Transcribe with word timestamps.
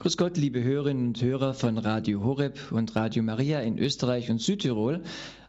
Grüß 0.00 0.16
Gott, 0.16 0.36
liebe 0.36 0.62
Hörerinnen 0.62 1.08
und 1.08 1.20
Hörer 1.20 1.54
von 1.54 1.76
Radio 1.76 2.22
Horeb 2.22 2.70
und 2.70 2.94
Radio 2.94 3.24
Maria 3.24 3.58
in 3.62 3.80
Österreich 3.80 4.30
und 4.30 4.40
Südtirol. 4.40 5.02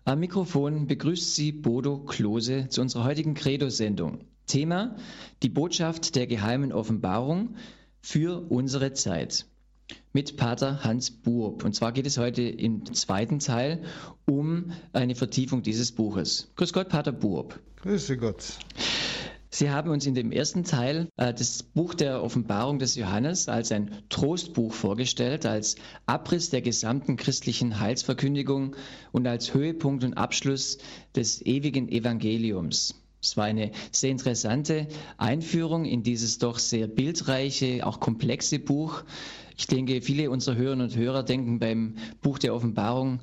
Am 0.05 0.19
Mikrofon 0.19 0.87
begrüßt 0.87 1.35
Sie 1.35 1.51
Bodo 1.51 1.99
Klose 1.99 2.67
zu 2.67 2.81
unserer 2.81 3.03
heutigen 3.03 3.35
Credo-Sendung. 3.35 4.21
Thema: 4.47 4.95
Die 5.43 5.49
Botschaft 5.49 6.15
der 6.15 6.25
geheimen 6.25 6.73
Offenbarung 6.73 7.57
für 8.01 8.49
unsere 8.49 8.93
Zeit. 8.93 9.45
Mit 10.13 10.35
Pater 10.35 10.83
Hans 10.83 11.11
Buob. 11.11 11.63
Und 11.63 11.75
zwar 11.75 11.91
geht 11.91 12.07
es 12.07 12.17
heute 12.17 12.41
im 12.41 12.91
zweiten 12.95 13.37
Teil 13.37 13.83
um 14.25 14.71
eine 14.93 15.13
Vertiefung 15.13 15.61
dieses 15.61 15.91
Buches. 15.91 16.51
Grüß 16.55 16.73
Gott, 16.73 16.89
Pater 16.89 17.11
Buob. 17.11 17.59
Grüße 17.83 18.17
Gott. 18.17 18.57
Sie 19.51 19.71
haben 19.71 19.89
uns 19.89 20.05
in 20.05 20.13
dem 20.13 20.31
ersten 20.31 20.63
Teil 20.63 21.09
äh, 21.17 21.33
das 21.33 21.63
Buch 21.63 21.95
der 21.95 22.21
Offenbarung 22.23 22.77
des 22.77 22.95
Johannes 22.95 23.49
als 23.49 23.71
ein 23.71 23.91
Trostbuch 24.09 24.73
vorgestellt, 24.73 25.45
als 25.45 25.75
Abriss 26.05 26.51
der 26.51 26.61
gesamten 26.61 27.17
christlichen 27.17 27.79
Heilsverkündigung 27.79 28.75
und 29.11 29.25
als 29.25 29.53
Höhepunkt 29.53 30.03
und 30.03 30.13
Abschluss 30.13 30.77
des 31.15 31.43
ewigen 31.43 31.89
Evangeliums. 31.89 32.95
Es 33.21 33.35
war 33.37 33.45
eine 33.45 33.71
sehr 33.91 34.11
interessante 34.11 34.87
Einführung 35.17 35.85
in 35.85 36.03
dieses 36.03 36.37
doch 36.37 36.59
sehr 36.59 36.87
bildreiche, 36.87 37.85
auch 37.85 37.99
komplexe 37.99 38.59
Buch. 38.59 39.03
Ich 39.57 39.67
denke, 39.67 40.01
viele 40.01 40.29
unserer 40.29 40.55
Hörerinnen 40.55 40.87
und 40.89 40.95
Hörer 40.95 41.23
denken 41.23 41.59
beim 41.59 41.95
Buch 42.21 42.37
der 42.37 42.53
Offenbarung 42.53 43.19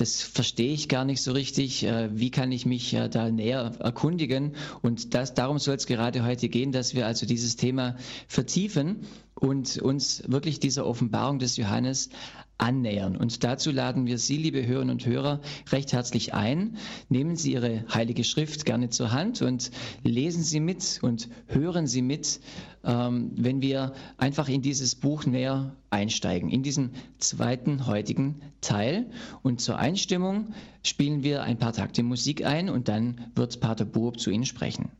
das 0.00 0.22
verstehe 0.22 0.72
ich 0.72 0.88
gar 0.88 1.04
nicht 1.04 1.22
so 1.22 1.32
richtig. 1.32 1.84
Äh, 1.84 2.08
wie 2.18 2.30
kann 2.30 2.52
ich 2.52 2.66
mich 2.66 2.94
äh, 2.94 3.08
da 3.08 3.30
näher 3.30 3.72
erkundigen? 3.80 4.54
Und 4.82 5.14
das, 5.14 5.34
darum 5.34 5.58
soll 5.58 5.76
es 5.76 5.86
gerade 5.86 6.24
heute 6.24 6.48
gehen, 6.48 6.72
dass 6.72 6.94
wir 6.94 7.06
also 7.06 7.26
dieses 7.26 7.56
Thema 7.56 7.96
vertiefen 8.26 9.00
und 9.34 9.78
uns 9.78 10.22
wirklich 10.26 10.60
dieser 10.60 10.86
Offenbarung 10.86 11.38
des 11.38 11.56
Johannes 11.56 12.10
annähern. 12.58 13.16
Und 13.16 13.44
dazu 13.44 13.70
laden 13.70 14.06
wir 14.06 14.18
Sie, 14.18 14.36
liebe 14.36 14.66
Hörerinnen 14.66 14.94
und 14.94 15.06
Hörer, 15.06 15.40
recht 15.70 15.92
herzlich 15.92 16.34
ein. 16.34 16.76
Nehmen 17.08 17.36
Sie 17.36 17.52
Ihre 17.52 17.84
Heilige 17.92 18.24
Schrift 18.24 18.64
gerne 18.64 18.90
zur 18.90 19.12
Hand 19.12 19.42
und 19.42 19.70
lesen 20.02 20.42
Sie 20.42 20.60
mit 20.60 20.98
und 21.02 21.28
hören 21.46 21.86
Sie 21.86 22.02
mit, 22.02 22.40
ähm, 22.84 23.30
wenn 23.36 23.62
wir 23.62 23.92
einfach 24.16 24.48
in 24.48 24.60
dieses 24.60 24.96
Buch 24.96 25.24
näher 25.24 25.76
einsteigen, 25.90 26.50
in 26.50 26.62
diesen 26.62 26.90
zweiten 27.18 27.86
heutigen 27.86 28.40
Teil. 28.60 29.10
Und 29.42 29.60
zur 29.60 29.78
Einstimmung 29.78 30.52
spielen 30.82 31.22
wir 31.22 31.44
ein 31.44 31.58
paar 31.58 31.72
Takte 31.72 32.02
Musik 32.02 32.44
ein 32.44 32.68
und 32.68 32.88
dann 32.88 33.30
wird 33.34 33.60
Pater 33.60 33.84
Burb 33.84 34.18
zu 34.18 34.30
Ihnen 34.30 34.46
sprechen. 34.46 34.90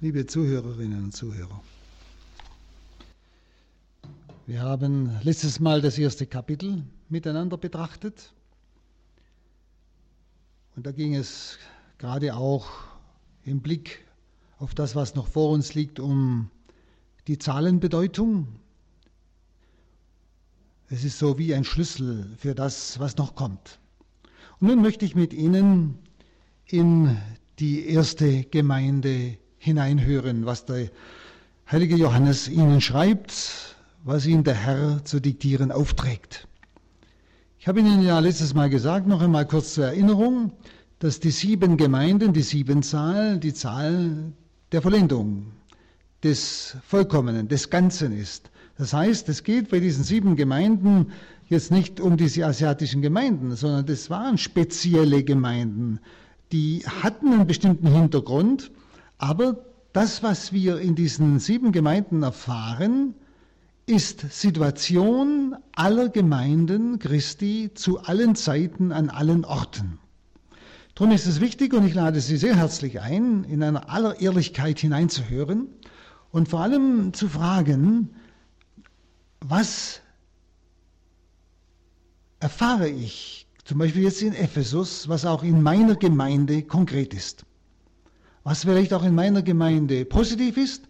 Liebe 0.00 0.26
Zuhörerinnen 0.26 1.04
und 1.04 1.12
Zuhörer. 1.12 1.60
Wir 4.46 4.62
haben 4.62 5.18
letztes 5.22 5.58
Mal 5.58 5.80
das 5.80 5.98
erste 5.98 6.24
Kapitel 6.24 6.84
miteinander 7.08 7.58
betrachtet. 7.58 8.32
Und 10.76 10.86
da 10.86 10.92
ging 10.92 11.16
es 11.16 11.58
gerade 11.98 12.36
auch 12.36 12.68
im 13.44 13.60
Blick 13.60 14.04
auf 14.58 14.72
das, 14.72 14.94
was 14.94 15.16
noch 15.16 15.26
vor 15.26 15.50
uns 15.50 15.74
liegt, 15.74 15.98
um 15.98 16.48
die 17.26 17.38
Zahlenbedeutung. 17.38 18.46
Es 20.90 21.02
ist 21.02 21.18
so 21.18 21.38
wie 21.38 21.54
ein 21.54 21.64
Schlüssel 21.64 22.36
für 22.38 22.54
das, 22.54 23.00
was 23.00 23.16
noch 23.16 23.34
kommt. 23.34 23.80
Und 24.60 24.68
nun 24.68 24.80
möchte 24.80 25.04
ich 25.04 25.16
mit 25.16 25.32
Ihnen 25.32 25.98
in 26.66 27.16
die 27.58 27.88
erste 27.88 28.44
Gemeinde 28.44 29.38
hineinhören, 29.58 30.46
was 30.46 30.64
der 30.64 30.88
heilige 31.70 31.96
Johannes 31.96 32.48
ihnen 32.48 32.80
schreibt, 32.80 33.76
was 34.04 34.26
ihm 34.26 34.44
der 34.44 34.54
Herr 34.54 35.04
zu 35.04 35.20
diktieren 35.20 35.70
aufträgt. 35.72 36.46
Ich 37.60 37.66
habe 37.68 37.80
Ihnen 37.80 38.02
ja 38.02 38.18
letztes 38.20 38.54
Mal 38.54 38.70
gesagt, 38.70 39.06
noch 39.06 39.20
einmal 39.20 39.46
kurz 39.46 39.74
zur 39.74 39.86
Erinnerung, 39.86 40.52
dass 41.00 41.20
die 41.20 41.30
sieben 41.32 41.76
Gemeinden, 41.76 42.32
die 42.32 42.42
sieben 42.42 42.82
Zahl, 42.82 43.38
die 43.38 43.52
Zahl 43.52 44.32
der 44.72 44.80
Vollendung, 44.80 45.46
des 46.22 46.76
Vollkommenen, 46.86 47.48
des 47.48 47.70
Ganzen 47.70 48.16
ist. 48.16 48.50
Das 48.76 48.92
heißt, 48.92 49.28
es 49.28 49.42
geht 49.44 49.70
bei 49.70 49.80
diesen 49.80 50.04
sieben 50.04 50.36
Gemeinden 50.36 51.12
jetzt 51.48 51.70
nicht 51.70 52.00
um 52.00 52.16
diese 52.16 52.46
asiatischen 52.46 53.02
Gemeinden, 53.02 53.54
sondern 53.56 53.86
das 53.86 54.08
waren 54.10 54.38
spezielle 54.38 55.24
Gemeinden, 55.24 56.00
die 56.52 56.84
hatten 57.02 57.32
einen 57.32 57.46
bestimmten 57.46 57.88
Hintergrund 57.88 58.70
aber 59.18 59.64
das, 59.92 60.22
was 60.22 60.52
wir 60.52 60.78
in 60.78 60.94
diesen 60.94 61.40
sieben 61.40 61.72
Gemeinden 61.72 62.22
erfahren, 62.22 63.14
ist 63.86 64.20
Situation 64.30 65.56
aller 65.74 66.08
Gemeinden 66.08 66.98
Christi 66.98 67.70
zu 67.74 68.00
allen 68.00 68.36
Zeiten 68.36 68.92
an 68.92 69.10
allen 69.10 69.44
Orten. 69.44 69.98
Darum 70.94 71.12
ist 71.12 71.26
es 71.26 71.40
wichtig 71.40 71.72
und 71.74 71.86
ich 71.86 71.94
lade 71.94 72.20
Sie 72.20 72.36
sehr 72.36 72.56
herzlich 72.56 73.00
ein, 73.00 73.44
in 73.44 73.62
einer 73.62 73.88
aller 73.88 74.20
Ehrlichkeit 74.20 74.78
hineinzuhören 74.78 75.68
und 76.30 76.48
vor 76.48 76.60
allem 76.60 77.12
zu 77.12 77.28
fragen, 77.28 78.10
was 79.40 80.00
erfahre 82.40 82.88
ich, 82.88 83.46
zum 83.64 83.78
Beispiel 83.78 84.02
jetzt 84.02 84.22
in 84.22 84.34
Ephesus, 84.34 85.08
was 85.08 85.24
auch 85.24 85.42
in 85.42 85.62
meiner 85.62 85.96
Gemeinde 85.96 86.62
konkret 86.62 87.14
ist 87.14 87.44
was 88.48 88.62
vielleicht 88.62 88.94
auch 88.94 89.02
in 89.02 89.14
meiner 89.14 89.42
Gemeinde 89.42 90.06
positiv 90.06 90.56
ist 90.56 90.88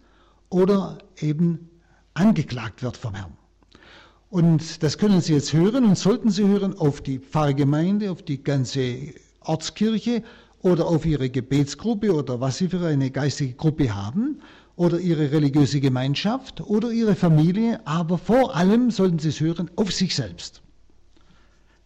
oder 0.49 0.99
eben 1.19 1.69
angeklagt 2.15 2.85
wird 2.85 2.97
vom 2.97 3.17
Herrn. 3.17 3.37
Und 4.31 4.85
das 4.85 4.97
können 4.97 5.21
Sie 5.21 5.33
jetzt 5.33 5.53
hören 5.53 5.85
und 5.85 5.99
sollten 5.99 6.31
Sie 6.31 6.47
hören 6.47 6.79
auf 6.79 7.01
die 7.01 7.19
Pfarrgemeinde, 7.19 8.13
auf 8.13 8.23
die 8.23 8.45
ganze 8.45 9.13
Ortskirche 9.41 10.23
oder 10.63 10.87
auf 10.87 11.05
Ihre 11.05 11.31
Gebetsgruppe 11.31 12.15
oder 12.15 12.41
was 12.41 12.59
Sie 12.59 12.69
für 12.69 12.87
eine 12.87 13.11
geistige 13.11 13.55
Gruppe 13.55 13.93
haben 13.93 14.41
oder 14.77 15.01
Ihre 15.01 15.33
religiöse 15.33 15.81
Gemeinschaft 15.81 16.61
oder 16.61 16.93
Ihre 16.93 17.17
Familie, 17.17 17.81
aber 17.85 18.19
vor 18.19 18.55
allem 18.55 18.93
sollten 18.93 19.19
Sie 19.19 19.31
es 19.31 19.41
hören 19.41 19.69
auf 19.75 19.93
sich 19.93 20.15
selbst. 20.15 20.63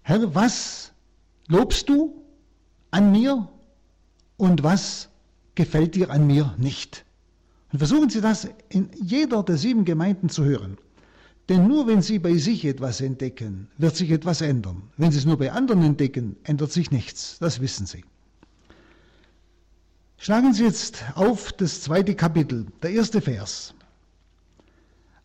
Herr, 0.03 0.35
was 0.35 0.93
lobst 1.49 1.89
du 1.89 2.23
an 2.91 3.11
mir 3.11 3.49
und 4.37 4.63
was 4.63 5.09
gefällt 5.55 5.95
dir 5.95 6.11
an 6.11 6.27
mir 6.27 6.55
nicht. 6.59 7.05
Und 7.73 7.79
versuchen 7.79 8.11
Sie 8.11 8.21
das 8.21 8.49
in 8.69 8.91
jeder 9.03 9.43
der 9.43 9.57
sieben 9.57 9.85
Gemeinden 9.85 10.29
zu 10.29 10.45
hören. 10.45 10.79
Denn 11.49 11.67
nur 11.67 11.87
wenn 11.87 12.03
Sie 12.03 12.19
bei 12.19 12.37
sich 12.37 12.65
etwas 12.65 13.01
entdecken, 13.01 13.69
wird 13.79 13.97
sich 13.97 14.11
etwas 14.11 14.41
ändern. 14.41 14.91
Wenn 14.97 15.11
Sie 15.11 15.19
es 15.19 15.25
nur 15.25 15.39
bei 15.39 15.53
anderen 15.53 15.83
entdecken, 15.83 16.37
ändert 16.45 16.73
sich 16.73 16.91
nichts. 16.91 17.39
Das 17.41 17.61
wissen 17.61 17.87
Sie. 17.87 18.05
Schlagen 20.19 20.55
Sie 20.55 20.65
jetzt 20.65 21.03
auf 21.15 21.53
das 21.53 21.81
zweite 21.81 22.15
Kapitel, 22.15 22.67
der 22.83 22.91
erste 22.91 23.21
Vers. 23.21 23.75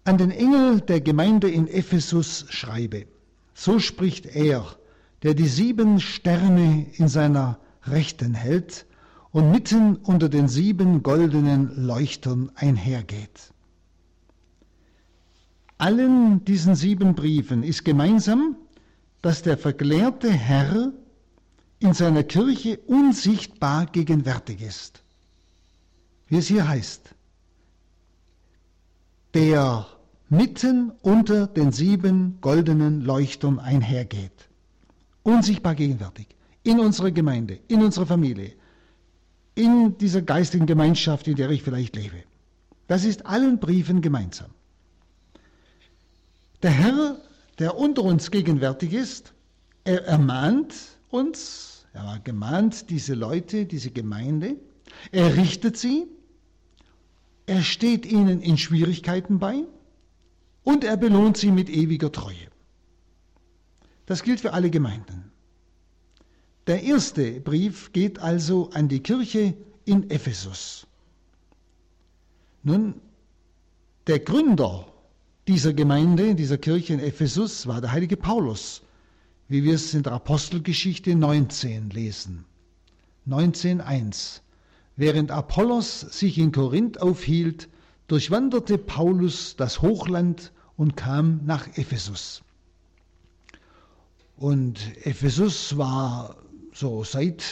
An 0.06 0.18
den 0.18 0.32
Engel 0.32 0.82
der 0.82 1.02
Gemeinde 1.02 1.52
in 1.52 1.68
Ephesus 1.68 2.46
schreibe, 2.50 3.06
so 3.54 3.78
spricht 3.80 4.26
er, 4.26 4.66
der 5.22 5.34
die 5.34 5.48
sieben 5.48 6.00
Sterne 6.00 6.88
in 6.94 7.10
seiner 7.10 7.60
Rechten 7.84 8.34
hält 8.34 8.86
und 9.32 9.52
mitten 9.52 9.96
unter 9.98 10.30
den 10.30 10.48
sieben 10.48 11.04
goldenen 11.04 11.86
Leuchtern 11.86 12.52
einhergeht. 12.56 13.54
Allen 15.78 16.44
diesen 16.46 16.76
sieben 16.76 17.14
Briefen 17.14 17.64
ist 17.64 17.86
gemeinsam, 17.86 18.56
dass 19.22 19.44
der 19.44 19.58
verklärte 19.58 20.32
Herr 20.32 20.92
in 21.80 21.94
seiner 21.94 22.24
Kirche 22.24 22.80
unsichtbar 22.88 23.86
gegenwärtig 23.86 24.62
ist. 24.62 25.04
Wie 26.28 26.38
es 26.38 26.48
hier 26.48 26.68
heißt, 26.68 27.14
der 29.34 29.86
mitten 30.30 30.92
unter 31.02 31.48
den 31.48 31.72
sieben 31.72 32.40
goldenen 32.42 33.02
Leuchtern 33.02 33.60
einhergeht. 33.60 34.50
Unsichtbar 35.24 35.76
gegenwärtig. 35.76 36.28
In 36.64 36.80
unserer 36.80 37.12
Gemeinde, 37.12 37.60
in 37.68 37.84
unserer 37.84 38.06
Familie, 38.06 38.54
in 39.58 39.98
dieser 39.98 40.22
geistigen 40.22 40.66
Gemeinschaft, 40.66 41.28
in 41.28 41.36
der 41.36 41.50
ich 41.50 41.64
vielleicht 41.64 41.96
lebe. 41.96 42.24
Das 42.88 43.04
ist 43.04 43.26
allen 43.26 43.60
Briefen 43.60 44.02
gemeinsam. 44.02 44.52
Der 46.64 46.72
Herr, 46.72 47.18
der 47.60 47.78
unter 47.78 48.04
uns 48.04 48.32
gegenwärtig 48.32 48.94
ist, 48.94 49.34
er 49.84 50.06
ermahnt 50.06 50.74
uns, 51.10 51.86
er 51.94 52.20
gemahnt 52.24 52.90
diese 52.90 53.14
Leute, 53.14 53.66
diese 53.66 53.92
Gemeinde, 53.92 54.56
er 55.12 55.36
richtet 55.36 55.78
sie 55.78 56.08
er 57.48 57.64
steht 57.64 58.06
ihnen 58.06 58.42
in 58.42 58.58
Schwierigkeiten 58.58 59.40
bei 59.40 59.64
und 60.64 60.84
er 60.84 60.98
belohnt 60.98 61.38
sie 61.38 61.50
mit 61.50 61.70
ewiger 61.70 62.12
Treue. 62.12 62.36
Das 64.06 64.22
gilt 64.22 64.42
für 64.42 64.52
alle 64.52 64.70
Gemeinden. 64.70 65.27
Der 66.68 66.84
erste 66.84 67.40
Brief 67.40 67.94
geht 67.94 68.20
also 68.20 68.70
an 68.74 68.90
die 68.90 69.00
Kirche 69.00 69.56
in 69.86 70.10
Ephesus. 70.10 70.86
Nun, 72.62 72.96
der 74.08 74.20
Gründer 74.20 74.86
dieser 75.48 75.72
Gemeinde, 75.72 76.36
dieser 76.36 76.58
Kirche 76.58 76.94
in 76.94 77.00
Ephesus 77.00 77.68
war 77.68 77.80
der 77.80 77.94
heilige 77.94 78.18
Paulus, 78.18 78.82
wie 79.48 79.64
wir 79.64 79.76
es 79.76 79.94
in 79.94 80.04
der 80.04 80.12
Apostelgeschichte 80.12 81.16
19 81.16 81.90
lesen. 81.92 82.44
19.1 83.26 84.42
Während 84.98 85.32
Apollos 85.32 86.02
sich 86.02 86.38
in 86.38 86.52
Korinth 86.52 87.02
aufhielt, 87.02 87.70
durchwanderte 88.08 88.78
Paulus 88.78 89.56
das 89.56 89.82
Hochland 89.82 90.52
und 90.76 90.98
kam 90.98 91.46
nach 91.46 91.78
Ephesus. 91.78 92.44
Und 94.36 94.80
Ephesus 95.06 95.78
war 95.78 96.36
so 96.78 97.04
seit 97.04 97.44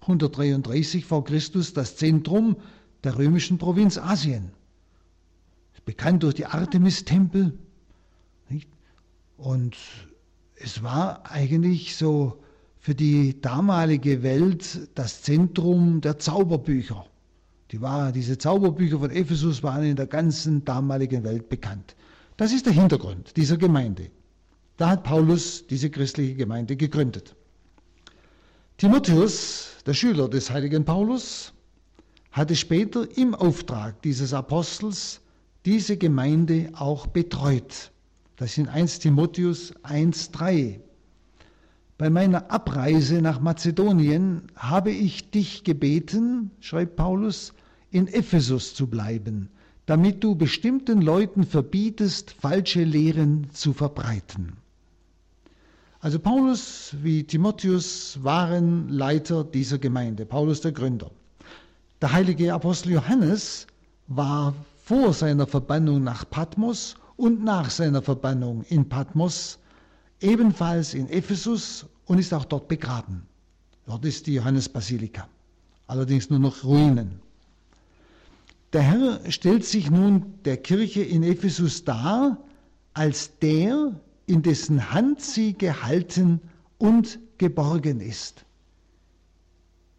133 0.00 1.04
vor 1.04 1.24
Christus 1.24 1.72
das 1.72 1.96
Zentrum 1.96 2.56
der 3.04 3.16
römischen 3.16 3.58
Provinz 3.58 3.96
Asien. 3.96 4.50
Bekannt 5.84 6.22
durch 6.22 6.34
die 6.34 6.46
Artemis-Tempel. 6.46 7.58
Und 9.36 9.76
es 10.56 10.82
war 10.82 11.30
eigentlich 11.30 11.96
so 11.96 12.40
für 12.78 12.94
die 12.94 13.40
damalige 13.40 14.22
Welt 14.22 14.88
das 14.94 15.22
Zentrum 15.22 16.00
der 16.00 16.18
Zauberbücher. 16.18 17.06
Die 17.72 17.80
war, 17.80 18.12
diese 18.12 18.38
Zauberbücher 18.38 18.98
von 19.00 19.10
Ephesus 19.10 19.62
waren 19.62 19.84
in 19.84 19.96
der 19.96 20.06
ganzen 20.06 20.64
damaligen 20.64 21.24
Welt 21.24 21.48
bekannt. 21.48 21.96
Das 22.36 22.52
ist 22.52 22.66
der 22.66 22.72
Hintergrund 22.72 23.36
dieser 23.36 23.56
Gemeinde. 23.56 24.10
Da 24.76 24.90
hat 24.90 25.04
Paulus 25.04 25.66
diese 25.66 25.90
christliche 25.90 26.34
Gemeinde 26.34 26.76
gegründet. 26.76 27.34
Timotheus, 28.82 29.76
der 29.86 29.94
Schüler 29.94 30.28
des 30.28 30.50
heiligen 30.50 30.84
Paulus, 30.84 31.52
hatte 32.32 32.56
später 32.56 33.06
im 33.16 33.32
Auftrag 33.32 34.02
dieses 34.02 34.34
Apostels 34.34 35.20
diese 35.64 35.96
Gemeinde 35.96 36.68
auch 36.74 37.06
betreut. 37.06 37.92
Das 38.34 38.54
sind 38.54 38.66
1 38.66 38.98
Timotheus 38.98 39.72
1.3. 39.84 40.80
Bei 41.96 42.10
meiner 42.10 42.50
Abreise 42.50 43.22
nach 43.22 43.38
Mazedonien 43.38 44.48
habe 44.56 44.90
ich 44.90 45.30
dich 45.30 45.62
gebeten, 45.62 46.50
schreibt 46.58 46.96
Paulus, 46.96 47.54
in 47.92 48.08
Ephesus 48.08 48.74
zu 48.74 48.88
bleiben, 48.88 49.48
damit 49.86 50.24
du 50.24 50.34
bestimmten 50.34 51.00
Leuten 51.02 51.44
verbietest, 51.44 52.32
falsche 52.32 52.82
Lehren 52.82 53.46
zu 53.52 53.74
verbreiten. 53.74 54.56
Also 56.02 56.18
Paulus 56.18 56.96
wie 57.00 57.22
Timotheus 57.22 58.18
waren 58.24 58.88
Leiter 58.88 59.44
dieser 59.44 59.78
Gemeinde, 59.78 60.26
Paulus 60.26 60.60
der 60.60 60.72
Gründer. 60.72 61.12
Der 62.00 62.12
heilige 62.12 62.52
Apostel 62.52 62.90
Johannes 62.90 63.68
war 64.08 64.52
vor 64.84 65.12
seiner 65.12 65.46
Verbannung 65.46 66.02
nach 66.02 66.28
Patmos 66.28 66.96
und 67.16 67.44
nach 67.44 67.70
seiner 67.70 68.02
Verbannung 68.02 68.64
in 68.68 68.88
Patmos 68.88 69.60
ebenfalls 70.20 70.94
in 70.94 71.08
Ephesus 71.08 71.86
und 72.06 72.18
ist 72.18 72.34
auch 72.34 72.46
dort 72.46 72.66
begraben. 72.66 73.22
Dort 73.86 74.04
ist 74.04 74.26
die 74.26 74.34
Johannesbasilika, 74.34 75.28
allerdings 75.86 76.28
nur 76.30 76.40
noch 76.40 76.64
Ruinen. 76.64 77.20
Der 78.72 78.82
Herr 78.82 79.30
stellt 79.30 79.64
sich 79.64 79.88
nun 79.88 80.34
der 80.44 80.56
Kirche 80.56 81.02
in 81.04 81.22
Ephesus 81.22 81.84
dar 81.84 82.38
als 82.92 83.38
der, 83.38 83.92
in 84.26 84.42
dessen 84.42 84.92
Hand 84.92 85.20
sie 85.20 85.54
gehalten 85.54 86.40
und 86.78 87.18
geborgen 87.38 88.00
ist. 88.00 88.44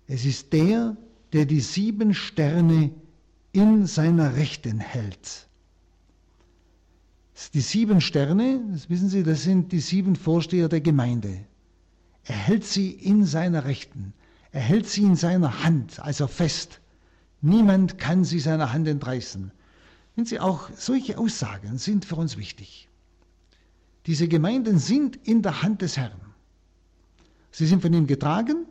Es 0.08 0.26
ist 0.26 0.54
der, 0.54 0.98
der 1.34 1.46
die 1.46 1.62
sieben 1.62 2.14
Sterne 2.14 2.92
in 3.52 3.86
seiner 3.86 4.36
Rechten 4.36 4.80
hält. 4.80 5.48
Die 7.54 7.62
sieben 7.62 8.00
Sterne, 8.02 8.62
das 8.72 8.90
wissen 8.90 9.10
Sie, 9.10 9.24
das 9.24 9.44
sind 9.44 9.72
die 9.72 9.80
sieben 9.80 10.16
Vorsteher 10.16 10.70
der 10.70 10.82
Gemeinde. 10.82 11.46
Er 12.26 12.36
hält 12.36 12.64
sie 12.64 12.92
in 12.92 13.26
seiner 13.26 13.66
Rechten. 13.66 14.14
Er 14.52 14.62
hält 14.62 14.88
sie 14.88 15.04
in 15.04 15.16
seiner 15.16 15.64
Hand, 15.64 16.00
also 16.00 16.28
fest. 16.28 16.80
Niemand 17.42 17.98
kann 17.98 18.24
sie 18.24 18.40
seiner 18.40 18.72
Hand 18.72 18.88
entreißen. 18.88 19.52
Wenn 20.16 20.26
Sie 20.26 20.40
auch 20.40 20.70
solche 20.78 21.18
Aussagen 21.18 21.78
sind 21.80 22.06
für 22.06 22.16
uns 22.16 22.38
wichtig. 22.38 22.88
Diese 24.06 24.28
Gemeinden 24.28 24.80
sind 24.80 25.16
in 25.28 25.42
der 25.42 25.62
Hand 25.62 25.82
des 25.82 25.98
Herrn. 25.98 26.20
Sie 27.52 27.68
sind 27.68 27.82
von 27.82 27.94
ihm 27.94 28.08
getragen. 28.08 28.66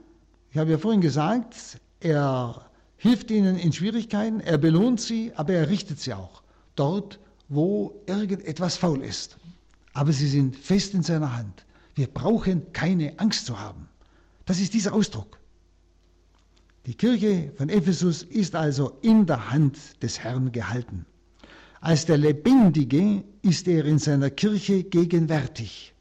Ich 0.51 0.59
habe 0.59 0.71
ja 0.71 0.79
vorhin 0.79 1.01
gesagt, 1.01 1.55
er 2.01 2.71
hilft 2.97 3.31
ihnen 3.31 3.57
in 3.57 3.73
Schwierigkeiten, 3.73 4.41
er 4.41 4.59
belohnt 4.59 5.01
sie, 5.01 5.33
aber 5.35 5.55
er 5.55 5.71
richtet 5.71 6.01
sie 6.01 6.13
auch 6.13 6.43
dort, 6.77 7.19
wo 7.49 8.03
irgendetwas 8.07 8.77
faul 8.77 9.03
ist. 9.03 9.39
Aber 9.95 10.13
sie 10.13 10.29
sind 10.29 10.57
fest 10.57 10.95
in 10.95 11.03
seiner 11.03 11.37
Hand. 11.37 11.65
Wir 11.95 12.07
brauchen 12.07 12.73
keine 12.73 13.19
Angst 13.19 13.47
zu 13.47 13.59
haben. 13.59 13.89
Das 14.47 14.61
ist 14.61 14.75
dieser 14.75 14.95
Ausdruck. 14.95 15.39
Die 16.87 16.95
Kirche 16.95 17.53
von 17.57 17.69
Ephesus 17.69 18.23
ist 18.23 18.55
also 18.55 18.99
in 19.03 19.27
der 19.27 19.51
Hand 19.51 20.03
des 20.03 20.19
Herrn 20.19 20.51
gehalten. 20.51 21.07
Als 21.83 22.07
der 22.07 22.17
Lebendige 22.17 23.25
ist 23.43 23.67
er 23.67 23.85
in 23.85 23.99
seiner 23.99 24.31
Kirche 24.31 24.85
gegenwärtig. 24.85 25.93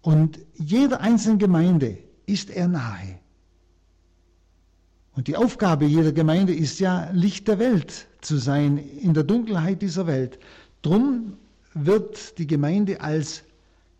Und 0.00 0.38
jeder 0.54 1.00
einzelnen 1.00 1.40
Gemeinde 1.40 1.98
ist 2.24 2.50
er 2.50 2.68
nahe. 2.68 3.18
Und 5.16 5.26
die 5.26 5.36
Aufgabe 5.36 5.86
jeder 5.86 6.12
Gemeinde 6.12 6.54
ist 6.54 6.78
ja, 6.78 7.10
Licht 7.10 7.48
der 7.48 7.58
Welt 7.58 8.06
zu 8.20 8.36
sein, 8.36 8.78
in 8.78 9.12
der 9.12 9.24
Dunkelheit 9.24 9.82
dieser 9.82 10.06
Welt. 10.06 10.38
Drum 10.82 11.36
wird 11.74 12.38
die 12.38 12.46
Gemeinde 12.46 13.00
als 13.00 13.42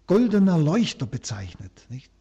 goldener 0.06 0.56
Leuchter 0.56 1.06
bezeichnet. 1.06 1.72
Nicht? 1.88 2.12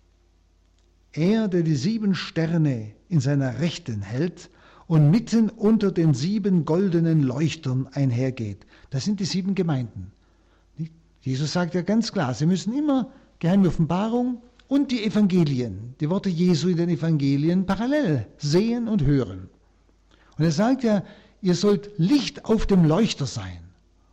Er, 1.12 1.48
der 1.48 1.62
die 1.62 1.76
sieben 1.76 2.16
Sterne 2.16 2.94
in 3.10 3.20
seiner 3.20 3.60
Rechten 3.60 4.02
hält 4.02 4.50
und 4.94 5.10
mitten 5.10 5.50
unter 5.50 5.92
den 5.92 6.14
sieben 6.14 6.66
goldenen 6.66 7.24
Leuchtern 7.24 7.88
einhergeht. 7.94 8.60
Das 8.92 9.04
sind 9.04 9.20
die 9.20 9.26
sieben 9.26 9.56
Gemeinden. 9.56 10.12
Jesus 11.22 11.52
sagt 11.52 11.74
ja 11.74 11.82
ganz 11.82 12.12
klar, 12.12 12.36
sie 12.36 12.46
müssen 12.46 12.78
immer 12.78 13.10
geheime 13.40 13.70
Offenbarung 13.70 14.44
und 14.68 14.92
die 14.92 15.04
Evangelien, 15.04 15.96
die 16.00 16.12
Worte 16.12 16.30
Jesu 16.30 16.68
in 16.68 16.78
den 16.78 16.90
Evangelien 16.90 17.66
parallel 17.66 18.28
sehen 18.38 18.88
und 18.88 19.04
hören. 19.04 19.50
Und 20.38 20.46
er 20.46 20.52
sagt 20.52 20.84
ja, 20.84 21.04
ihr 21.42 21.56
sollt 21.56 21.90
Licht 21.98 22.46
auf 22.46 22.68
dem 22.68 22.86
Leuchter 22.86 23.26
sein 23.26 23.62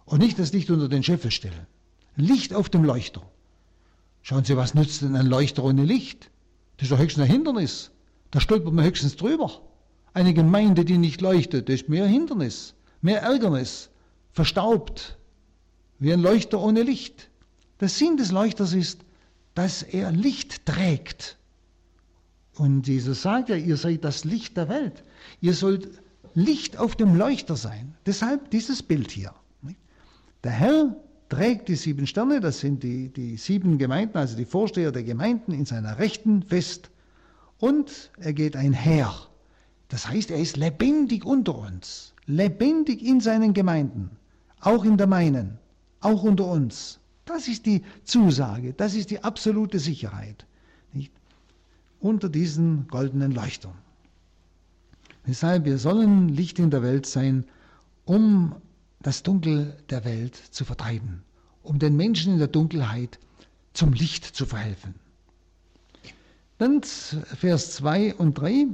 und 0.06 0.20
nicht 0.20 0.38
das 0.38 0.54
Licht 0.54 0.70
unter 0.70 0.88
den 0.88 1.02
Scheffel 1.02 1.30
stellen. 1.30 1.66
Licht 2.16 2.54
auf 2.54 2.70
dem 2.70 2.84
Leuchter. 2.84 3.20
Schauen 4.22 4.44
Sie, 4.44 4.56
was 4.56 4.72
nützt 4.72 5.02
denn 5.02 5.14
ein 5.14 5.26
Leuchter 5.26 5.62
ohne 5.62 5.84
Licht? 5.84 6.30
Das 6.78 6.84
ist 6.84 6.92
doch 6.92 6.98
höchstens 6.98 7.24
ein 7.24 7.30
Hindernis. 7.30 7.90
Da 8.30 8.40
stolpert 8.40 8.72
man 8.72 8.86
höchstens 8.86 9.16
drüber. 9.16 9.60
Eine 10.12 10.34
Gemeinde, 10.34 10.84
die 10.84 10.98
nicht 10.98 11.20
leuchtet, 11.20 11.68
ist 11.68 11.88
mehr 11.88 12.06
Hindernis, 12.06 12.74
mehr 13.00 13.22
Ärgernis, 13.22 13.90
verstaubt, 14.32 15.18
wie 15.98 16.12
ein 16.12 16.20
Leuchter 16.20 16.60
ohne 16.60 16.82
Licht. 16.82 17.30
Der 17.80 17.88
Sinn 17.88 18.16
des 18.16 18.32
Leuchters 18.32 18.72
ist, 18.72 19.00
dass 19.54 19.82
er 19.82 20.10
Licht 20.10 20.66
trägt. 20.66 21.38
Und 22.56 22.88
Jesus 22.88 23.22
sagt 23.22 23.48
ja, 23.48 23.56
ihr 23.56 23.76
seid 23.76 24.04
das 24.04 24.24
Licht 24.24 24.56
der 24.56 24.68
Welt. 24.68 25.04
Ihr 25.40 25.54
sollt 25.54 25.88
Licht 26.34 26.76
auf 26.76 26.96
dem 26.96 27.16
Leuchter 27.16 27.56
sein. 27.56 27.94
Deshalb 28.06 28.50
dieses 28.50 28.82
Bild 28.82 29.10
hier. 29.10 29.34
Der 30.42 30.52
Herr 30.52 30.96
trägt 31.28 31.68
die 31.68 31.76
sieben 31.76 32.06
Sterne, 32.06 32.40
das 32.40 32.60
sind 32.60 32.82
die, 32.82 33.08
die 33.08 33.36
sieben 33.36 33.78
Gemeinden, 33.78 34.16
also 34.16 34.36
die 34.36 34.44
Vorsteher 34.44 34.90
der 34.90 35.04
Gemeinden 35.04 35.52
in 35.52 35.66
seiner 35.66 35.98
Rechten 35.98 36.42
fest. 36.42 36.90
Und 37.58 38.10
er 38.18 38.32
geht 38.32 38.56
einher 38.56 39.29
das 39.90 40.08
heißt, 40.08 40.30
er 40.30 40.38
ist 40.38 40.56
lebendig 40.56 41.26
unter 41.26 41.58
uns, 41.58 42.14
lebendig 42.26 43.04
in 43.04 43.20
seinen 43.20 43.52
Gemeinden, 43.52 44.10
auch 44.60 44.84
in 44.84 44.96
der 44.96 45.08
meinen, 45.08 45.58
auch 46.00 46.22
unter 46.22 46.46
uns. 46.46 47.00
Das 47.24 47.48
ist 47.48 47.66
die 47.66 47.82
Zusage, 48.04 48.72
das 48.72 48.94
ist 48.94 49.10
die 49.10 49.22
absolute 49.22 49.80
Sicherheit. 49.80 50.46
Nicht? 50.92 51.12
Unter 51.98 52.28
diesen 52.28 52.86
goldenen 52.86 53.32
Leuchtern. 53.32 53.74
Deshalb, 55.26 55.64
wir 55.64 55.78
sollen 55.78 56.28
Licht 56.28 56.60
in 56.60 56.70
der 56.70 56.82
Welt 56.82 57.06
sein, 57.06 57.44
um 58.04 58.54
das 59.02 59.24
Dunkel 59.24 59.76
der 59.90 60.04
Welt 60.04 60.36
zu 60.36 60.64
vertreiben, 60.64 61.24
um 61.64 61.80
den 61.80 61.96
Menschen 61.96 62.34
in 62.34 62.38
der 62.38 62.48
Dunkelheit 62.48 63.18
zum 63.72 63.92
Licht 63.92 64.24
zu 64.24 64.46
verhelfen. 64.46 64.94
Dann 66.58 66.82
Vers 66.82 67.72
2 67.72 68.14
und 68.14 68.34
3. 68.34 68.68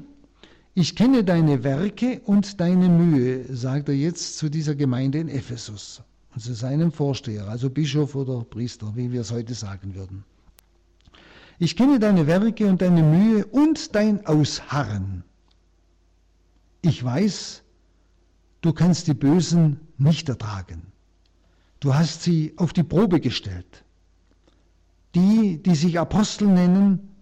Ich 0.79 0.95
kenne 0.95 1.25
deine 1.25 1.65
Werke 1.65 2.21
und 2.27 2.61
deine 2.61 2.91
Mühe, 2.91 3.47
sagt 3.57 3.89
er 3.89 3.95
jetzt 3.95 4.37
zu 4.37 4.51
dieser 4.51 4.75
Gemeinde 4.75 5.19
in 5.19 5.31
Ephesus 5.31 6.03
und 6.35 6.43
zu 6.43 6.53
seinem 6.53 6.93
Vorsteher, 6.93 7.49
also 7.49 7.71
Bischof 7.71 8.15
oder 8.15 8.45
Priester, 8.45 8.93
wie 8.95 9.11
wir 9.11 9.23
es 9.23 9.33
heute 9.33 9.55
sagen 9.55 9.95
würden. 9.95 10.23
Ich 11.59 11.77
kenne 11.77 11.99
deine 11.99 12.27
Werke 12.27 12.67
und 12.67 12.83
deine 12.83 13.03
Mühe 13.03 13.47
und 13.47 13.95
dein 13.95 14.27
Ausharren. 14.27 15.25
Ich 16.83 17.03
weiß, 17.03 17.63
du 18.61 18.75
kannst 18.75 19.07
die 19.07 19.15
Bösen 19.15 19.81
nicht 19.97 20.29
ertragen. 20.29 20.83
Du 21.81 21.95
hast 21.95 22.23
sie 22.23 22.53
auf 22.59 22.75
die 22.75 22.83
Probe 22.83 23.21
gestellt. 23.21 23.83
Die, 25.15 25.57
die 25.57 25.75
sich 25.75 25.99
Apostel 25.99 26.49
nennen 26.49 27.17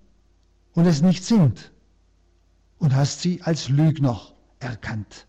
und 0.75 0.87
es 0.87 1.03
nicht 1.03 1.25
sind 1.25 1.71
und 2.79 2.95
hast 2.95 3.21
sie 3.23 3.43
als 3.43 3.69
Lügner 3.69 4.21
erkannt. 4.59 5.27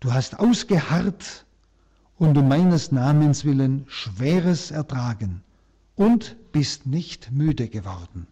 Du 0.00 0.12
hast 0.12 0.38
ausgeharrt 0.38 1.46
und 2.18 2.36
um 2.36 2.48
meines 2.48 2.92
Namens 2.92 3.44
willen 3.44 3.84
Schweres 3.88 4.70
ertragen 4.70 5.42
und 5.96 6.36
bist 6.52 6.86
nicht 6.86 7.30
müde 7.30 7.68
geworden. 7.68 8.26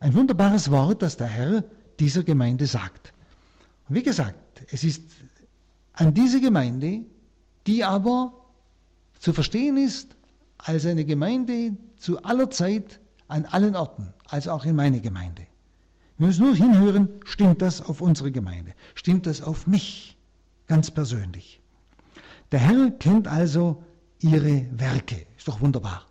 Ein 0.00 0.14
wunderbares 0.14 0.70
Wort, 0.70 1.02
das 1.02 1.16
der 1.16 1.28
Herr 1.28 1.64
dieser 2.00 2.22
Gemeinde 2.22 2.66
sagt. 2.66 3.12
Und 3.88 3.96
wie 3.96 4.02
gesagt, 4.02 4.64
es 4.70 4.84
ist 4.84 5.02
an 5.92 6.14
diese 6.14 6.40
Gemeinde, 6.40 7.02
die 7.66 7.84
aber 7.84 8.32
zu 9.18 9.32
verstehen 9.32 9.76
ist 9.76 10.16
als 10.58 10.86
eine 10.86 11.04
Gemeinde 11.04 11.76
zu 11.98 12.22
aller 12.22 12.50
Zeit 12.50 13.00
an 13.28 13.44
allen 13.46 13.76
Orten, 13.76 14.12
also 14.28 14.50
auch 14.50 14.64
in 14.64 14.76
meine 14.76 15.00
Gemeinde. 15.00 15.46
Wir 16.22 16.28
müssen 16.28 16.46
nur 16.46 16.54
hinhören, 16.54 17.08
stimmt 17.24 17.62
das 17.62 17.80
auf 17.82 18.00
unsere 18.00 18.30
Gemeinde? 18.30 18.74
Stimmt 18.94 19.26
das 19.26 19.42
auf 19.42 19.66
mich 19.66 20.16
ganz 20.68 20.88
persönlich? 20.88 21.60
Der 22.52 22.60
Herr 22.60 22.92
kennt 22.92 23.26
also 23.26 23.82
ihre 24.20 24.68
Werke. 24.70 25.26
Ist 25.36 25.48
doch 25.48 25.60
wunderbar. 25.60 26.06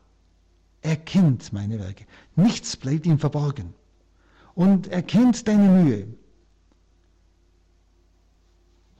Er 0.82 0.98
kennt 0.98 1.54
meine 1.54 1.80
Werke. 1.80 2.06
Nichts 2.36 2.76
bleibt 2.76 3.06
ihm 3.06 3.20
verborgen. 3.20 3.74
Und 4.54 4.88
er 4.88 5.02
kennt 5.02 5.48
deine 5.48 5.70
Mühe. 5.70 6.08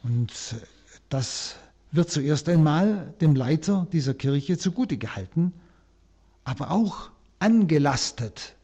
Und 0.04 0.32
das 1.10 1.58
wird 1.92 2.10
zuerst 2.10 2.48
einmal 2.48 3.14
dem 3.20 3.36
Leiter 3.36 3.86
dieser 3.92 4.14
Kirche 4.14 4.58
zugute 4.58 4.96
gehalten, 4.98 5.52
aber 6.46 6.72
auch 6.72 7.12
angelastet 7.40 8.56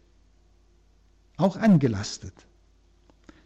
auch 1.37 1.55
angelastet. 1.55 2.33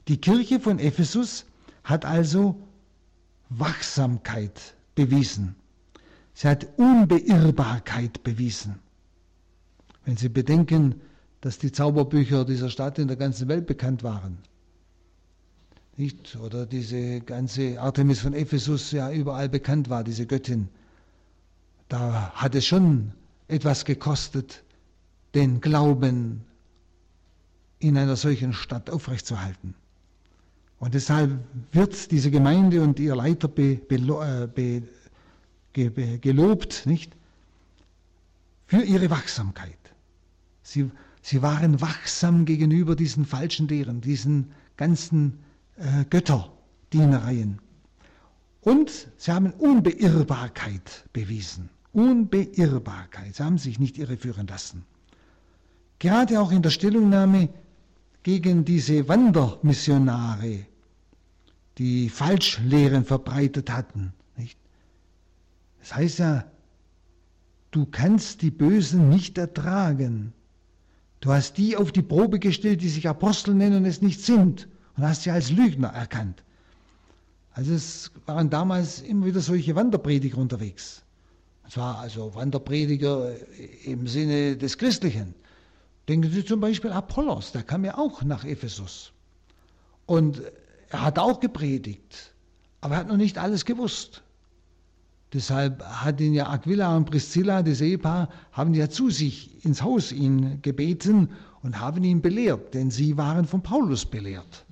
Die 0.07 0.17
Kirche 0.19 0.59
von 0.59 0.79
Ephesus 0.79 1.45
hat 1.83 2.05
also 2.05 2.55
Wachsamkeit 3.49 4.75
bewiesen. 4.95 5.55
Sie 6.33 6.47
hat 6.47 6.67
Unbeirrbarkeit 6.77 8.23
bewiesen. 8.23 8.79
Wenn 10.05 10.17
Sie 10.17 10.29
bedenken, 10.29 11.01
dass 11.41 11.57
die 11.59 11.71
Zauberbücher 11.71 12.45
dieser 12.45 12.69
Stadt 12.69 12.97
in 12.97 13.07
der 13.07 13.17
ganzen 13.17 13.47
Welt 13.47 13.67
bekannt 13.67 14.03
waren. 14.03 14.37
Nicht? 15.97 16.35
Oder 16.37 16.65
diese 16.65 17.19
ganze 17.21 17.79
Artemis 17.81 18.21
von 18.21 18.33
Ephesus 18.33 18.91
ja 18.91 19.11
überall 19.11 19.49
bekannt 19.49 19.89
war, 19.89 20.03
diese 20.03 20.25
Göttin. 20.25 20.69
Da 21.89 22.31
hat 22.33 22.55
es 22.55 22.65
schon 22.65 23.11
etwas 23.47 23.85
gekostet, 23.85 24.63
den 25.35 25.59
Glauben 25.61 26.45
in 27.81 27.97
einer 27.97 28.15
solchen 28.15 28.53
Stadt 28.53 28.89
aufrechtzuerhalten. 28.89 29.75
Und 30.79 30.93
deshalb 30.93 31.39
wird 31.71 32.11
diese 32.11 32.31
Gemeinde 32.31 32.81
und 32.81 32.99
ihr 32.99 33.15
Leiter 33.15 33.47
be, 33.47 33.75
be, 33.75 33.95
äh, 33.95 34.47
be, 34.47 34.83
ge, 35.73 36.17
gelobt, 36.17 36.85
nicht? 36.85 37.15
Für 38.65 38.81
ihre 38.81 39.09
Wachsamkeit. 39.09 39.77
Sie, 40.63 40.89
sie 41.21 41.41
waren 41.41 41.81
wachsam 41.81 42.45
gegenüber 42.45 42.95
diesen 42.95 43.25
falschen 43.25 43.67
Lehren, 43.67 44.01
diesen 44.01 44.51
ganzen 44.77 45.39
äh, 45.77 46.05
Götterdienereien. 46.09 47.59
Und 48.61 49.07
sie 49.17 49.31
haben 49.31 49.51
Unbeirrbarkeit 49.53 51.09
bewiesen. 51.13 51.69
Unbeirrbarkeit. 51.93 53.35
Sie 53.35 53.43
haben 53.43 53.57
sich 53.57 53.79
nicht 53.79 53.97
irreführen 53.97 54.47
lassen. 54.47 54.85
Gerade 55.99 56.39
auch 56.39 56.51
in 56.51 56.61
der 56.61 56.69
Stellungnahme 56.69 57.49
gegen 58.23 58.65
diese 58.65 59.07
Wandermissionare, 59.07 60.65
die 61.77 62.09
Falschlehren 62.09 63.05
verbreitet 63.05 63.71
hatten. 63.71 64.13
Nicht? 64.37 64.57
Das 65.79 65.95
heißt 65.95 66.19
ja, 66.19 66.45
du 67.71 67.85
kannst 67.85 68.41
die 68.41 68.51
Bösen 68.51 69.09
nicht 69.09 69.37
ertragen. 69.37 70.33
Du 71.21 71.31
hast 71.31 71.57
die 71.57 71.77
auf 71.77 71.91
die 71.91 72.01
Probe 72.01 72.39
gestellt, 72.39 72.81
die 72.81 72.89
sich 72.89 73.07
Apostel 73.07 73.53
nennen 73.53 73.77
und 73.77 73.85
es 73.85 74.01
nicht 74.01 74.21
sind, 74.21 74.67
und 74.97 75.03
hast 75.03 75.23
sie 75.23 75.31
als 75.31 75.51
Lügner 75.51 75.89
erkannt. 75.89 76.43
Also 77.53 77.73
es 77.73 78.11
waren 78.25 78.49
damals 78.49 79.01
immer 79.01 79.25
wieder 79.25 79.41
solche 79.41 79.75
Wanderprediger 79.75 80.37
unterwegs. 80.37 81.03
Es 81.67 81.77
war 81.77 81.99
also 81.99 82.33
Wanderprediger 82.35 83.33
im 83.85 84.07
Sinne 84.07 84.57
des 84.57 84.77
Christlichen. 84.77 85.33
Denken 86.11 86.29
Sie 86.29 86.43
zum 86.43 86.59
Beispiel 86.59 86.91
Apollos, 86.91 87.53
der 87.53 87.63
kam 87.63 87.85
ja 87.85 87.97
auch 87.97 88.21
nach 88.23 88.43
Ephesus. 88.43 89.13
Und 90.05 90.41
er 90.89 91.05
hat 91.05 91.17
auch 91.17 91.39
gepredigt, 91.39 92.33
aber 92.81 92.95
er 92.95 92.99
hat 92.99 93.07
noch 93.07 93.15
nicht 93.15 93.37
alles 93.37 93.63
gewusst. 93.63 94.21
Deshalb 95.31 95.81
hat 95.81 96.19
ihn 96.19 96.33
ja 96.33 96.49
Aquila 96.49 96.97
und 96.97 97.05
Priscilla, 97.05 97.63
das 97.63 97.79
Ehepaar, 97.79 98.27
haben 98.51 98.73
ja 98.73 98.89
zu 98.89 99.09
sich 99.09 99.63
ins 99.63 99.83
Haus 99.83 100.11
ihn 100.11 100.61
gebeten 100.61 101.29
und 101.63 101.79
haben 101.79 102.03
ihn 102.03 102.21
belehrt, 102.21 102.73
denn 102.73 102.91
sie 102.91 103.15
waren 103.15 103.45
von 103.45 103.63
Paulus 103.63 104.05
belehrt. 104.05 104.65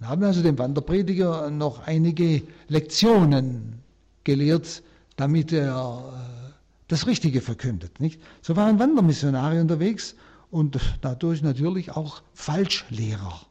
Und 0.00 0.08
haben 0.08 0.24
also 0.24 0.42
dem 0.42 0.58
Wanderprediger 0.58 1.50
noch 1.50 1.86
einige 1.86 2.42
Lektionen 2.68 3.82
gelehrt, 4.24 4.82
damit 5.16 5.52
er 5.52 5.76
äh, 5.76 6.52
das 6.88 7.06
Richtige 7.06 7.42
verkündet. 7.42 8.00
Nicht? 8.00 8.18
So 8.40 8.56
waren 8.56 8.78
Wandermissionare 8.78 9.60
unterwegs 9.60 10.16
und 10.56 10.80
dadurch 11.02 11.42
natürlich 11.42 11.90
auch 11.90 12.22
Falschlehrer, 12.32 13.42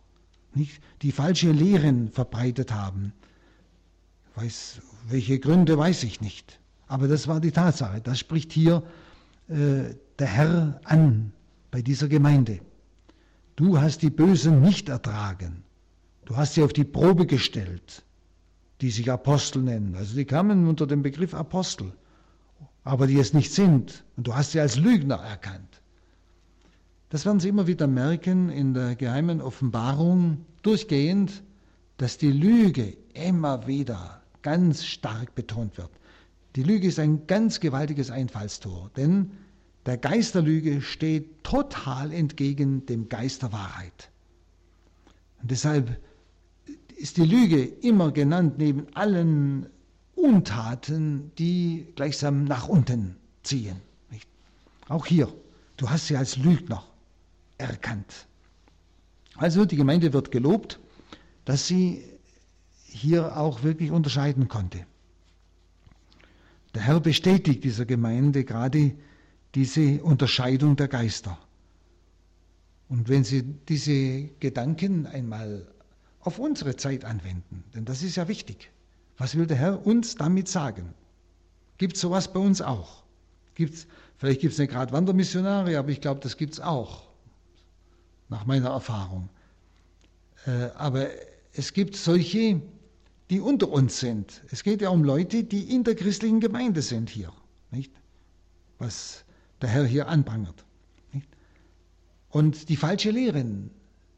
nicht? 0.55 0.81
die 1.03 1.11
falsche 1.11 1.51
Lehren 1.51 2.09
verbreitet 2.09 2.71
haben. 2.73 3.13
Weiß, 4.33 4.81
welche 5.07 5.37
Gründe 5.39 5.77
weiß 5.77 6.01
ich 6.03 6.19
nicht. 6.19 6.59
Aber 6.87 7.07
das 7.07 7.27
war 7.27 7.39
die 7.39 7.51
Tatsache. 7.51 8.01
Das 8.01 8.17
spricht 8.17 8.51
hier 8.51 8.81
äh, 9.49 9.93
der 10.17 10.27
Herr 10.27 10.81
an 10.83 11.31
bei 11.69 11.83
dieser 11.83 12.07
Gemeinde. 12.07 12.59
Du 13.55 13.79
hast 13.79 14.01
die 14.01 14.09
Bösen 14.09 14.61
nicht 14.61 14.89
ertragen. 14.89 15.63
Du 16.25 16.35
hast 16.35 16.55
sie 16.55 16.63
auf 16.63 16.73
die 16.73 16.85
Probe 16.85 17.27
gestellt, 17.27 18.03
die 18.81 18.89
sich 18.89 19.11
Apostel 19.11 19.61
nennen. 19.61 19.93
Also 19.95 20.15
die 20.15 20.25
kamen 20.25 20.67
unter 20.67 20.87
dem 20.87 21.03
Begriff 21.03 21.35
Apostel, 21.35 21.93
aber 22.83 23.05
die 23.05 23.19
es 23.19 23.31
nicht 23.35 23.53
sind. 23.53 24.03
Und 24.17 24.25
du 24.25 24.33
hast 24.33 24.53
sie 24.53 24.59
als 24.59 24.75
Lügner 24.75 25.17
erkannt. 25.17 25.81
Das 27.15 27.25
werden 27.25 27.39
Sie 27.39 27.47
immer 27.47 27.65
wieder 27.65 27.87
merken 27.87 28.49
in 28.49 28.73
der 28.73 28.97
geheimen 28.97 29.39
Offenbarung 29.39 30.43
durchgehend, 30.63 31.43
dass 31.95 32.17
die 32.17 32.29
Lüge 32.29 32.97
immer 33.13 33.67
wieder 33.67 34.21
ganz 34.41 34.83
stark 34.83 35.33
betont 35.33 35.77
wird. 35.77 35.91
Die 36.57 36.63
Lüge 36.63 36.89
ist 36.89 36.99
ein 36.99 37.25
ganz 37.25 37.61
gewaltiges 37.61 38.11
Einfallstor, 38.11 38.91
denn 38.97 39.31
der 39.85 39.97
Geist 39.97 40.35
der 40.35 40.41
Lüge 40.41 40.81
steht 40.81 41.41
total 41.45 42.11
entgegen 42.11 42.85
dem 42.85 43.07
Geist 43.07 43.43
der 43.43 43.53
Wahrheit. 43.53 44.09
Und 45.41 45.51
deshalb 45.51 45.97
ist 46.97 47.15
die 47.15 47.23
Lüge 47.23 47.63
immer 47.63 48.11
genannt 48.11 48.57
neben 48.57 48.93
allen 48.93 49.69
Untaten, 50.15 51.31
die 51.37 51.87
gleichsam 51.95 52.43
nach 52.43 52.67
unten 52.67 53.15
ziehen. 53.41 53.77
Auch 54.89 55.05
hier, 55.05 55.33
du 55.77 55.89
hast 55.89 56.07
sie 56.07 56.17
als 56.17 56.35
Lügner 56.35 56.83
erkannt. 57.57 58.27
Also 59.35 59.65
die 59.65 59.75
Gemeinde 59.75 60.13
wird 60.13 60.31
gelobt, 60.31 60.79
dass 61.43 61.67
sie 61.67 62.03
hier 62.85 63.37
auch 63.37 63.63
wirklich 63.63 63.91
unterscheiden 63.91 64.47
konnte. 64.47 64.85
Der 66.73 66.83
Herr 66.83 66.99
bestätigt 66.99 67.63
dieser 67.63 67.85
Gemeinde 67.85 68.43
gerade 68.43 68.95
diese 69.53 70.03
Unterscheidung 70.03 70.75
der 70.75 70.87
Geister. 70.87 71.37
Und 72.89 73.09
wenn 73.09 73.23
Sie 73.23 73.43
diese 73.43 74.29
Gedanken 74.39 75.07
einmal 75.07 75.65
auf 76.19 76.37
unsere 76.39 76.75
Zeit 76.75 77.03
anwenden, 77.05 77.63
denn 77.73 77.85
das 77.85 78.03
ist 78.03 78.15
ja 78.17 78.27
wichtig, 78.27 78.71
was 79.17 79.35
will 79.37 79.47
der 79.47 79.57
Herr 79.57 79.85
uns 79.85 80.15
damit 80.15 80.47
sagen? 80.47 80.93
Gibt 81.77 81.95
es 81.95 82.01
sowas 82.01 82.31
bei 82.31 82.39
uns 82.39 82.61
auch? 82.61 83.03
Gibt's, 83.55 83.87
vielleicht 84.17 84.41
gibt 84.41 84.53
es 84.53 84.59
nicht 84.59 84.71
gerade 84.71 84.91
Wandermissionare, 84.91 85.77
aber 85.77 85.89
ich 85.89 86.01
glaube, 86.01 86.19
das 86.21 86.37
gibt 86.37 86.53
es 86.53 86.59
auch 86.59 87.04
nach 88.29 88.45
meiner 88.45 88.69
Erfahrung. 88.69 89.29
Äh, 90.45 90.69
aber 90.75 91.09
es 91.53 91.73
gibt 91.73 91.95
solche, 91.95 92.61
die 93.29 93.39
unter 93.39 93.69
uns 93.69 93.99
sind. 93.99 94.43
Es 94.51 94.63
geht 94.63 94.81
ja 94.81 94.89
um 94.89 95.03
Leute, 95.03 95.43
die 95.43 95.73
in 95.73 95.83
der 95.83 95.95
christlichen 95.95 96.39
Gemeinde 96.39 96.81
sind 96.81 97.09
hier, 97.09 97.31
nicht? 97.71 97.91
was 98.77 99.23
der 99.61 99.69
Herr 99.69 99.85
hier 99.85 100.07
anprangert. 100.07 100.65
Nicht? 101.13 101.29
Und 102.29 102.69
die 102.69 102.75
falsche 102.75 103.11
Lehren 103.11 103.71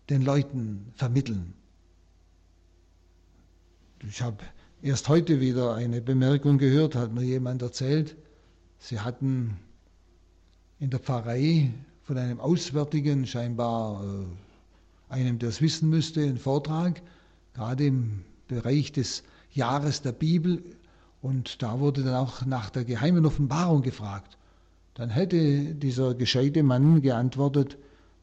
den 0.09 0.23
Leuten 0.23 0.91
vermitteln. 0.95 1.53
Ich 4.07 4.21
habe 4.21 4.37
erst 4.81 5.09
heute 5.09 5.39
wieder 5.41 5.75
eine 5.75 6.01
Bemerkung 6.01 6.57
gehört, 6.57 6.95
hat 6.95 7.13
mir 7.13 7.23
jemand 7.23 7.61
erzählt, 7.61 8.15
sie 8.79 8.99
hatten 8.99 9.59
in 10.79 10.89
der 10.89 10.99
Pfarrei 10.99 11.71
von 12.07 12.17
einem 12.17 12.39
Auswärtigen, 12.39 13.27
scheinbar 13.27 14.01
äh, 14.01 15.13
einem, 15.13 15.39
der 15.39 15.49
es 15.49 15.61
wissen 15.61 15.89
müsste, 15.89 16.21
einen 16.23 16.37
Vortrag, 16.37 17.01
gerade 17.53 17.85
im 17.85 18.23
Bereich 18.47 18.93
des 18.93 19.23
Jahres 19.51 20.03
der 20.03 20.13
Bibel. 20.13 20.63
Und 21.21 21.61
da 21.61 21.81
wurde 21.81 22.03
dann 22.03 22.15
auch 22.15 22.45
nach 22.45 22.69
der 22.69 22.85
geheimen 22.85 23.25
Offenbarung 23.25 23.81
gefragt. 23.81 24.37
Dann 24.93 25.09
hätte 25.09 25.75
dieser 25.75 26.15
gescheite 26.15 26.63
Mann 26.63 27.01
geantwortet, 27.01 27.77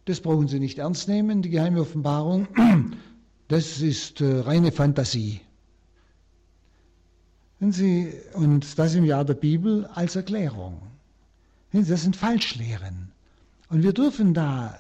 das 0.07 0.21
brauchen 0.21 0.49
Sie 0.49 0.61
nicht 0.61 0.79
ernst 0.79 1.07
nehmen, 1.07 1.43
die 1.43 1.51
geheime 1.51 1.83
Offenbarung, 1.83 2.49
das 3.49 3.83
ist 3.83 4.23
äh, 4.23 4.41
reine 4.41 4.73
Fantasie. 4.73 5.43
Sie, 7.61 8.15
und 8.33 8.79
das 8.79 8.95
im 8.95 9.05
Jahr 9.05 9.27
der 9.27 9.35
Bibel 9.35 9.85
als 9.87 10.17
Erklärung. 10.17 10.81
Das 11.73 12.03
sind 12.03 12.17
Falschlehren. 12.17 13.14
Und 13.69 13.83
wir 13.83 13.93
dürfen 13.93 14.35
da 14.35 14.79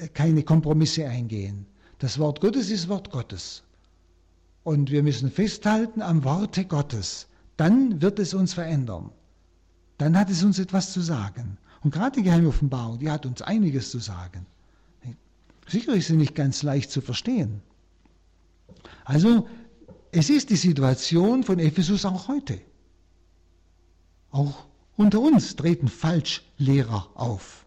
äh, 0.00 0.08
keine 0.08 0.42
Kompromisse 0.42 1.06
eingehen. 1.06 1.66
Das 1.98 2.18
Wort 2.18 2.40
Gottes 2.40 2.70
ist 2.70 2.88
Wort 2.88 3.10
Gottes. 3.10 3.62
Und 4.64 4.90
wir 4.90 5.02
müssen 5.02 5.30
festhalten 5.30 6.02
am 6.02 6.24
Worte 6.24 6.64
Gottes. 6.64 7.26
Dann 7.56 8.00
wird 8.02 8.18
es 8.18 8.34
uns 8.34 8.54
verändern. 8.54 9.10
Dann 9.98 10.18
hat 10.18 10.30
es 10.30 10.42
uns 10.42 10.58
etwas 10.58 10.92
zu 10.92 11.00
sagen. 11.00 11.58
Und 11.82 11.92
gerade 11.92 12.16
die 12.16 12.22
geheime 12.22 12.48
Offenbarung, 12.48 12.98
die 12.98 13.10
hat 13.10 13.26
uns 13.26 13.42
einiges 13.42 13.90
zu 13.90 13.98
sagen. 13.98 14.46
Sicher 15.66 15.94
ist 15.94 16.08
sie 16.08 16.16
nicht 16.16 16.34
ganz 16.34 16.62
leicht 16.62 16.90
zu 16.90 17.00
verstehen. 17.00 17.62
Also, 19.04 19.48
es 20.10 20.28
ist 20.28 20.50
die 20.50 20.56
Situation 20.56 21.42
von 21.44 21.58
Ephesus 21.58 22.04
auch 22.04 22.28
heute. 22.28 22.60
Auch 24.30 24.64
unter 24.96 25.20
uns 25.20 25.56
treten 25.56 25.88
Falschlehrer 25.88 27.08
auf. 27.14 27.61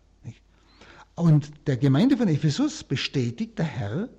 Und 1.15 1.50
der 1.67 1.77
Gemeinde 1.77 2.17
von 2.17 2.27
Ephesus 2.27 2.84
bestätigt 2.84 3.57
der 3.57 3.65
Herr, 3.65 4.10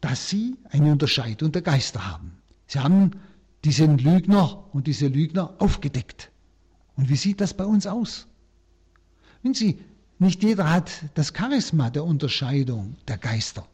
dass 0.00 0.28
sie 0.30 0.56
eine 0.70 0.92
Unterscheidung 0.92 1.52
der 1.52 1.62
Geister 1.62 2.10
haben. 2.10 2.38
Sie 2.66 2.78
haben 2.78 3.12
diesen 3.64 3.98
Lügner 3.98 4.64
und 4.72 4.86
diese 4.86 5.08
Lügner 5.08 5.54
aufgedeckt. 5.58 6.30
Und 6.96 7.08
wie 7.10 7.16
sieht 7.16 7.40
das 7.40 7.54
bei 7.54 7.64
uns 7.64 7.86
aus? 7.86 8.26
Wenn 9.42 9.54
Sie, 9.54 9.78
nicht 10.18 10.42
jeder 10.42 10.70
hat 10.70 10.90
das 11.14 11.32
Charisma 11.36 11.90
der 11.90 12.04
Unterscheidung 12.04 12.96
der 13.06 13.18
Geister. 13.18 13.66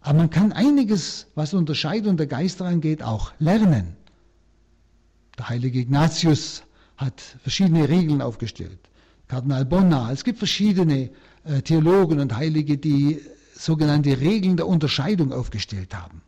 Aber 0.00 0.18
man 0.18 0.30
kann 0.30 0.52
einiges, 0.52 1.26
was 1.34 1.52
Unterscheidung 1.52 2.16
der 2.16 2.28
Geister 2.28 2.64
angeht, 2.66 3.02
auch 3.02 3.32
lernen. 3.40 3.96
Der 5.36 5.48
heilige 5.48 5.80
Ignatius 5.80 6.62
hat 6.96 7.20
verschiedene 7.42 7.88
Regeln 7.88 8.22
aufgestellt. 8.22 8.78
Kardinal 9.26 9.64
Bonnar, 9.64 10.12
es 10.12 10.22
gibt 10.22 10.38
verschiedene 10.38 11.10
Theologen 11.62 12.20
und 12.20 12.34
Heilige, 12.36 12.78
die 12.78 13.20
sogenannte 13.54 14.20
Regeln 14.20 14.56
der 14.56 14.66
Unterscheidung 14.66 15.32
aufgestellt 15.32 15.94
haben. 15.94 16.22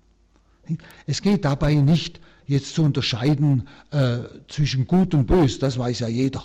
Es 1.07 1.23
geht 1.23 1.45
dabei 1.45 1.75
nicht 1.75 2.21
jetzt 2.47 2.75
zu 2.75 2.83
unterscheiden 2.83 3.69
äh, 3.91 4.21
zwischen 4.49 4.87
Gut 4.87 5.15
und 5.15 5.27
Bös, 5.27 5.59
das 5.59 5.79
weiß 5.79 6.01
ja 6.01 6.09
jeder. 6.09 6.45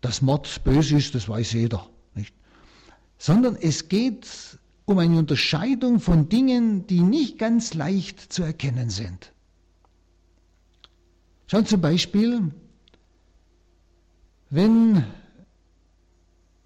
Dass 0.00 0.22
Mord 0.22 0.62
böse 0.64 0.96
ist, 0.96 1.14
das 1.14 1.28
weiß 1.28 1.52
jeder. 1.52 1.88
Nicht? 2.14 2.34
Sondern 3.18 3.56
es 3.56 3.88
geht 3.88 4.26
um 4.84 4.98
eine 4.98 5.18
Unterscheidung 5.18 6.00
von 6.00 6.28
Dingen, 6.28 6.86
die 6.86 7.00
nicht 7.00 7.38
ganz 7.38 7.74
leicht 7.74 8.32
zu 8.32 8.42
erkennen 8.42 8.90
sind. 8.90 9.32
Schauen 11.46 11.66
zum 11.66 11.80
Beispiel, 11.80 12.50
wenn 14.50 15.04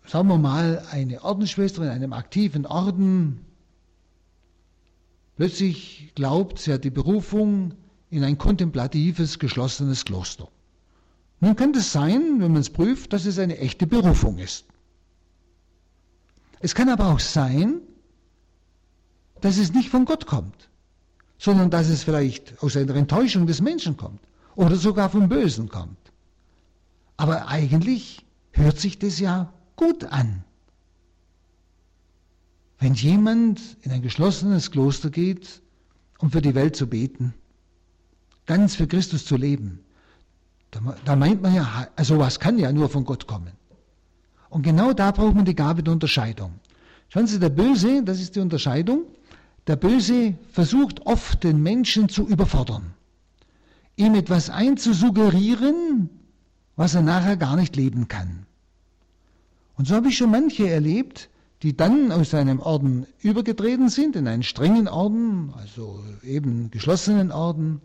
sagen 0.07 0.29
wir 0.29 0.38
mal, 0.38 0.85
eine 0.90 1.23
Ordensschwester 1.23 1.83
in 1.83 1.88
einem 1.88 2.12
aktiven 2.12 2.66
Orden 2.66 3.45
plötzlich 5.37 6.12
glaubt, 6.14 6.59
sie 6.59 6.73
hat 6.73 6.85
die 6.85 6.90
Berufung 6.90 7.75
in 8.11 8.25
ein 8.25 8.38
kontemplatives, 8.38 9.38
geschlossenes 9.38 10.05
Kloster. 10.05 10.49
Nun 11.40 11.57
kann 11.57 11.75
es 11.75 11.92
sein, 11.92 12.40
wenn 12.40 12.53
man 12.53 12.61
es 12.62 12.71
prüft, 12.71 13.12
dass 13.12 13.27
es 13.27 13.38
eine 13.38 13.59
echte 13.59 13.87
Berufung 13.87 14.38
ist. 14.38 14.66
Es 16.61 16.75
kann 16.75 16.88
aber 16.88 17.09
auch 17.09 17.21
sein, 17.21 17.81
dass 19.42 19.59
es 19.59 19.75
nicht 19.75 19.90
von 19.90 20.07
Gott 20.07 20.27
kommt, 20.27 20.71
sondern 21.37 21.71
dass 21.71 21.88
es 21.88 22.05
vielleicht 22.05 22.62
aus 22.62 22.77
einer 22.77 22.95
Enttäuschung 22.95 23.47
des 23.47 23.61
Menschen 23.61 23.97
kommt 23.97 24.21
oder 24.55 24.77
sogar 24.77 25.11
vom 25.11 25.29
Bösen 25.29 25.69
kommt. 25.69 25.99
Aber 27.19 27.49
eigentlich 27.49 28.25
hört 28.53 28.81
sich 28.81 28.99
das 28.99 29.19
ja 29.21 29.53
gut 29.77 30.05
an. 30.05 30.43
Wenn 32.79 32.95
jemand 32.95 33.61
in 33.83 33.93
ein 33.93 34.03
geschlossenes 34.03 34.71
Kloster 34.71 35.11
geht, 35.11 35.62
um 36.19 36.31
für 36.31 36.43
die 36.43 36.55
Welt 36.55 36.77
zu 36.77 36.87
beten, 36.87 37.35
ganz 38.47 38.75
für 38.75 38.87
Christus 38.87 39.25
zu 39.25 39.37
leben, 39.37 39.81
da, 40.71 40.81
da 41.05 41.17
meint 41.17 41.43
man 41.43 41.55
ja, 41.55 41.89
also 41.97 42.19
was 42.19 42.41
kann 42.41 42.59
ja 42.59 42.73
nur 42.73 42.89
von 42.89 43.05
Gott 43.05 43.27
kommen. 43.27 43.53
Und 44.51 44.62
genau 44.62 44.93
da 44.93 45.11
braucht 45.11 45.35
man 45.35 45.45
die 45.45 45.55
Gabe 45.55 45.83
der 45.83 45.93
Unterscheidung. 45.93 46.53
Schauen 47.09 47.27
Sie, 47.27 47.39
der 47.39 47.51
Böse, 47.51 48.03
das 48.03 48.21
ist 48.21 48.37
die 48.37 48.41
Unterscheidung, 48.41 49.05
der 49.67 49.77
Böse 49.77 50.35
versucht 50.53 51.07
oft 51.07 51.43
den 51.43 51.62
Menschen 51.62 52.09
zu 52.09 52.27
überfordern, 52.27 52.95
ihm 53.97 54.15
etwas 54.15 54.51
einzusuggerieren, 54.51 56.11
was 56.77 56.95
er 56.95 57.03
nachher 57.03 57.37
gar 57.37 57.57
nicht 57.57 57.75
leben 57.75 58.07
kann. 58.09 58.47
Und 59.77 59.87
so 59.87 59.95
habe 59.95 60.09
ich 60.09 60.17
schon 60.17 60.31
manche 60.31 60.69
erlebt, 60.69 61.29
die 61.62 61.77
dann 61.77 62.12
aus 62.12 62.35
einem 62.35 62.61
Orden 62.61 63.07
übergetreten 63.21 63.89
sind 63.89 64.17
in 64.17 64.29
einen 64.29 64.43
strengen 64.43 64.89
Orden, 64.89 65.53
also 65.57 66.01
eben 66.23 66.71
geschlossenen 66.71 67.33
Orden, 67.33 67.81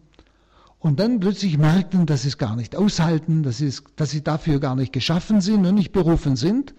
und 0.79 0.99
dann 0.99 1.19
plötzlich 1.19 1.57
merkten, 1.57 2.07
dass 2.07 2.23
sie 2.23 2.29
es 2.29 2.37
gar 2.39 2.55
nicht 2.55 2.75
aushalten, 2.75 3.43
dass, 3.43 3.61
es, 3.61 3.83
dass 3.95 4.09
sie 4.09 4.23
dafür 4.23 4.59
gar 4.59 4.75
nicht 4.75 4.91
geschaffen 4.91 5.39
sind 5.39 5.65
und 5.65 5.75
nicht 5.75 5.91
berufen 5.91 6.35
sind, 6.35 6.73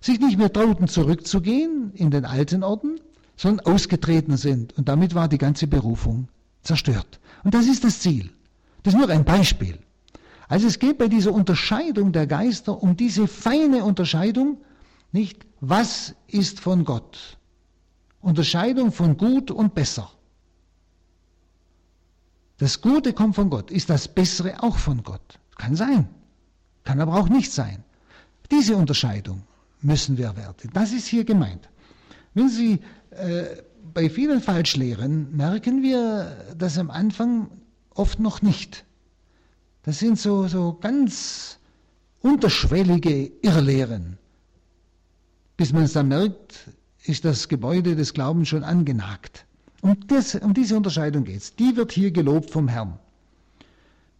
sich 0.00 0.20
nicht 0.20 0.36
mehr 0.36 0.52
trauten 0.52 0.88
zurückzugehen 0.88 1.90
in 1.94 2.10
den 2.10 2.26
alten 2.26 2.62
Orden, 2.62 3.00
sondern 3.36 3.66
ausgetreten 3.66 4.36
sind. 4.36 4.76
Und 4.76 4.88
damit 4.88 5.14
war 5.14 5.28
die 5.28 5.38
ganze 5.38 5.66
Berufung 5.66 6.28
zerstört. 6.62 7.18
Und 7.44 7.54
das 7.54 7.66
ist 7.66 7.82
das 7.82 8.00
Ziel. 8.00 8.30
Das 8.82 8.92
ist 8.92 9.00
nur 9.00 9.08
ein 9.08 9.24
Beispiel. 9.24 9.78
Also 10.48 10.66
es 10.66 10.78
geht 10.78 10.98
bei 10.98 11.08
dieser 11.08 11.32
Unterscheidung 11.32 12.12
der 12.12 12.26
Geister 12.26 12.82
um 12.82 12.96
diese 12.96 13.26
feine 13.26 13.84
Unterscheidung, 13.84 14.58
nicht 15.12 15.44
was 15.60 16.14
ist 16.28 16.60
von 16.60 16.84
Gott. 16.84 17.38
Unterscheidung 18.20 18.92
von 18.92 19.16
gut 19.16 19.50
und 19.50 19.74
besser. 19.74 20.10
Das 22.58 22.80
Gute 22.80 23.12
kommt 23.12 23.34
von 23.34 23.50
Gott. 23.50 23.70
Ist 23.70 23.90
das 23.90 24.08
Bessere 24.08 24.62
auch 24.62 24.78
von 24.78 25.02
Gott? 25.02 25.38
Kann 25.56 25.76
sein. 25.76 26.08
Kann 26.84 27.00
aber 27.00 27.14
auch 27.14 27.28
nicht 27.28 27.52
sein. 27.52 27.84
Diese 28.50 28.76
Unterscheidung 28.76 29.42
müssen 29.82 30.16
wir 30.16 30.26
erwerten. 30.26 30.70
Das 30.72 30.92
ist 30.92 31.06
hier 31.06 31.24
gemeint. 31.24 31.68
Wenn 32.34 32.48
Sie 32.48 32.80
äh, 33.10 33.44
bei 33.92 34.08
vielen 34.08 34.40
Falschlehren 34.40 35.36
merken 35.36 35.82
wir 35.82 36.54
das 36.56 36.78
am 36.78 36.90
Anfang 36.90 37.50
oft 37.94 38.20
noch 38.20 38.42
nicht. 38.42 38.84
Das 39.86 40.00
sind 40.00 40.18
so, 40.18 40.48
so 40.48 40.76
ganz 40.80 41.60
unterschwellige 42.20 43.30
Irrlehren. 43.40 44.18
Bis 45.56 45.72
man 45.72 45.84
es 45.84 45.92
dann 45.92 46.08
merkt, 46.08 46.68
ist 47.04 47.24
das 47.24 47.48
Gebäude 47.48 47.94
des 47.94 48.12
Glaubens 48.12 48.48
schon 48.48 48.64
angenagt. 48.64 49.46
Um, 49.82 49.96
das, 50.08 50.34
um 50.34 50.52
diese 50.54 50.76
Unterscheidung 50.76 51.22
geht 51.22 51.36
es. 51.36 51.54
Die 51.54 51.76
wird 51.76 51.92
hier 51.92 52.10
gelobt 52.10 52.50
vom 52.50 52.66
Herrn. 52.66 52.98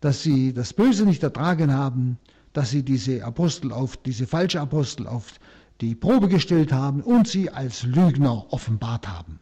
Dass 0.00 0.22
sie 0.22 0.52
das 0.52 0.72
Böse 0.72 1.04
nicht 1.04 1.24
ertragen 1.24 1.74
haben, 1.74 2.18
dass 2.52 2.70
sie 2.70 2.84
diese 2.84 3.24
Apostel 3.24 3.72
auf, 3.72 3.96
diese 3.96 4.28
falsche 4.28 4.60
Apostel 4.60 5.08
auf 5.08 5.32
die 5.80 5.96
Probe 5.96 6.28
gestellt 6.28 6.72
haben 6.72 7.00
und 7.00 7.26
sie 7.26 7.50
als 7.50 7.82
Lügner 7.82 8.46
offenbart 8.50 9.08
haben. 9.08 9.40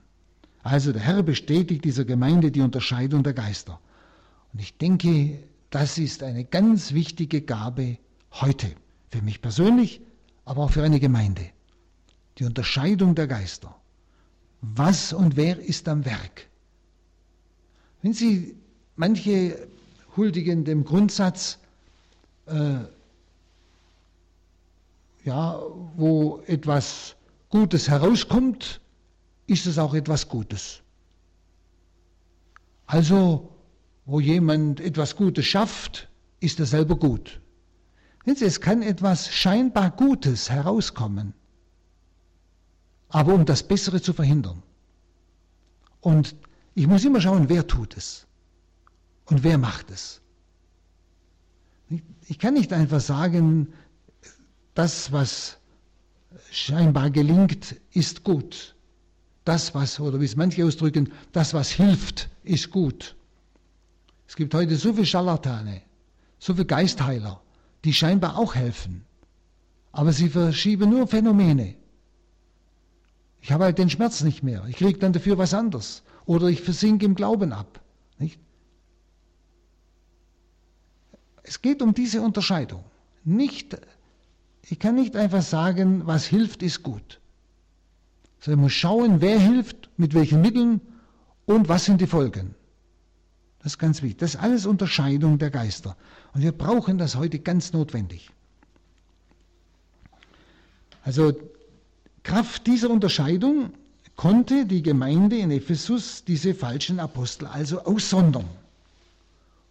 Also 0.62 0.90
der 0.92 1.02
Herr 1.02 1.22
bestätigt 1.22 1.84
dieser 1.84 2.06
Gemeinde 2.06 2.50
die 2.50 2.62
Unterscheidung 2.62 3.22
der 3.22 3.34
Geister. 3.34 3.78
Und 4.54 4.60
ich 4.60 4.78
denke, 4.78 5.38
das 5.74 5.98
ist 5.98 6.22
eine 6.22 6.44
ganz 6.44 6.92
wichtige 6.92 7.42
Gabe 7.42 7.98
heute, 8.32 8.76
für 9.10 9.22
mich 9.22 9.42
persönlich, 9.42 10.00
aber 10.44 10.64
auch 10.64 10.70
für 10.70 10.84
eine 10.84 11.00
Gemeinde. 11.00 11.50
Die 12.38 12.44
Unterscheidung 12.44 13.14
der 13.16 13.26
Geister. 13.26 13.74
was 14.60 15.12
und 15.12 15.36
wer 15.36 15.58
ist 15.58 15.88
am 15.88 16.04
Werk. 16.04 16.48
Wenn 18.02 18.12
Sie 18.12 18.56
manche 18.96 19.68
huldigen 20.16 20.64
dem 20.64 20.84
Grundsatz, 20.84 21.58
äh, 22.46 22.78
ja, 25.24 25.60
wo 25.96 26.40
etwas 26.46 27.16
Gutes 27.50 27.88
herauskommt, 27.88 28.80
ist 29.46 29.66
es 29.66 29.78
auch 29.78 29.94
etwas 29.94 30.28
Gutes. 30.28 30.80
Also, 32.86 33.53
wo 34.06 34.20
jemand 34.20 34.80
etwas 34.80 35.16
Gutes 35.16 35.46
schafft, 35.46 36.08
ist 36.40 36.60
er 36.60 36.66
selber 36.66 36.96
gut. 36.96 37.40
Es 38.26 38.60
kann 38.60 38.82
etwas 38.82 39.32
scheinbar 39.32 39.90
Gutes 39.90 40.50
herauskommen, 40.50 41.34
aber 43.08 43.34
um 43.34 43.44
das 43.44 43.62
Bessere 43.62 44.00
zu 44.00 44.12
verhindern. 44.12 44.62
Und 46.00 46.34
ich 46.74 46.86
muss 46.86 47.04
immer 47.04 47.20
schauen, 47.20 47.48
wer 47.48 47.66
tut 47.66 47.96
es 47.96 48.26
und 49.26 49.42
wer 49.44 49.58
macht 49.58 49.90
es. 49.90 50.20
Ich 52.26 52.38
kann 52.38 52.54
nicht 52.54 52.72
einfach 52.72 53.00
sagen, 53.00 53.72
das, 54.74 55.12
was 55.12 55.58
scheinbar 56.50 57.10
gelingt, 57.10 57.76
ist 57.92 58.24
gut. 58.24 58.74
Das, 59.44 59.74
was, 59.74 60.00
oder 60.00 60.20
wie 60.20 60.24
es 60.24 60.36
manche 60.36 60.64
ausdrücken, 60.64 61.12
das, 61.32 61.52
was 61.52 61.70
hilft, 61.70 62.30
ist 62.42 62.70
gut. 62.70 63.16
Es 64.26 64.36
gibt 64.36 64.54
heute 64.54 64.76
so 64.76 64.92
viele 64.92 65.06
Scharlatane, 65.06 65.82
so 66.38 66.54
viele 66.54 66.66
Geistheiler, 66.66 67.40
die 67.84 67.92
scheinbar 67.92 68.38
auch 68.38 68.54
helfen. 68.54 69.04
Aber 69.92 70.12
sie 70.12 70.28
verschieben 70.28 70.90
nur 70.90 71.06
Phänomene. 71.06 71.76
Ich 73.40 73.52
habe 73.52 73.64
halt 73.64 73.78
den 73.78 73.90
Schmerz 73.90 74.22
nicht 74.22 74.42
mehr. 74.42 74.64
Ich 74.68 74.76
kriege 74.76 74.98
dann 74.98 75.12
dafür 75.12 75.36
was 75.38 75.52
anderes. 75.54 76.02
Oder 76.24 76.48
ich 76.48 76.62
versinke 76.62 77.04
im 77.04 77.14
Glauben 77.14 77.52
ab. 77.52 77.80
Nicht? 78.18 78.40
Es 81.42 81.60
geht 81.60 81.82
um 81.82 81.92
diese 81.92 82.22
Unterscheidung. 82.22 82.84
Nicht, 83.22 83.76
ich 84.62 84.78
kann 84.78 84.94
nicht 84.94 85.14
einfach 85.14 85.42
sagen, 85.42 86.06
was 86.06 86.24
hilft, 86.24 86.62
ist 86.62 86.82
gut. 86.82 87.20
Sondern 88.40 88.60
ich 88.60 88.62
muss 88.64 88.72
schauen, 88.72 89.20
wer 89.20 89.38
hilft, 89.38 89.90
mit 89.98 90.14
welchen 90.14 90.40
Mitteln 90.40 90.80
und 91.44 91.68
was 91.68 91.84
sind 91.84 92.00
die 92.00 92.06
Folgen. 92.06 92.54
Das 93.64 93.72
ist 93.72 93.78
ganz 93.78 94.02
wichtig. 94.02 94.18
Das 94.18 94.34
ist 94.34 94.40
alles 94.40 94.66
Unterscheidung 94.66 95.38
der 95.38 95.50
Geister. 95.50 95.96
Und 96.34 96.42
wir 96.42 96.52
brauchen 96.52 96.98
das 96.98 97.16
heute 97.16 97.38
ganz 97.38 97.72
notwendig. 97.72 98.28
Also 101.02 101.32
Kraft 102.22 102.66
dieser 102.66 102.90
Unterscheidung 102.90 103.72
konnte 104.16 104.66
die 104.66 104.82
Gemeinde 104.82 105.38
in 105.38 105.50
Ephesus 105.50 106.24
diese 106.24 106.54
falschen 106.54 107.00
Apostel 107.00 107.46
also 107.46 107.80
aussondern 107.80 108.44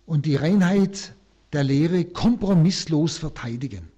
und 0.08 0.26
die 0.26 0.38
Reinheit 0.38 1.14
der 1.54 1.64
Lehre 1.64 2.04
kompromisslos 2.04 3.20
verteidigen. 3.20 3.90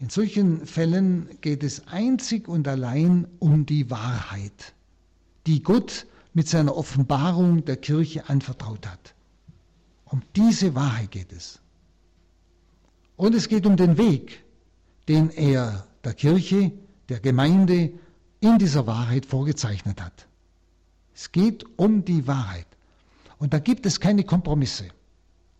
In 0.00 0.10
solchen 0.10 0.66
Fällen 0.66 1.28
geht 1.40 1.62
es 1.62 1.86
einzig 1.86 2.48
und 2.48 2.66
allein 2.66 3.28
um 3.38 3.64
die 3.64 3.90
Wahrheit, 3.90 4.74
die 5.46 5.62
Gott 5.62 6.06
mit 6.34 6.48
seiner 6.48 6.76
Offenbarung 6.76 7.64
der 7.64 7.76
Kirche 7.76 8.28
anvertraut 8.28 8.86
hat. 8.86 9.14
Um 10.04 10.22
diese 10.36 10.74
Wahrheit 10.74 11.10
geht 11.10 11.32
es. 11.32 11.60
Und 13.16 13.34
es 13.34 13.48
geht 13.48 13.66
um 13.66 13.76
den 13.76 13.98
Weg, 13.98 14.42
den 15.08 15.30
er 15.30 15.86
der 16.04 16.14
Kirche, 16.14 16.72
der 17.08 17.20
Gemeinde 17.20 17.92
in 18.40 18.58
dieser 18.58 18.86
Wahrheit 18.86 19.26
vorgezeichnet 19.26 20.00
hat. 20.00 20.26
Es 21.14 21.30
geht 21.30 21.64
um 21.78 22.04
die 22.04 22.26
Wahrheit. 22.26 22.66
Und 23.38 23.52
da 23.52 23.58
gibt 23.58 23.86
es 23.86 24.00
keine 24.00 24.24
Kompromisse, 24.24 24.88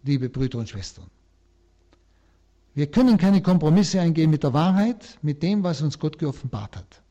liebe 0.02 0.28
Brüder 0.28 0.58
und 0.58 0.68
Schwestern. 0.68 1.06
Wir 2.74 2.90
können 2.90 3.18
keine 3.18 3.42
Kompromisse 3.42 4.00
eingehen 4.00 4.30
mit 4.30 4.42
der 4.42 4.54
Wahrheit, 4.54 5.18
mit 5.20 5.42
dem, 5.42 5.62
was 5.62 5.82
uns 5.82 5.98
Gott 5.98 6.18
geoffenbart 6.18 6.76
hat. 6.76 7.02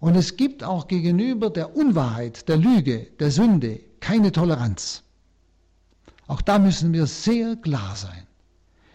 Und 0.00 0.16
es 0.16 0.36
gibt 0.36 0.64
auch 0.64 0.88
gegenüber 0.88 1.50
der 1.50 1.76
Unwahrheit, 1.76 2.48
der 2.48 2.56
Lüge, 2.56 3.06
der 3.18 3.30
Sünde 3.30 3.80
keine 4.00 4.32
Toleranz. 4.32 5.02
Auch 6.26 6.40
da 6.40 6.58
müssen 6.58 6.92
wir 6.92 7.06
sehr 7.06 7.56
klar 7.56 7.94
sein. 7.96 8.26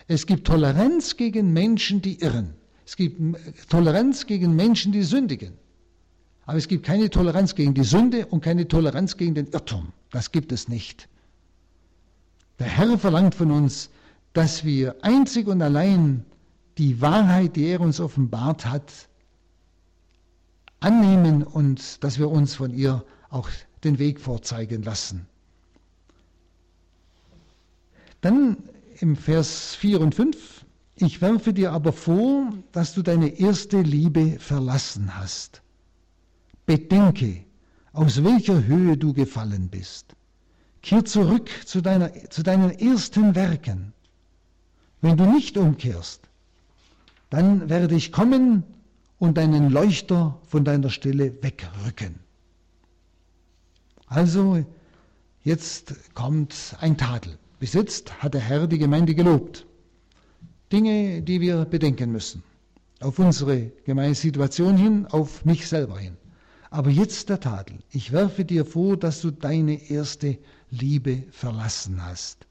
Es 0.07 0.25
gibt 0.25 0.47
Toleranz 0.47 1.15
gegen 1.15 1.53
Menschen, 1.53 2.01
die 2.01 2.21
irren. 2.21 2.55
Es 2.85 2.95
gibt 2.95 3.19
Toleranz 3.69 4.25
gegen 4.25 4.55
Menschen, 4.55 4.91
die 4.91 5.03
sündigen. 5.03 5.53
Aber 6.45 6.57
es 6.57 6.67
gibt 6.67 6.85
keine 6.85 7.09
Toleranz 7.09 7.55
gegen 7.55 7.73
die 7.73 7.83
Sünde 7.83 8.27
und 8.27 8.41
keine 8.41 8.67
Toleranz 8.67 9.17
gegen 9.17 9.33
den 9.33 9.47
Irrtum. 9.47 9.91
Das 10.11 10.31
gibt 10.31 10.51
es 10.51 10.67
nicht. 10.67 11.07
Der 12.59 12.67
Herr 12.67 12.97
verlangt 12.97 13.35
von 13.35 13.51
uns, 13.51 13.89
dass 14.33 14.63
wir 14.63 14.95
einzig 15.01 15.47
und 15.47 15.61
allein 15.61 16.25
die 16.77 17.01
Wahrheit, 17.01 17.55
die 17.55 17.65
er 17.65 17.81
uns 17.81 17.99
offenbart 17.99 18.65
hat, 18.65 18.91
annehmen 20.85 21.41
und 21.41 22.03
dass 22.03 22.19
wir 22.19 22.29
uns 22.29 22.53
von 22.55 22.71
ihr 22.71 23.03
auch 23.29 23.49
den 23.83 23.97
Weg 23.97 24.21
vorzeigen 24.21 24.83
lassen. 24.83 25.25
Dann 28.21 28.57
im 28.99 29.15
Vers 29.15 29.75
4 29.75 29.99
und 29.99 30.13
5, 30.13 30.65
ich 30.97 31.21
werfe 31.21 31.53
dir 31.53 31.71
aber 31.71 31.91
vor, 31.91 32.53
dass 32.71 32.93
du 32.93 33.01
deine 33.01 33.39
erste 33.39 33.81
Liebe 33.81 34.37
verlassen 34.39 35.17
hast. 35.17 35.61
Bedenke, 36.67 37.43
aus 37.91 38.23
welcher 38.23 38.63
Höhe 38.65 38.95
du 38.95 39.13
gefallen 39.13 39.69
bist. 39.69 40.15
Kehr 40.83 41.03
zurück 41.03 41.49
zu, 41.65 41.81
deiner, 41.81 42.11
zu 42.29 42.43
deinen 42.43 42.69
ersten 42.69 43.33
Werken. 43.33 43.93
Wenn 45.01 45.17
du 45.17 45.25
nicht 45.25 45.57
umkehrst, 45.57 46.21
dann 47.31 47.69
werde 47.69 47.95
ich 47.95 48.11
kommen 48.11 48.63
und 49.19 49.37
deinen 49.37 49.69
Leuchter 49.69 50.39
von 50.47 50.65
deiner 50.65 50.89
Stelle 50.89 51.41
wegrücken. 51.41 52.19
Also, 54.07 54.65
jetzt 55.43 55.95
kommt 56.13 56.75
ein 56.79 56.97
Tadel. 56.97 57.37
Bis 57.59 57.73
jetzt 57.73 58.21
hat 58.21 58.33
der 58.33 58.41
Herr 58.41 58.67
die 58.67 58.77
Gemeinde 58.77 59.15
gelobt. 59.15 59.65
Dinge, 60.71 61.21
die 61.21 61.41
wir 61.41 61.65
bedenken 61.65 62.11
müssen. 62.11 62.43
Auf 62.99 63.19
unsere 63.19 63.71
Gemeindesituation 63.85 64.77
hin, 64.77 65.05
auf 65.07 65.45
mich 65.45 65.67
selber 65.67 65.99
hin. 65.99 66.17
Aber 66.69 66.89
jetzt 66.89 67.29
der 67.29 67.39
Tadel. 67.39 67.77
Ich 67.91 68.11
werfe 68.11 68.43
dir 68.43 68.65
vor, 68.65 68.97
dass 68.97 69.21
du 69.21 69.31
deine 69.31 69.89
erste 69.89 70.37
Liebe 70.69 71.23
verlassen 71.31 72.03
hast. 72.05 72.45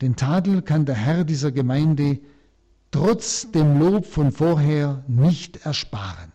Den 0.00 0.14
Tadel 0.14 0.62
kann 0.62 0.84
der 0.84 0.94
Herr 0.94 1.24
dieser 1.24 1.50
Gemeinde 1.50 2.18
trotz 2.96 3.50
dem 3.50 3.78
Lob 3.78 4.06
von 4.06 4.32
vorher 4.32 5.04
nicht 5.06 5.66
ersparen. 5.66 6.32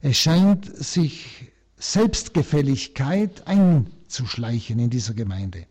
Es 0.00 0.16
scheint 0.16 0.66
sich 0.76 1.52
Selbstgefälligkeit 1.76 3.46
einzuschleichen 3.46 4.80
in 4.80 4.90
dieser 4.90 5.14
Gemeinde. 5.14 5.66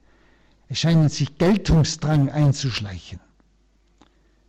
Es 0.69 0.79
scheint 0.79 1.11
sich 1.11 1.37
Geltungsdrang 1.37 2.29
einzuschleichen. 2.29 3.19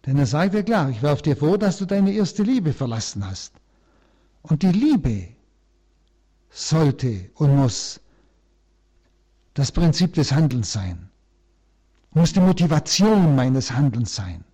Denn 0.07 0.19
er 0.19 0.27
sagt 0.27 0.55
ja 0.55 0.63
klar, 0.63 0.89
ich 0.91 1.03
werfe 1.03 1.23
dir 1.23 1.37
vor, 1.37 1.59
dass 1.59 1.79
du 1.79 1.85
deine 1.85 2.13
erste 2.13 2.45
Liebe 2.45 2.73
verlassen 2.73 3.27
hast. 3.27 3.55
Und 4.43 4.63
die 4.63 4.71
Liebe 4.71 5.29
sollte 6.49 7.29
und 7.35 7.57
muss 7.57 8.01
das 9.55 9.73
Prinzip 9.73 10.15
des 10.15 10.31
Handelns 10.31 10.73
sein 10.73 11.09
muss 12.15 12.33
die 12.33 12.41
Motivation 12.41 13.35
meines 13.35 13.73
Handelns 13.73 14.15
sein. 14.15 14.45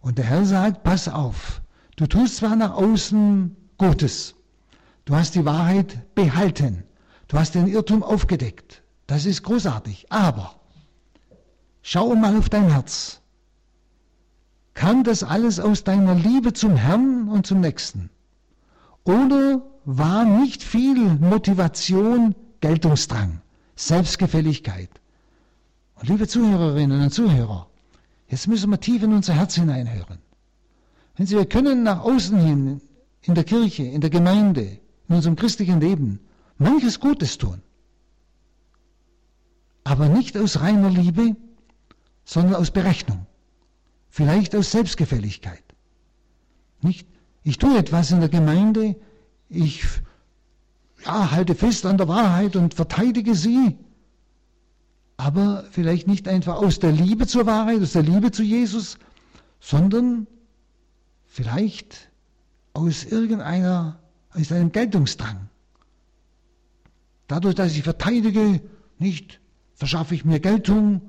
Und 0.00 0.18
der 0.18 0.26
Herr 0.26 0.44
sagt, 0.44 0.82
pass 0.82 1.08
auf, 1.08 1.62
du 1.96 2.06
tust 2.06 2.36
zwar 2.36 2.56
nach 2.56 2.74
außen 2.74 3.56
Gutes, 3.78 4.34
du 5.04 5.14
hast 5.14 5.34
die 5.34 5.44
Wahrheit 5.44 6.14
behalten, 6.14 6.84
du 7.28 7.38
hast 7.38 7.54
den 7.54 7.66
Irrtum 7.66 8.02
aufgedeckt, 8.02 8.82
das 9.06 9.26
ist 9.26 9.42
großartig, 9.42 10.06
aber 10.10 10.54
schau 11.82 12.14
mal 12.14 12.36
auf 12.36 12.48
dein 12.48 12.70
Herz. 12.70 13.20
Kam 14.74 15.04
das 15.04 15.22
alles 15.22 15.60
aus 15.60 15.84
deiner 15.84 16.14
Liebe 16.14 16.52
zum 16.52 16.76
Herrn 16.76 17.28
und 17.28 17.46
zum 17.46 17.60
Nächsten? 17.60 18.08
Oder 19.04 19.62
war 19.84 20.24
nicht 20.24 20.62
viel 20.62 21.16
Motivation 21.16 22.34
Geltungsdrang, 22.60 23.40
Selbstgefälligkeit? 23.76 24.99
Und 26.00 26.08
liebe 26.08 26.26
Zuhörerinnen 26.26 27.02
und 27.02 27.12
Zuhörer, 27.12 27.66
jetzt 28.28 28.48
müssen 28.48 28.70
wir 28.70 28.80
tief 28.80 29.02
in 29.02 29.12
unser 29.12 29.34
Herz 29.34 29.56
hineinhören. 29.56 30.18
Wenn 31.16 31.26
Sie, 31.26 31.36
wir 31.36 31.44
können 31.44 31.82
nach 31.82 32.00
außen 32.00 32.38
hin, 32.38 32.80
in 33.22 33.34
der 33.34 33.44
Kirche, 33.44 33.82
in 33.82 34.00
der 34.00 34.08
Gemeinde, 34.08 34.78
in 35.08 35.14
unserem 35.14 35.36
christlichen 35.36 35.78
Leben, 35.78 36.20
manches 36.56 37.00
Gutes 37.00 37.36
tun. 37.36 37.60
Aber 39.84 40.08
nicht 40.08 40.38
aus 40.38 40.60
reiner 40.60 40.88
Liebe, 40.88 41.36
sondern 42.24 42.54
aus 42.54 42.70
Berechnung. 42.70 43.26
Vielleicht 44.08 44.54
aus 44.54 44.70
Selbstgefälligkeit. 44.70 45.64
Nicht? 46.80 47.06
Ich 47.42 47.58
tue 47.58 47.76
etwas 47.76 48.10
in 48.10 48.20
der 48.20 48.30
Gemeinde, 48.30 48.96
ich 49.50 49.84
ja, 51.04 51.30
halte 51.30 51.54
fest 51.54 51.84
an 51.84 51.98
der 51.98 52.08
Wahrheit 52.08 52.56
und 52.56 52.72
verteidige 52.72 53.34
sie, 53.34 53.76
aber 55.20 55.64
vielleicht 55.70 56.06
nicht 56.08 56.28
einfach 56.28 56.56
aus 56.56 56.78
der 56.78 56.92
Liebe 56.92 57.26
zur 57.26 57.44
Wahrheit, 57.44 57.82
aus 57.82 57.92
der 57.92 58.02
Liebe 58.02 58.30
zu 58.30 58.42
Jesus, 58.42 58.98
sondern 59.60 60.26
vielleicht 61.26 62.10
aus 62.72 63.04
irgendeiner, 63.04 63.98
aus 64.32 64.50
einem 64.50 64.72
Geltungsdrang. 64.72 65.48
Dadurch, 67.28 67.54
dass 67.54 67.76
ich 67.76 67.82
verteidige, 67.82 68.62
nicht 68.98 69.40
verschaffe 69.74 70.14
ich 70.14 70.24
mir 70.24 70.40
Geltung, 70.40 71.02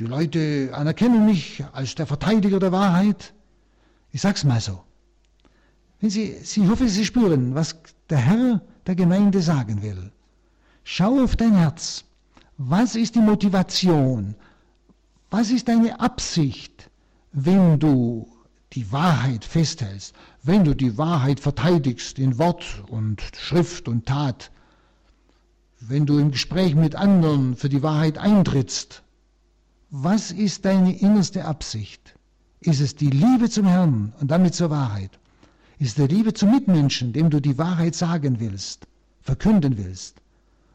die 0.00 0.06
Leute 0.06 0.70
anerkennen 0.72 1.24
mich 1.24 1.64
als 1.72 1.94
der 1.94 2.06
Verteidiger 2.06 2.58
der 2.58 2.72
Wahrheit. 2.72 3.32
Ich 4.10 4.22
sag's 4.22 4.42
mal 4.42 4.60
so. 4.60 4.82
Wenn 6.00 6.10
Sie, 6.10 6.34
Sie 6.42 6.68
hoffe, 6.68 6.88
Sie 6.88 7.04
spüren, 7.04 7.54
was 7.54 7.76
der 8.10 8.18
Herr 8.18 8.60
der 8.86 8.96
Gemeinde 8.96 9.40
sagen 9.40 9.82
will. 9.82 10.10
Schau 10.82 11.22
auf 11.22 11.36
dein 11.36 11.54
Herz. 11.54 12.04
Was 12.56 12.94
ist 12.94 13.16
die 13.16 13.20
Motivation? 13.20 14.36
Was 15.28 15.50
ist 15.50 15.66
deine 15.66 15.98
Absicht, 15.98 16.88
wenn 17.32 17.80
du 17.80 18.28
die 18.74 18.92
Wahrheit 18.92 19.44
festhältst, 19.44 20.14
wenn 20.44 20.62
du 20.62 20.74
die 20.74 20.96
Wahrheit 20.96 21.40
verteidigst 21.40 22.20
in 22.20 22.38
Wort 22.38 22.84
und 22.88 23.22
Schrift 23.36 23.88
und 23.88 24.06
Tat, 24.06 24.52
wenn 25.80 26.06
du 26.06 26.18
im 26.18 26.30
Gespräch 26.30 26.76
mit 26.76 26.94
anderen 26.94 27.56
für 27.56 27.68
die 27.68 27.82
Wahrheit 27.82 28.18
eintrittst? 28.18 29.02
Was 29.90 30.30
ist 30.30 30.64
deine 30.64 30.96
innerste 30.96 31.46
Absicht? 31.46 32.14
Ist 32.60 32.80
es 32.80 32.94
die 32.94 33.10
Liebe 33.10 33.50
zum 33.50 33.66
Herrn 33.66 34.12
und 34.20 34.30
damit 34.30 34.54
zur 34.54 34.70
Wahrheit? 34.70 35.10
Ist 35.80 35.98
der 35.98 36.06
Liebe 36.06 36.32
zum 36.34 36.52
Mitmenschen, 36.52 37.12
dem 37.12 37.30
du 37.30 37.40
die 37.40 37.58
Wahrheit 37.58 37.96
sagen 37.96 38.38
willst, 38.38 38.86
verkünden 39.22 39.76
willst? 39.76 40.20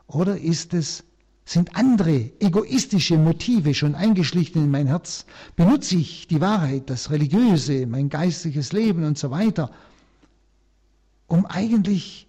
Oder 0.07 0.37
ist 0.37 0.73
es, 0.73 1.05
sind 1.49 1.75
andere 1.75 2.31
egoistische 2.39 3.17
Motive 3.17 3.73
schon 3.73 3.95
eingeschlichen 3.95 4.65
in 4.65 4.69
mein 4.69 4.85
Herz? 4.85 5.25
Benutze 5.55 5.95
ich 5.95 6.27
die 6.27 6.41
Wahrheit, 6.41 6.91
das 6.91 7.09
Religiöse, 7.09 7.87
mein 7.87 8.09
geistliches 8.09 8.71
Leben 8.71 9.03
und 9.03 9.17
so 9.17 9.31
weiter, 9.31 9.71
um 11.25 11.47
eigentlich 11.47 12.27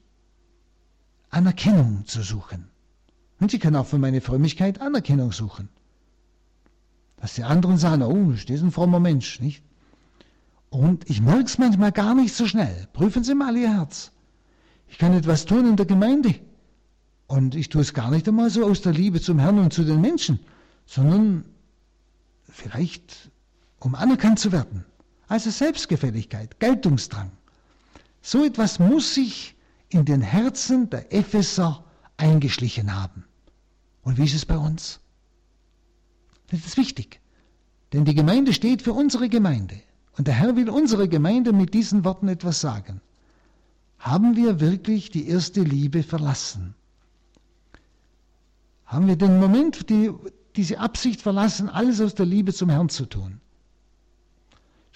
Anerkennung 1.29 2.07
zu 2.07 2.23
suchen? 2.23 2.69
Und 3.41 3.51
sie 3.51 3.59
können 3.59 3.77
auch 3.77 3.87
für 3.87 3.99
meine 3.99 4.23
Frömmigkeit 4.23 4.81
Anerkennung 4.81 5.33
suchen. 5.33 5.69
Dass 7.19 7.35
die 7.35 7.45
anderen 7.45 7.77
sagen, 7.77 8.03
oh, 8.03 8.33
das 8.33 8.49
ist 8.49 8.63
ein 8.63 8.73
frommer 8.73 9.01
Mensch, 9.01 9.39
nicht? 9.39 9.63
Und 10.71 11.11
ich 11.11 11.21
merke 11.21 11.45
es 11.45 11.59
manchmal 11.59 11.93
gar 11.93 12.15
nicht 12.15 12.35
so 12.35 12.47
schnell. 12.47 12.89
Prüfen 12.95 13.23
Sie 13.23 13.35
mal 13.35 13.55
Ihr 13.55 13.75
Herz. 13.75 14.13
Ich 14.89 14.97
kann 14.97 15.13
etwas 15.13 15.45
tun 15.45 15.69
in 15.69 15.77
der 15.77 15.85
Gemeinde. 15.85 16.37
Und 17.31 17.55
ich 17.55 17.69
tue 17.69 17.83
es 17.83 17.95
gar 17.95 18.11
nicht 18.11 18.27
einmal 18.27 18.51
so 18.51 18.67
aus 18.67 18.81
der 18.81 18.93
Liebe 18.93 19.21
zum 19.21 19.39
Herrn 19.39 19.61
und 19.61 19.73
zu 19.73 19.85
den 19.85 20.01
Menschen, 20.01 20.41
sondern 20.85 21.45
vielleicht 22.49 23.31
um 23.79 23.95
anerkannt 23.95 24.41
zu 24.41 24.51
werden. 24.51 24.85
Also 25.29 25.49
Selbstgefälligkeit, 25.51 26.59
Geltungsdrang. 26.59 27.31
So 28.21 28.45
etwas 28.45 28.81
muss 28.81 29.15
sich 29.15 29.55
in 29.91 30.05
den 30.05 30.23
Herzen 30.23 30.91
der 30.91 31.15
Epheser 31.15 31.85
eingeschlichen 32.17 32.97
haben. 32.97 33.25
Und 34.03 34.19
wie 34.19 34.25
ist 34.25 34.35
es 34.35 34.45
bei 34.45 34.59
uns? 34.59 34.99
Das 36.49 36.67
ist 36.67 36.77
wichtig. 36.77 37.21
Denn 37.93 38.05
die 38.05 38.17
Gemeinde 38.17 38.53
steht 38.53 38.83
für 38.83 38.93
unsere 38.93 39.29
Gemeinde. 39.29 39.81
Und 40.19 40.27
der 40.27 40.35
Herr 40.35 40.57
will 40.57 40.69
unsere 40.69 41.09
Gemeinde 41.09 41.53
mit 41.53 41.75
diesen 41.75 42.05
Worten 42.05 42.27
etwas 42.27 42.61
sagen. 42.61 43.01
Haben 44.01 44.35
wir 44.35 44.59
wirklich 44.59 45.11
die 45.11 45.29
erste 45.29 45.63
Liebe 45.63 46.03
verlassen? 46.03 46.75
Haben 48.91 49.07
wir 49.07 49.15
den 49.15 49.39
Moment, 49.39 49.89
die, 49.89 50.11
diese 50.57 50.81
Absicht 50.81 51.23
verlassen, 51.23 51.69
alles 51.69 52.01
aus 52.01 52.17
der 52.17 52.27
Liebe 52.27 52.53
zum 52.53 52.71
Herrn 52.71 52.89
zu 52.89 53.07
tun? 53.07 53.41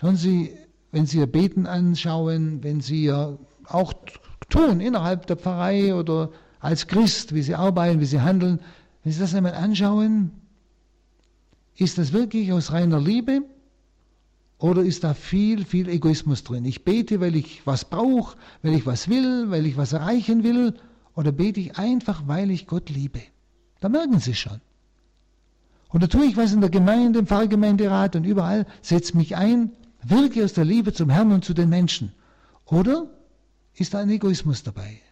Schauen 0.01 0.17
Sie, 0.17 0.51
wenn 0.91 1.07
Sie 1.07 1.19
Ihr 1.19 1.29
Beten 1.29 1.67
anschauen, 1.67 2.65
wenn 2.65 2.81
Sie 2.81 3.05
ja 3.05 3.39
auch 3.69 3.95
tun 4.49 4.81
innerhalb 4.81 5.29
der 5.29 5.37
Pfarrei 5.37 5.95
oder 5.95 6.33
als 6.59 6.89
Christ, 6.89 7.37
wie 7.37 7.43
Sie 7.43 7.55
arbeiten, 7.55 8.01
wie 8.01 8.05
Sie 8.05 8.21
handeln, 8.21 8.59
wenn 9.05 9.13
Sie 9.13 9.21
das 9.21 9.33
einmal 9.33 9.55
anschauen, 9.55 10.33
ist 11.77 11.97
das 11.97 12.13
wirklich 12.13 12.53
aus 12.53 12.73
reiner 12.73 13.01
Liebe 13.01 13.43
oder 14.59 14.83
ist 14.83 15.05
da 15.05 15.15
viel, 15.15 15.65
viel 15.65 15.89
Egoismus 15.89 16.43
drin? 16.43 16.65
Ich 16.65 16.85
bete, 16.85 17.21
weil 17.21 17.37
ich 17.37 17.65
was 17.65 17.85
brauche, 17.85 18.37
weil 18.63 18.75
ich 18.75 18.87
was 18.87 19.09
will, 19.09 19.53
weil 19.53 19.67
ich 19.67 19.77
was 19.77 19.93
erreichen 19.93 20.43
will. 20.43 20.75
Oder 21.15 21.31
bete 21.31 21.61
ich 21.61 21.79
einfach, 21.79 22.27
weil 22.27 22.51
ich 22.51 22.67
Gott 22.67 22.91
liebe? 22.91 23.21
Da 23.85 23.91
merken 23.91 24.19
Sie 24.19 24.35
schon. 24.35 24.63
Und 25.91 26.03
da 26.03 26.07
tue 26.07 26.25
ich 26.25 26.39
was 26.39 26.55
in 26.55 26.63
der 26.63 26.71
Gemeinde, 26.71 27.19
im 27.19 27.27
Pfarrgemeinderat 27.27 28.17
und 28.17 28.25
überall, 28.25 28.65
setze 28.81 29.15
mich 29.15 29.37
ein, 29.37 29.73
wirke 30.03 30.43
aus 30.43 30.55
der 30.55 30.65
Liebe 30.65 30.95
zum 30.95 31.11
Herrn 31.11 31.33
und 31.33 31.45
zu 31.45 31.53
den 31.53 31.69
Menschen. 31.69 32.11
Oder 32.65 33.07
ist 33.75 33.93
da 33.93 33.99
ein 33.99 34.09
Egoismus 34.09 34.63
dabei? 34.63 35.03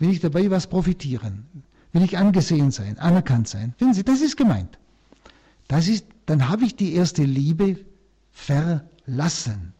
Will 0.00 0.10
ich 0.10 0.18
dabei 0.18 0.50
was 0.50 0.66
profitieren? 0.66 1.46
Will 1.92 2.02
ich 2.02 2.18
angesehen 2.18 2.72
sein, 2.72 2.98
anerkannt 2.98 3.46
sein? 3.46 3.72
Finden 3.78 3.94
Sie, 3.94 4.02
das 4.02 4.20
ist 4.20 4.36
gemeint. 4.36 4.80
Das 5.68 5.86
ist, 5.86 6.04
dann 6.26 6.48
habe 6.48 6.64
ich 6.64 6.74
die 6.74 6.94
erste 6.94 7.22
Liebe 7.22 7.76
verlassen 8.32 9.74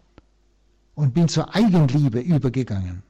und 0.94 1.12
bin 1.12 1.27
zur 1.27 1.57
Eigenliebe 1.57 2.20
übergegangen 2.20 3.03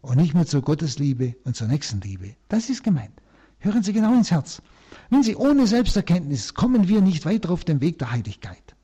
und 0.00 0.16
nicht 0.16 0.32
mehr 0.32 0.46
zur 0.46 0.62
Gottesliebe 0.62 1.36
und 1.44 1.54
zur 1.54 1.68
Nächstenliebe. 1.68 2.34
Das 2.48 2.70
ist 2.70 2.82
gemeint. 2.82 3.20
Hören 3.64 3.82
Sie 3.82 3.94
genau 3.94 4.12
ins 4.12 4.30
Herz. 4.30 4.60
Wenn 5.08 5.22
Sie 5.22 5.36
ohne 5.36 5.66
Selbsterkenntnis 5.66 6.52
kommen 6.52 6.86
wir 6.86 7.00
nicht 7.00 7.24
weiter 7.24 7.48
auf 7.50 7.64
dem 7.64 7.80
Weg 7.80 7.98
der 7.98 8.10
Heiligkeit. 8.12 8.76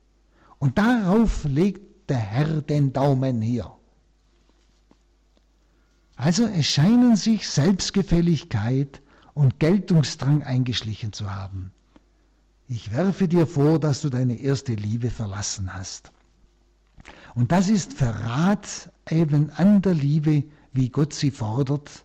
Und 0.57 0.79
darauf 0.79 1.43
legt 1.43 2.09
der 2.09 2.17
Herr 2.17 2.61
den 2.63 2.91
Daumen 2.91 3.41
hier. 3.43 3.71
Also 6.15 6.45
es 6.47 6.65
scheinen 6.65 7.15
sich 7.15 7.47
Selbstgefälligkeit 7.47 9.03
und 9.35 9.59
Geltungsdrang 9.59 10.41
eingeschlichen 10.41 11.13
zu 11.13 11.31
haben. 11.31 11.71
Ich 12.67 12.91
werfe 12.91 13.27
dir 13.27 13.45
vor, 13.45 13.77
dass 13.79 14.01
du 14.01 14.09
deine 14.09 14.39
erste 14.39 14.73
Liebe 14.73 15.11
verlassen 15.11 15.71
hast. 15.75 16.11
Und 17.35 17.51
das 17.51 17.69
ist 17.69 17.93
Verrat 17.93 18.91
eben 19.09 19.51
an 19.51 19.83
der 19.83 19.93
Liebe, 19.93 20.43
wie 20.73 20.89
Gott 20.89 21.13
sie 21.13 21.29
fordert, 21.29 22.03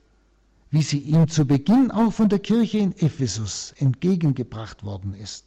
wie 0.71 0.83
sie 0.83 0.99
ihm 0.99 1.29
zu 1.29 1.45
Beginn 1.47 1.91
auch 1.91 2.13
von 2.13 2.29
der 2.29 2.39
Kirche 2.39 2.79
in 2.79 2.93
Ephesus 2.97 3.75
entgegengebracht 3.79 4.85
worden 4.85 5.15
ist, 5.15 5.47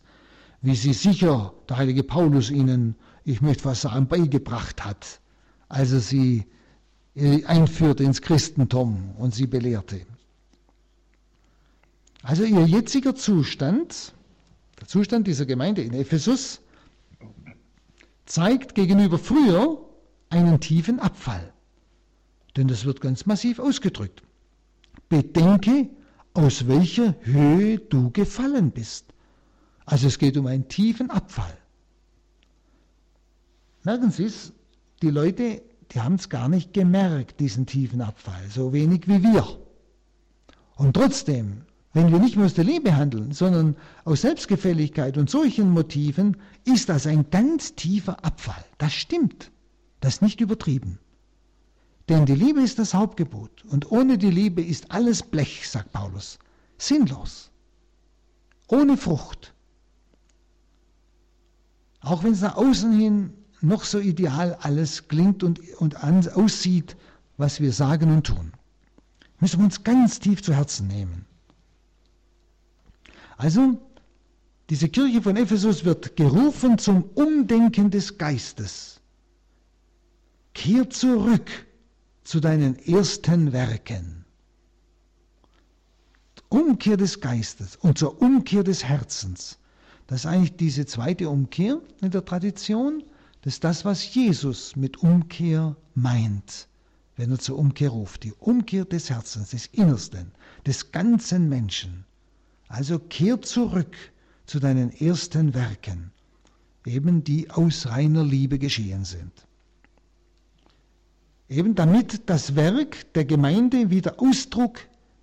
wie 0.61 0.75
sie 0.75 0.93
sicher 0.93 1.53
der 1.67 1.77
heilige 1.77 2.03
Paulus 2.03 2.49
ihnen, 2.49 2.95
ich 3.25 3.41
möchte 3.41 3.65
was 3.65 3.81
sagen, 3.81 4.07
beigebracht 4.07 4.83
hat, 4.83 5.19
als 5.67 5.91
er 5.91 5.99
sie 5.99 6.45
äh, 7.15 7.43
einführte 7.45 8.03
ins 8.03 8.21
Christentum 8.21 9.15
und 9.17 9.35
sie 9.35 9.47
belehrte. 9.47 10.01
Also 12.23 12.43
ihr 12.43 12.65
jetziger 12.65 13.15
Zustand 13.15 14.13
der 14.79 14.87
Zustand 14.87 15.27
dieser 15.27 15.45
Gemeinde 15.45 15.81
in 15.81 15.93
Ephesus 15.93 16.61
zeigt 18.25 18.75
gegenüber 18.75 19.17
früher 19.19 19.85
einen 20.29 20.59
tiefen 20.59 20.99
Abfall. 20.99 21.53
Denn 22.55 22.67
das 22.67 22.85
wird 22.85 23.01
ganz 23.01 23.25
massiv 23.25 23.59
ausgedrückt. 23.59 24.23
Bedenke, 25.09 25.89
aus 26.33 26.67
welcher 26.67 27.15
Höhe 27.21 27.79
du 27.79 28.11
gefallen 28.11 28.71
bist. 28.71 29.05
Also 29.85 30.07
es 30.07 30.19
geht 30.19 30.37
um 30.37 30.45
einen 30.47 30.67
tiefen 30.67 31.09
Abfall. 31.09 31.57
Merken 33.83 34.11
Sie 34.11 34.25
es, 34.25 34.53
die 35.01 35.09
Leute, 35.09 35.61
die 35.91 36.01
haben 36.01 36.15
es 36.15 36.29
gar 36.29 36.47
nicht 36.47 36.73
gemerkt, 36.73 37.39
diesen 37.39 37.65
tiefen 37.65 38.01
Abfall, 38.01 38.43
so 38.49 38.71
wenig 38.71 39.07
wie 39.07 39.23
wir. 39.23 39.45
Und 40.75 40.93
trotzdem 40.93 41.63
wenn 41.93 42.11
wir 42.11 42.19
nicht 42.19 42.37
aus 42.37 42.53
der 42.53 42.65
Liebe 42.65 42.95
handeln, 42.95 43.31
sondern 43.31 43.75
aus 44.05 44.21
Selbstgefälligkeit 44.21 45.17
und 45.17 45.29
solchen 45.29 45.71
Motiven, 45.71 46.37
ist 46.63 46.89
das 46.89 47.07
ein 47.07 47.29
ganz 47.31 47.73
tiefer 47.75 48.23
Abfall. 48.23 48.63
Das 48.77 48.93
stimmt. 48.93 49.51
Das 49.99 50.15
ist 50.15 50.21
nicht 50.21 50.39
übertrieben. 50.39 50.99
Denn 52.09 52.25
die 52.25 52.33
Liebe 52.33 52.61
ist 52.61 52.79
das 52.79 52.95
Hauptgebot. 52.95 53.63
Und 53.65 53.91
ohne 53.91 54.17
die 54.17 54.31
Liebe 54.31 54.63
ist 54.63 54.91
alles 54.91 55.21
Blech, 55.21 55.69
sagt 55.69 55.93
Paulus. 55.93 56.39
Sinnlos. 56.79 57.51
Ohne 58.67 58.97
Frucht. 58.97 59.53
Auch 62.01 62.23
wenn 62.23 62.33
es 62.33 62.41
nach 62.41 62.55
außen 62.55 62.91
hin 62.91 63.33
noch 63.61 63.83
so 63.83 63.99
ideal 63.99 64.57
alles 64.61 65.07
klingt 65.07 65.43
und, 65.43 65.59
und 65.79 66.03
aussieht, 66.03 66.95
was 67.37 67.59
wir 67.59 67.71
sagen 67.71 68.11
und 68.11 68.25
tun. 68.25 68.53
Müssen 69.39 69.59
wir 69.59 69.65
uns 69.65 69.83
ganz 69.83 70.19
tief 70.19 70.41
zu 70.41 70.53
Herzen 70.53 70.87
nehmen. 70.87 71.25
Also, 73.37 73.79
diese 74.69 74.89
Kirche 74.89 75.21
von 75.21 75.35
Ephesus 75.35 75.85
wird 75.85 76.15
gerufen 76.15 76.79
zum 76.79 77.03
Umdenken 77.03 77.91
des 77.91 78.17
Geistes. 78.17 78.99
Kehr 80.53 80.89
zurück 80.89 81.49
zu 82.29 82.39
deinen 82.39 82.77
ersten 82.77 83.53
Werken. 83.53 84.23
Umkehr 86.49 86.95
des 86.95 87.21
Geistes 87.21 87.75
und 87.77 87.97
zur 87.97 88.21
Umkehr 88.21 88.63
des 88.63 88.83
Herzens. 88.83 89.57
Das 90.05 90.19
ist 90.19 90.25
eigentlich 90.27 90.55
diese 90.55 90.85
zweite 90.85 91.27
Umkehr 91.27 91.81
in 92.03 92.11
der 92.11 92.23
Tradition. 92.23 93.01
Das 93.41 93.53
ist 93.55 93.63
das, 93.63 93.83
was 93.83 94.13
Jesus 94.13 94.75
mit 94.75 94.97
Umkehr 94.97 95.75
meint, 95.95 96.67
wenn 97.15 97.31
er 97.31 97.39
zur 97.39 97.57
Umkehr 97.57 97.89
ruft. 97.89 98.23
Die 98.23 98.33
Umkehr 98.33 98.85
des 98.85 99.09
Herzens, 99.09 99.49
des 99.49 99.65
Innersten, 99.65 100.31
des 100.67 100.91
ganzen 100.91 101.49
Menschen. 101.49 102.05
Also 102.67 102.99
kehr 102.99 103.41
zurück 103.41 103.95
zu 104.45 104.59
deinen 104.59 104.91
ersten 104.91 105.55
Werken, 105.55 106.11
eben 106.85 107.23
die 107.23 107.49
aus 107.49 107.87
reiner 107.87 108.23
Liebe 108.23 108.59
geschehen 108.59 109.03
sind. 109.03 109.48
Eben 111.49 111.75
damit 111.75 112.29
das 112.29 112.55
Werk 112.55 113.13
der 113.13 113.25
Gemeinde 113.25 113.89
wieder 113.89 114.21
Ausdruck 114.21 114.79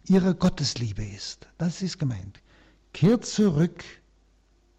ihrer 0.08 0.34
Gottesliebe 0.34 1.04
ist. 1.04 1.46
Das 1.56 1.82
ist 1.82 1.98
gemeint. 1.98 2.40
Kehr 2.92 3.20
zurück 3.20 3.84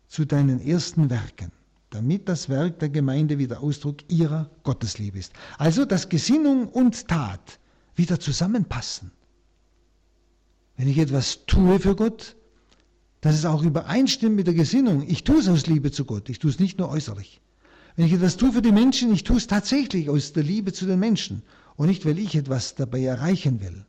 zu 0.08 0.26
deinen 0.26 0.60
ersten 0.60 1.10
Werken 1.10 1.52
damit 1.90 2.28
das 2.28 2.50
Werk 2.50 2.80
der 2.80 2.90
Gemeinde 2.90 3.38
wieder 3.38 3.62
Ausdruck 3.62 3.98
ihrer 4.10 4.50
Gottesliebe 4.64 5.18
ist. 5.18 5.34
Also, 5.58 5.86
dass 5.86 6.10
Gesinnung 6.10 6.68
und 6.68 7.08
Tat 7.08 7.60
wieder 7.96 8.20
zusammenpassen. 8.20 9.12
Wenn 10.76 10.88
ich 10.88 10.98
etwas 10.98 11.46
tue 11.46 11.80
für 11.80 11.96
Gott, 11.96 12.36
dass 13.22 13.36
es 13.36 13.46
auch 13.46 13.64
übereinstimmt 13.64 14.36
mit 14.36 14.48
der 14.48 14.54
Gesinnung. 14.54 15.08
Ich 15.08 15.24
tue 15.24 15.40
es 15.40 15.48
aus 15.48 15.66
Liebe 15.66 15.92
zu 15.92 16.06
Gott, 16.06 16.30
ich 16.30 16.40
tue 16.40 16.52
es 16.52 16.60
nicht 16.60 16.78
nur 16.78 16.90
äußerlich. 16.90 17.42
Wenn 17.98 18.06
ich 18.06 18.14
etwas 18.14 18.38
tue 18.38 18.54
für 18.54 18.62
die 18.62 18.72
Menschen, 18.72 19.12
ich 19.12 19.24
tue 19.24 19.38
es 19.38 19.48
tatsächlich 19.48 20.08
aus 20.08 20.32
der 20.32 20.44
Liebe 20.44 20.72
zu 20.72 20.86
den 20.86 21.00
Menschen 21.00 21.42
und 21.76 21.88
nicht, 21.88 22.06
weil 22.06 22.20
ich 22.20 22.36
etwas 22.36 22.76
dabei 22.76 23.04
erreichen 23.04 23.60
will. 23.60 23.86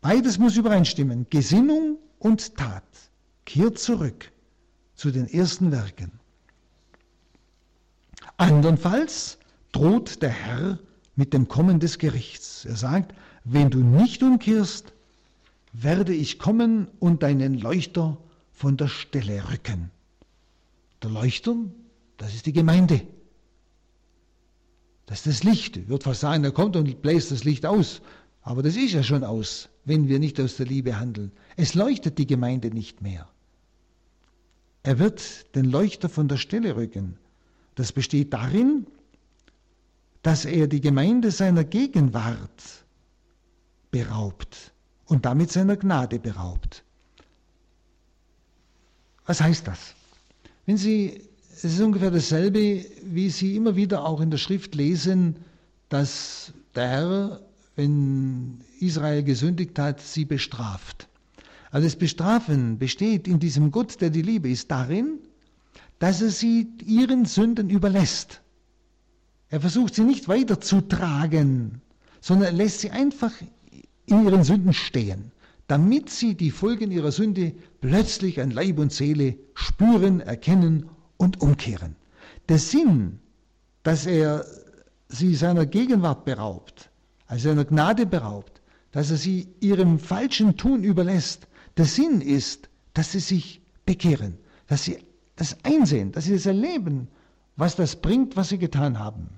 Beides 0.00 0.38
muss 0.38 0.56
übereinstimmen, 0.56 1.26
Gesinnung 1.30 1.98
und 2.18 2.56
Tat. 2.56 2.82
Kehrt 3.46 3.78
zurück 3.78 4.32
zu 4.96 5.12
den 5.12 5.28
ersten 5.28 5.70
Werken. 5.70 6.10
Andernfalls 8.38 9.38
droht 9.70 10.20
der 10.20 10.30
Herr 10.30 10.80
mit 11.14 11.32
dem 11.32 11.46
Kommen 11.46 11.78
des 11.78 11.98
Gerichts. 11.98 12.64
Er 12.64 12.76
sagt, 12.76 13.14
wenn 13.44 13.70
du 13.70 13.78
nicht 13.78 14.20
umkehrst, 14.24 14.92
werde 15.72 16.12
ich 16.12 16.40
kommen 16.40 16.88
und 16.98 17.22
deinen 17.22 17.54
Leuchter 17.54 18.18
von 18.52 18.76
der 18.76 18.88
Stelle 18.88 19.48
rücken. 19.52 19.92
Der 21.02 21.10
Leuchter, 21.10 21.56
das 22.22 22.34
ist 22.34 22.46
die 22.46 22.52
Gemeinde. 22.52 23.06
Das 25.06 25.18
ist 25.18 25.26
das 25.26 25.44
Licht. 25.44 25.76
Ich 25.76 25.88
würde 25.88 26.04
fast 26.04 26.20
sagen, 26.20 26.44
er 26.44 26.52
kommt 26.52 26.76
und 26.76 27.02
bläst 27.02 27.30
das 27.32 27.44
Licht 27.44 27.66
aus. 27.66 28.00
Aber 28.42 28.62
das 28.62 28.76
ist 28.76 28.92
ja 28.92 29.02
schon 29.02 29.24
aus, 29.24 29.68
wenn 29.84 30.08
wir 30.08 30.18
nicht 30.18 30.40
aus 30.40 30.56
der 30.56 30.66
Liebe 30.66 30.98
handeln. 30.98 31.32
Es 31.56 31.74
leuchtet 31.74 32.18
die 32.18 32.26
Gemeinde 32.26 32.70
nicht 32.70 33.02
mehr. 33.02 33.28
Er 34.84 34.98
wird 34.98 35.54
den 35.54 35.64
Leuchter 35.64 36.08
von 36.08 36.28
der 36.28 36.36
Stelle 36.36 36.76
rücken. 36.76 37.18
Das 37.74 37.92
besteht 37.92 38.32
darin, 38.32 38.86
dass 40.22 40.44
er 40.44 40.66
die 40.68 40.80
Gemeinde 40.80 41.30
seiner 41.30 41.64
Gegenwart 41.64 42.84
beraubt 43.90 44.72
und 45.06 45.24
damit 45.24 45.50
seiner 45.50 45.76
Gnade 45.76 46.18
beraubt. 46.18 46.84
Was 49.26 49.40
heißt 49.40 49.66
das? 49.66 49.94
Wenn 50.66 50.76
Sie, 50.76 51.22
es 51.64 51.74
ist 51.74 51.80
ungefähr 51.80 52.10
dasselbe, 52.10 52.84
wie 53.04 53.30
Sie 53.30 53.54
immer 53.54 53.76
wieder 53.76 54.04
auch 54.04 54.20
in 54.20 54.30
der 54.30 54.38
Schrift 54.38 54.74
lesen, 54.74 55.36
dass 55.88 56.52
der 56.74 56.88
Herr, 56.88 57.40
wenn 57.76 58.58
Israel 58.80 59.22
gesündigt 59.22 59.78
hat, 59.78 60.00
sie 60.00 60.24
bestraft. 60.24 61.08
Also 61.70 61.86
das 61.86 61.96
Bestrafen 61.96 62.78
besteht 62.78 63.28
in 63.28 63.38
diesem 63.38 63.70
Gott, 63.70 64.00
der 64.00 64.10
die 64.10 64.22
Liebe 64.22 64.50
ist, 64.50 64.70
darin, 64.70 65.18
dass 66.00 66.20
er 66.20 66.30
sie 66.30 66.66
ihren 66.84 67.26
Sünden 67.26 67.70
überlässt. 67.70 68.40
Er 69.48 69.60
versucht 69.60 69.94
sie 69.94 70.02
nicht 70.02 70.26
weiterzutragen, 70.26 71.80
sondern 72.20 72.48
er 72.48 72.56
lässt 72.56 72.80
sie 72.80 72.90
einfach 72.90 73.32
in 74.06 74.24
ihren 74.24 74.42
Sünden 74.42 74.72
stehen, 74.72 75.30
damit 75.68 76.10
sie 76.10 76.34
die 76.34 76.50
Folgen 76.50 76.90
ihrer 76.90 77.12
Sünde 77.12 77.52
plötzlich 77.80 78.40
an 78.40 78.50
Leib 78.50 78.78
und 78.78 78.92
Seele 78.92 79.36
spüren, 79.54 80.20
erkennen 80.20 80.88
und 81.22 81.40
umkehren. 81.40 81.94
Der 82.48 82.58
Sinn, 82.58 83.20
dass 83.84 84.06
er 84.06 84.44
sie 85.08 85.36
seiner 85.36 85.66
Gegenwart 85.66 86.24
beraubt, 86.24 86.90
also 87.28 87.48
seiner 87.48 87.64
Gnade 87.64 88.06
beraubt, 88.06 88.60
dass 88.90 89.10
er 89.10 89.16
sie 89.16 89.48
ihrem 89.60 90.00
falschen 90.00 90.56
Tun 90.56 90.82
überlässt, 90.82 91.46
der 91.76 91.84
Sinn 91.84 92.20
ist, 92.20 92.68
dass 92.92 93.12
sie 93.12 93.20
sich 93.20 93.62
bekehren, 93.86 94.36
dass 94.66 94.84
sie 94.84 94.98
das 95.36 95.56
einsehen, 95.62 96.10
dass 96.10 96.24
sie 96.24 96.34
das 96.34 96.46
erleben, 96.46 97.08
was 97.56 97.76
das 97.76 97.96
bringt, 97.96 98.36
was 98.36 98.48
sie 98.48 98.58
getan 98.58 98.98
haben, 98.98 99.28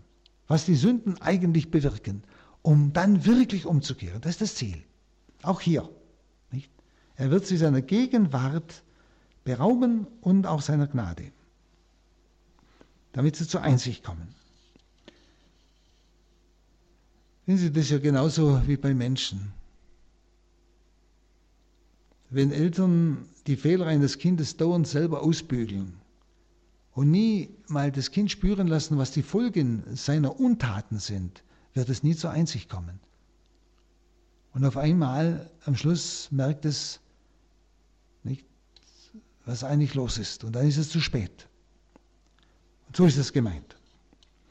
was 0.49 0.65
die 0.65 0.77
Sünden 0.77 1.21
eigentlich 1.21 1.71
bewirken, 1.71 2.23
um 2.63 2.95
dann 2.95 3.27
wirklich 3.27 3.67
umzukehren. 3.67 4.23
Das 4.23 4.33
ist 4.33 4.41
das 4.41 4.55
Ziel. 4.55 4.83
Auch 5.43 5.61
hier. 5.61 5.89
Nicht? 6.51 6.71
Er 7.17 7.31
wird 7.31 7.47
sie 7.47 7.59
seiner 7.59 7.83
Gegenwart 7.83 8.83
berauben 9.45 10.07
und 10.23 10.47
auch 10.47 10.63
seiner 10.63 10.87
Gnade, 10.87 11.31
damit 13.15 13.37
sie 13.37 13.47
zur 13.47 13.63
Einsicht 13.63 14.05
kommen. 14.05 14.35
Sehen 17.47 17.59
Sie, 17.59 17.73
das 17.73 17.89
ja 17.91 17.99
genauso 17.99 18.61
wie 18.67 18.77
bei 18.77 18.93
Menschen. 18.93 19.53
Wenn 22.29 22.51
Eltern 22.51 23.29
die 23.47 23.57
Fehler 23.57 23.87
eines 23.87 24.19
Kindes 24.19 24.57
dauernd 24.57 24.89
selber 24.89 25.23
ausbügeln 25.23 25.95
und 26.93 27.11
nie 27.11 27.51
mal 27.69 27.93
das 27.93 28.11
Kind 28.11 28.31
spüren 28.31 28.67
lassen, 28.67 28.99
was 28.99 29.13
die 29.13 29.23
Folgen 29.23 29.85
seiner 29.95 30.41
Untaten 30.41 30.99
sind, 30.99 31.45
wird 31.75 31.89
es 31.91 32.03
nie 32.03 32.17
zur 32.17 32.31
Einsicht 32.31 32.69
kommen. 32.69 32.99
Und 34.55 34.65
auf 34.65 34.77
einmal 34.77 35.51
am 35.67 35.77
Schluss 35.77 36.29
merkt 36.33 36.65
es 36.65 37.01
nicht, 38.25 38.45
was 39.45 39.63
eigentlich 39.63 39.95
los 39.95 40.19
ist. 40.19 40.43
Und 40.43 40.57
dann 40.57 40.67
ist 40.67 40.79
es 40.79 40.89
zu 40.89 41.01
spät. 41.01 41.49
So 42.95 43.07
ist 43.07 43.17
es 43.17 43.33
gemeint. 43.33 43.77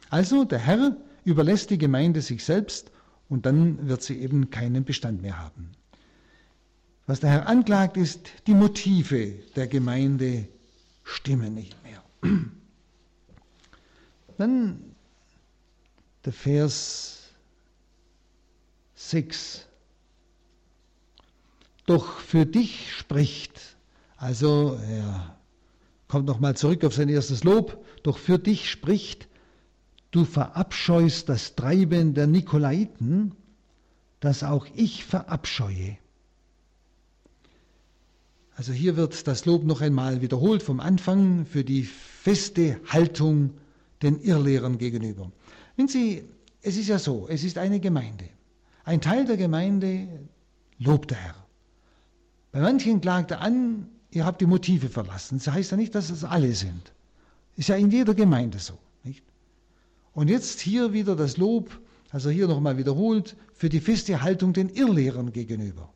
Also 0.10 0.43
der 0.43 0.60
Herr 0.60 0.97
überlässt 1.23 1.69
die 1.69 1.77
Gemeinde 1.77 2.21
sich 2.21 2.43
selbst 2.43 2.91
und 3.29 3.45
dann 3.45 3.88
wird 3.88 4.03
sie 4.03 4.19
eben 4.19 4.49
keinen 4.49 4.84
Bestand 4.84 5.21
mehr 5.21 5.39
haben. 5.39 5.71
Was 7.08 7.19
der 7.21 7.29
Herr 7.32 7.47
anklagt, 7.47 7.97
ist, 7.97 8.29
die 8.47 8.53
Motive 8.53 9.34
der 9.56 9.67
Gemeinde 9.67 10.47
stimmen 11.03 11.53
nicht 11.53 11.75
mehr. 11.84 12.03
Dann 14.38 14.79
der 16.25 16.34
Vers 16.34 17.23
6. 18.95 19.67
Doch 21.86 22.19
für 22.19 22.45
dich 22.45 22.93
spricht, 22.93 23.60
also 24.17 24.79
er 24.89 25.38
kommt 26.08 26.25
nochmal 26.25 26.56
zurück 26.56 26.86
auf 26.86 26.93
sein 26.93 27.10
erstes 27.10 27.43
Lob, 27.43 27.84
doch 28.04 28.18
für 28.18 28.38
dich 28.38 28.70
spricht, 28.70 29.28
du 30.12 30.26
verabscheust 30.26 31.30
das 31.30 31.56
Treiben 31.56 32.13
der 32.13 32.28
Nikolaiten, 32.28 33.34
das 34.20 34.44
auch 34.44 34.68
ich 34.76 35.04
verabscheue. 35.06 35.98
Also 38.56 38.72
hier 38.72 38.96
wird 38.96 39.28
das 39.28 39.46
Lob 39.46 39.63
noch 39.63 39.82
einmal 39.82 40.22
wiederholt 40.22 40.62
vom 40.62 40.80
Anfang 40.80 41.46
für 41.46 41.63
die 41.63 41.84
feste 41.84 42.80
Haltung 42.88 43.56
den 44.04 44.22
Irrlehrern 44.22 44.78
gegenüber. 44.78 45.32
Wenn 45.76 45.88
Sie, 45.88 46.24
es 46.62 46.78
ist 46.78 46.88
ja 46.88 47.00
so, 47.00 47.28
es 47.28 47.44
ist 47.44 47.58
eine 47.58 47.80
Gemeinde. 47.80 48.30
Ein 48.84 49.01
Teil 49.01 49.26
der 49.26 49.38
Gemeinde 49.38 50.08
lobt 50.78 51.12
der 51.12 51.18
Herr. 51.18 51.36
Bei 52.51 52.60
manchen 52.60 53.01
klagt 53.01 53.32
er 53.32 53.41
an, 53.41 53.88
ihr 54.12 54.26
habt 54.26 54.39
die 54.41 54.45
Motive 54.45 54.89
verlassen. 54.89 55.39
Das 55.39 55.47
heißt 55.51 55.72
ja 55.72 55.78
nicht, 55.78 55.95
dass 55.95 56.12
es 56.12 56.24
alle 56.24 56.54
sind. 56.54 56.93
Ist 57.56 57.70
ja 57.70 57.76
in 57.76 57.91
jeder 57.91 58.14
Gemeinde 58.14 58.60
so. 58.60 58.78
Nicht? 59.04 59.24
Und 60.14 60.30
jetzt 60.30 60.60
hier 60.60 60.93
wieder 60.93 61.16
das 61.16 61.38
Lob, 61.38 61.80
also 62.12 62.30
hier 62.30 62.47
nochmal 62.47 62.78
wiederholt, 62.78 63.36
für 63.54 63.70
die 63.70 63.80
feste 63.80 64.22
Haltung 64.22 64.54
den 64.54 64.70
Irrlehrern 64.70 65.32
gegenüber. 65.32 65.89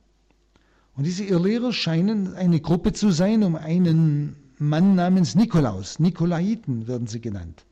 Und 0.95 1.03
diese 1.03 1.23
Irrlehrer 1.23 1.73
scheinen 1.73 2.33
eine 2.35 2.59
Gruppe 2.59 2.93
zu 2.93 3.11
sein 3.11 3.43
um 3.43 3.55
einen 3.55 4.35
Mann 4.57 4.95
namens 4.95 5.35
Nikolaus. 5.35 5.99
Nikolaiten 5.99 6.87
werden 6.87 7.07
sie 7.07 7.21
genannt. 7.21 7.65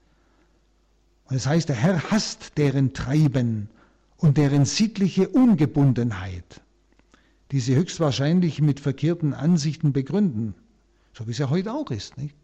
Und 1.27 1.35
es 1.35 1.47
heißt, 1.47 1.69
der 1.69 1.75
Herr 1.75 2.11
hasst 2.11 2.57
deren 2.57 2.93
Treiben 2.93 3.69
und 4.17 4.37
deren 4.37 4.65
sittliche 4.65 5.27
Ungebundenheit, 5.29 6.61
die 7.51 7.59
sie 7.59 7.75
höchstwahrscheinlich 7.75 8.61
mit 8.61 8.79
verkehrten 8.79 9.33
Ansichten 9.33 9.91
begründen, 9.91 10.53
so 11.13 11.25
wie 11.25 11.31
es 11.31 11.39
ja 11.39 11.49
heute 11.49 11.73
auch 11.73 11.89
ist. 11.89 12.17
Nicht? 12.17 12.35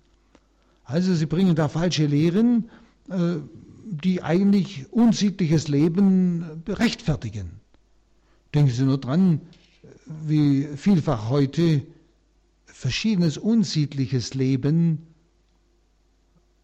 Also 0.92 1.16
sie 1.16 1.26
bringen 1.26 1.56
da 1.56 1.70
falsche 1.70 2.06
Lehren, 2.06 2.70
äh, 3.10 3.38
die 3.86 4.22
eigentlich 4.22 4.92
unsittliches 4.92 5.70
Leben 5.70 6.64
rechtfertigen. 6.68 7.62
Denken 8.54 8.72
Sie 8.72 8.84
nur 8.84 9.00
dran, 9.00 9.39
wie 10.06 10.68
vielfach 10.76 11.30
heute 11.30 11.86
verschiedenes 12.66 13.38
unsittliches 13.38 14.34
Leben 14.34 15.08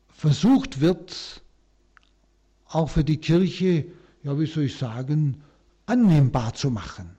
versucht 0.09 0.81
wird, 0.81 1.41
auch 2.67 2.89
für 2.89 3.05
die 3.05 3.17
Kirche, 3.17 3.85
ja, 4.23 4.37
wie 4.37 4.45
soll 4.45 4.63
ich 4.63 4.75
sagen, 4.75 5.41
annehmbar 5.85 6.53
zu 6.53 6.69
machen. 6.69 7.11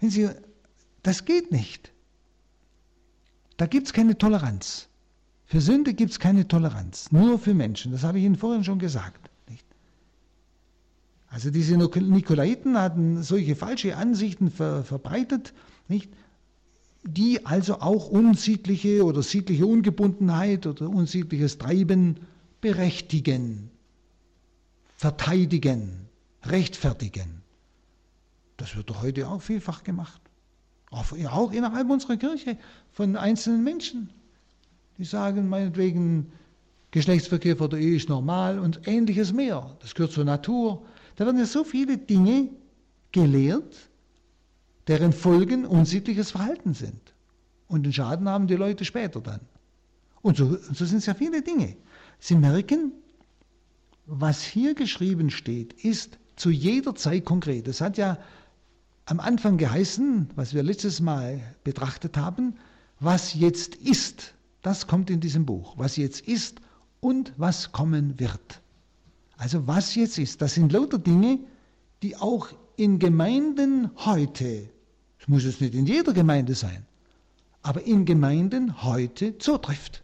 Wenn 0.00 0.10
Sie, 0.10 0.30
das 1.02 1.26
geht 1.26 1.52
nicht. 1.52 1.92
Da 3.58 3.66
gibt 3.66 3.88
es 3.88 3.92
keine 3.92 4.16
Toleranz. 4.16 4.88
Für 5.48 5.62
Sünde 5.62 5.94
gibt 5.94 6.10
es 6.10 6.18
keine 6.18 6.46
Toleranz, 6.46 7.10
nur 7.10 7.38
für 7.38 7.54
Menschen. 7.54 7.90
Das 7.90 8.02
habe 8.02 8.18
ich 8.18 8.24
Ihnen 8.26 8.36
vorhin 8.36 8.64
schon 8.64 8.78
gesagt. 8.78 9.30
Nicht? 9.48 9.64
Also 11.28 11.50
diese 11.50 11.78
Nikolaiten 11.78 12.76
hatten 12.76 13.22
solche 13.22 13.56
falsche 13.56 13.96
Ansichten 13.96 14.50
ver 14.50 14.84
verbreitet, 14.84 15.54
nicht? 15.88 16.10
die 17.02 17.46
also 17.46 17.80
auch 17.80 18.10
unsittliche 18.10 19.02
oder 19.06 19.22
sittliche 19.22 19.66
Ungebundenheit 19.66 20.66
oder 20.66 20.90
unsittliches 20.90 21.56
Treiben 21.56 22.18
berechtigen, 22.60 23.70
verteidigen, 24.96 26.08
rechtfertigen. 26.44 27.40
Das 28.58 28.76
wird 28.76 28.90
doch 28.90 29.00
heute 29.00 29.28
auch 29.28 29.40
vielfach 29.40 29.82
gemacht. 29.82 30.20
Auch 30.90 31.52
innerhalb 31.52 31.88
unserer 31.88 32.18
Kirche 32.18 32.58
von 32.92 33.16
einzelnen 33.16 33.64
Menschen. 33.64 34.10
Die 34.98 35.04
sagen 35.04 35.48
meinetwegen, 35.48 36.32
Geschlechtsverkehr 36.90 37.56
vor 37.56 37.68
der 37.68 37.78
Ehe 37.78 37.96
ist 37.96 38.08
normal 38.08 38.58
und 38.58 38.86
ähnliches 38.86 39.32
mehr. 39.32 39.76
Das 39.80 39.94
gehört 39.94 40.12
zur 40.12 40.24
Natur. 40.24 40.84
Da 41.16 41.24
werden 41.24 41.38
ja 41.38 41.46
so 41.46 41.64
viele 41.64 41.98
Dinge 41.98 42.48
gelehrt, 43.12 43.76
deren 44.88 45.12
Folgen 45.12 45.64
unsittliches 45.66 46.32
Verhalten 46.32 46.74
sind. 46.74 47.14
Und 47.68 47.84
den 47.84 47.92
Schaden 47.92 48.28
haben 48.28 48.46
die 48.46 48.56
Leute 48.56 48.84
später 48.84 49.20
dann. 49.20 49.40
Und 50.22 50.36
so, 50.36 50.56
so 50.56 50.84
sind 50.84 50.98
es 50.98 51.06
ja 51.06 51.14
viele 51.14 51.42
Dinge. 51.42 51.76
Sie 52.18 52.34
merken, 52.34 52.92
was 54.06 54.42
hier 54.42 54.74
geschrieben 54.74 55.30
steht, 55.30 55.74
ist 55.84 56.18
zu 56.36 56.50
jeder 56.50 56.94
Zeit 56.94 57.24
konkret. 57.24 57.68
Es 57.68 57.80
hat 57.80 57.98
ja 57.98 58.18
am 59.04 59.20
Anfang 59.20 59.58
geheißen, 59.58 60.30
was 60.34 60.54
wir 60.54 60.62
letztes 60.62 61.00
Mal 61.00 61.40
betrachtet 61.64 62.16
haben, 62.16 62.54
was 63.00 63.34
jetzt 63.34 63.74
ist. 63.76 64.34
Das 64.62 64.86
kommt 64.86 65.10
in 65.10 65.20
diesem 65.20 65.46
Buch. 65.46 65.74
Was 65.76 65.96
jetzt 65.96 66.20
ist 66.22 66.60
und 67.00 67.32
was 67.36 67.72
kommen 67.72 68.18
wird. 68.18 68.60
Also 69.36 69.66
was 69.66 69.94
jetzt 69.94 70.18
ist, 70.18 70.42
das 70.42 70.54
sind 70.54 70.72
lauter 70.72 70.98
Dinge, 70.98 71.38
die 72.02 72.16
auch 72.16 72.48
in 72.76 72.98
Gemeinden 72.98 73.90
heute, 73.96 74.68
es 75.20 75.28
muss 75.28 75.44
es 75.44 75.60
nicht 75.60 75.74
in 75.74 75.86
jeder 75.86 76.12
Gemeinde 76.12 76.54
sein, 76.54 76.84
aber 77.62 77.82
in 77.82 78.04
Gemeinden 78.04 78.82
heute 78.82 79.38
zutrifft. 79.38 80.02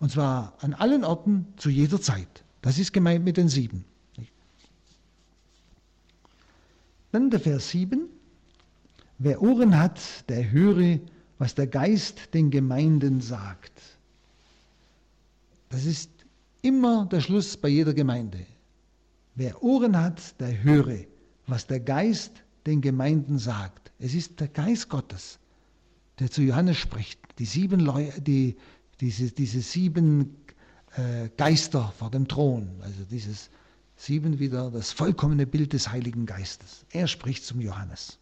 Und 0.00 0.10
zwar 0.10 0.52
an 0.60 0.74
allen 0.74 1.04
Orten 1.04 1.46
zu 1.56 1.70
jeder 1.70 2.00
Zeit. 2.00 2.44
Das 2.60 2.78
ist 2.78 2.92
gemeint 2.92 3.24
mit 3.24 3.36
den 3.36 3.48
sieben. 3.48 3.84
Dann 7.10 7.30
der 7.30 7.40
Vers 7.40 7.70
7. 7.70 8.08
Wer 9.18 9.40
Ohren 9.40 9.78
hat, 9.78 10.28
der 10.28 10.50
höre, 10.50 10.98
was 11.38 11.54
der 11.54 11.66
Geist 11.66 12.34
den 12.34 12.50
Gemeinden 12.50 13.20
sagt. 13.20 13.72
Das 15.68 15.84
ist 15.84 16.10
immer 16.62 17.06
der 17.06 17.20
Schluss 17.20 17.56
bei 17.56 17.68
jeder 17.68 17.94
Gemeinde. 17.94 18.46
Wer 19.34 19.62
Ohren 19.62 19.98
hat, 19.98 20.40
der 20.40 20.62
höre, 20.62 21.06
was 21.46 21.66
der 21.66 21.80
Geist 21.80 22.32
den 22.66 22.80
Gemeinden 22.80 23.38
sagt. 23.38 23.92
Es 23.98 24.14
ist 24.14 24.40
der 24.40 24.48
Geist 24.48 24.88
Gottes, 24.88 25.38
der 26.18 26.30
zu 26.30 26.42
Johannes 26.42 26.78
spricht. 26.78 27.18
Die 27.38 27.44
sieben 27.44 27.80
Leu 27.80 28.10
die, 28.18 28.56
diese, 29.00 29.30
diese 29.30 29.60
sieben 29.60 30.36
äh, 30.96 31.28
Geister 31.36 31.92
vor 31.98 32.10
dem 32.10 32.28
Thron, 32.28 32.70
also 32.80 33.02
dieses 33.10 33.50
sieben 33.96 34.38
wieder 34.38 34.70
das 34.70 34.92
vollkommene 34.92 35.46
Bild 35.46 35.72
des 35.72 35.90
Heiligen 35.90 36.26
Geistes. 36.26 36.84
Er 36.90 37.06
spricht 37.08 37.44
zum 37.44 37.60
Johannes. 37.60 38.18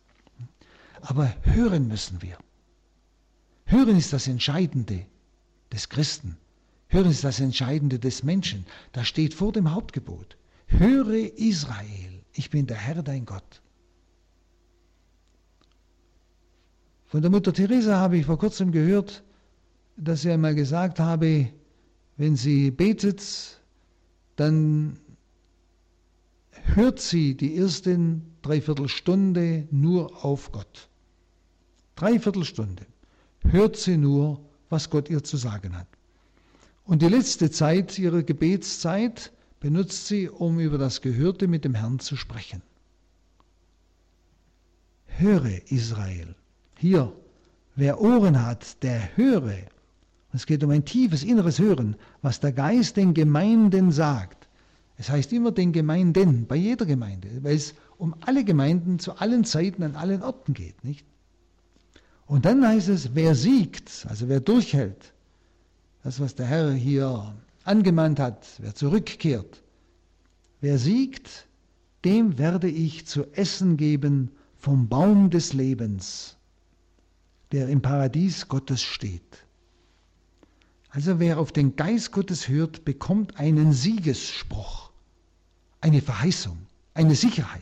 Aber 1.02 1.34
hören 1.42 1.88
müssen 1.88 2.22
wir. 2.22 2.38
Hören 3.73 3.97
ist 3.97 4.12
das 4.12 4.29
Entscheidende 4.29 5.07
des 5.73 5.89
Christen. 5.89 6.37
Hören 6.89 7.11
ist 7.11 7.25
das 7.25 7.41
Entscheidende 7.41 7.99
des 7.99 8.23
Menschen. 8.23 8.66
Das 8.93 9.09
steht 9.09 9.33
vor 9.33 9.51
dem 9.51 9.73
Hauptgebot. 9.73 10.37
Höre 10.66 11.14
Israel, 11.39 12.20
ich 12.35 12.51
bin 12.51 12.66
der 12.66 12.77
Herr 12.77 13.03
dein 13.03 13.25
Gott. 13.25 13.62
Von 17.07 17.23
der 17.23 17.31
Mutter 17.31 17.55
Teresa 17.55 17.97
habe 17.97 18.18
ich 18.18 18.27
vor 18.27 18.39
kurzem 18.39 18.73
gehört, 18.73 19.25
dass 19.97 20.20
sie 20.20 20.31
einmal 20.31 20.55
gesagt 20.55 21.01
habe, 21.01 21.49
wenn 22.18 22.37
sie 22.37 22.70
betet, 22.70 23.59
dann 24.37 24.99
hört 26.75 27.01
sie 27.01 27.39
die 27.39 27.57
ersten 27.57 28.37
Dreiviertelstunde 28.43 29.66
nur 29.70 30.27
auf 30.27 30.53
Gott. 30.53 30.91
Dreiviertelstunde 31.97 32.91
hört 33.45 33.76
sie 33.76 33.97
nur, 33.97 34.40
was 34.70 34.90
Gott 34.90 35.11
ihr 35.11 35.22
zu 35.22 35.36
sagen 35.36 35.76
hat. 35.76 35.86
Und 36.84 37.03
die 37.03 37.09
letzte 37.09 37.51
Zeit 37.51 37.99
ihrer 37.99 38.22
Gebetszeit 38.22 39.32
benutzt 39.61 40.09
sie, 40.09 40.28
um 40.28 40.59
über 40.59 40.78
das 40.78 41.01
Gehörte 41.01 41.47
mit 41.47 41.64
dem 41.64 41.74
Herrn 41.74 41.99
zu 42.01 42.16
sprechen. 42.16 42.62
Höre 45.07 45.70
Israel. 45.70 46.34
Hier, 46.76 47.12
wer 47.76 48.01
Ohren 48.01 48.45
hat, 48.45 48.82
der 48.82 49.16
höre. 49.16 49.59
Es 50.32 50.47
geht 50.47 50.64
um 50.64 50.70
ein 50.70 50.84
tiefes 50.84 51.22
inneres 51.22 51.59
Hören, 51.59 51.97
was 52.22 52.40
der 52.40 52.53
Geist 52.53 52.97
den 52.97 53.14
Gemeinden 53.14 53.93
sagt. 53.93 54.49
Es 54.97 55.11
heißt 55.11 55.32
immer 55.32 55.53
den 55.53 55.72
Gemeinden, 55.72 56.47
bei 56.47 56.57
jeder 56.57 56.86
Gemeinde, 56.86 57.28
weil 57.43 57.57
es 57.57 57.74
um 57.99 58.14
alle 58.20 58.45
Gemeinden 58.45 58.99
zu 58.99 59.16
allen 59.16 59.45
Zeiten 59.45 59.82
an 59.82 59.95
allen 59.95 60.22
Orten 60.22 60.55
geht, 60.55 60.82
nicht? 60.84 61.07
Und 62.33 62.47
dann 62.47 62.66
heißt 62.66 62.89
es, 62.89 63.14
wer 63.14 63.35
siegt, 63.35 64.07
also 64.09 64.26
wer 64.26 64.41
durchhält, 64.41 65.12
das, 66.03 66.18
was 66.18 66.35
der 66.35 66.47
Herr 66.47 66.72
hier 66.72 67.35
angemahnt 67.64 68.18
hat, 68.18 68.47
wer 68.59 68.74
zurückkehrt, 68.74 69.62
wer 70.62 70.78
siegt, 70.78 71.47
dem 72.07 72.39
werde 72.39 72.70
ich 72.70 73.07
zu 73.07 73.30
essen 73.35 73.76
geben 73.76 74.30
vom 74.57 74.89
Baum 74.89 75.28
des 75.28 75.53
Lebens, 75.53 76.39
der 77.53 77.68
im 77.68 77.83
Paradies 77.83 78.49
Gottes 78.49 78.80
steht. 78.80 79.45
Also 80.89 81.18
wer 81.20 81.39
auf 81.39 81.53
den 81.53 81.76
Geist 81.76 82.12
Gottes 82.12 82.49
hört, 82.49 82.87
bekommt 82.87 83.39
einen 83.39 83.74
Siegesspruch, 83.74 84.91
eine 85.83 86.01
Verheißung, 86.01 86.57
eine 86.95 87.14
Sicherheit. 87.14 87.61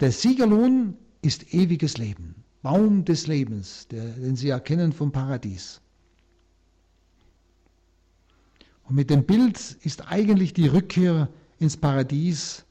Der 0.00 0.12
Siegerlohn 0.12 0.98
ist 1.22 1.54
ewiges 1.54 1.96
Leben. 1.96 2.43
Baum 2.64 3.04
des 3.04 3.26
Lebens, 3.26 3.86
der, 3.88 4.06
den 4.06 4.36
Sie 4.36 4.48
erkennen 4.48 4.94
vom 4.94 5.12
Paradies. 5.12 5.82
Und 8.84 8.96
mit 8.96 9.10
dem 9.10 9.24
Bild 9.24 9.76
ist 9.82 10.10
eigentlich 10.10 10.54
die 10.54 10.68
Rückkehr 10.68 11.28
ins 11.58 11.76
Paradies 11.76 12.64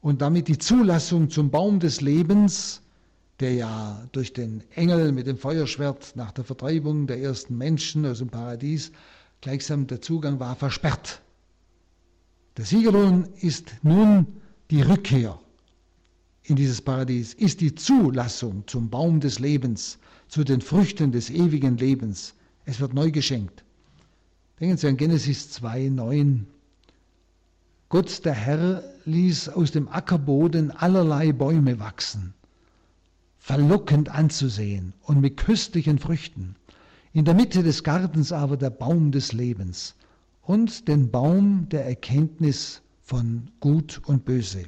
und 0.00 0.22
damit 0.22 0.48
die 0.48 0.58
Zulassung 0.58 1.30
zum 1.30 1.52
Baum 1.52 1.78
des 1.78 2.00
Lebens, 2.00 2.82
der 3.38 3.54
ja 3.54 4.08
durch 4.10 4.32
den 4.32 4.64
Engel 4.72 5.12
mit 5.12 5.28
dem 5.28 5.38
Feuerschwert 5.38 6.16
nach 6.16 6.32
der 6.32 6.42
Vertreibung 6.42 7.06
der 7.06 7.20
ersten 7.20 7.56
Menschen 7.56 8.06
aus 8.06 8.18
dem 8.18 8.30
Paradies 8.30 8.90
gleichsam 9.40 9.86
der 9.86 10.00
Zugang 10.00 10.40
war 10.40 10.56
versperrt. 10.56 11.22
Der 12.56 12.64
Siegerlohn 12.64 13.28
ist 13.40 13.72
nun 13.82 14.26
die 14.72 14.82
Rückkehr 14.82 15.38
in 16.48 16.56
dieses 16.56 16.80
Paradies 16.80 17.34
ist 17.34 17.60
die 17.60 17.74
Zulassung 17.74 18.64
zum 18.66 18.88
Baum 18.88 19.20
des 19.20 19.38
Lebens, 19.38 19.98
zu 20.28 20.44
den 20.44 20.60
Früchten 20.60 21.12
des 21.12 21.30
ewigen 21.30 21.76
Lebens. 21.76 22.34
Es 22.64 22.80
wird 22.80 22.94
neu 22.94 23.10
geschenkt. 23.10 23.64
Denken 24.60 24.76
Sie 24.76 24.88
an 24.88 24.96
Genesis 24.96 25.50
2, 25.50 25.88
9. 25.90 26.46
Gott, 27.90 28.24
der 28.24 28.34
Herr, 28.34 28.82
ließ 29.04 29.50
aus 29.50 29.72
dem 29.72 29.88
Ackerboden 29.88 30.70
allerlei 30.70 31.32
Bäume 31.32 31.80
wachsen, 31.80 32.34
verlockend 33.38 34.08
anzusehen 34.10 34.92
und 35.02 35.20
mit 35.20 35.36
köstlichen 35.36 35.98
Früchten. 35.98 36.56
In 37.12 37.24
der 37.24 37.34
Mitte 37.34 37.62
des 37.62 37.84
Gartens 37.84 38.32
aber 38.32 38.56
der 38.56 38.70
Baum 38.70 39.12
des 39.12 39.32
Lebens 39.32 39.94
und 40.42 40.88
den 40.88 41.10
Baum 41.10 41.68
der 41.70 41.86
Erkenntnis 41.86 42.82
von 43.02 43.50
Gut 43.60 44.00
und 44.04 44.24
Böse. 44.24 44.64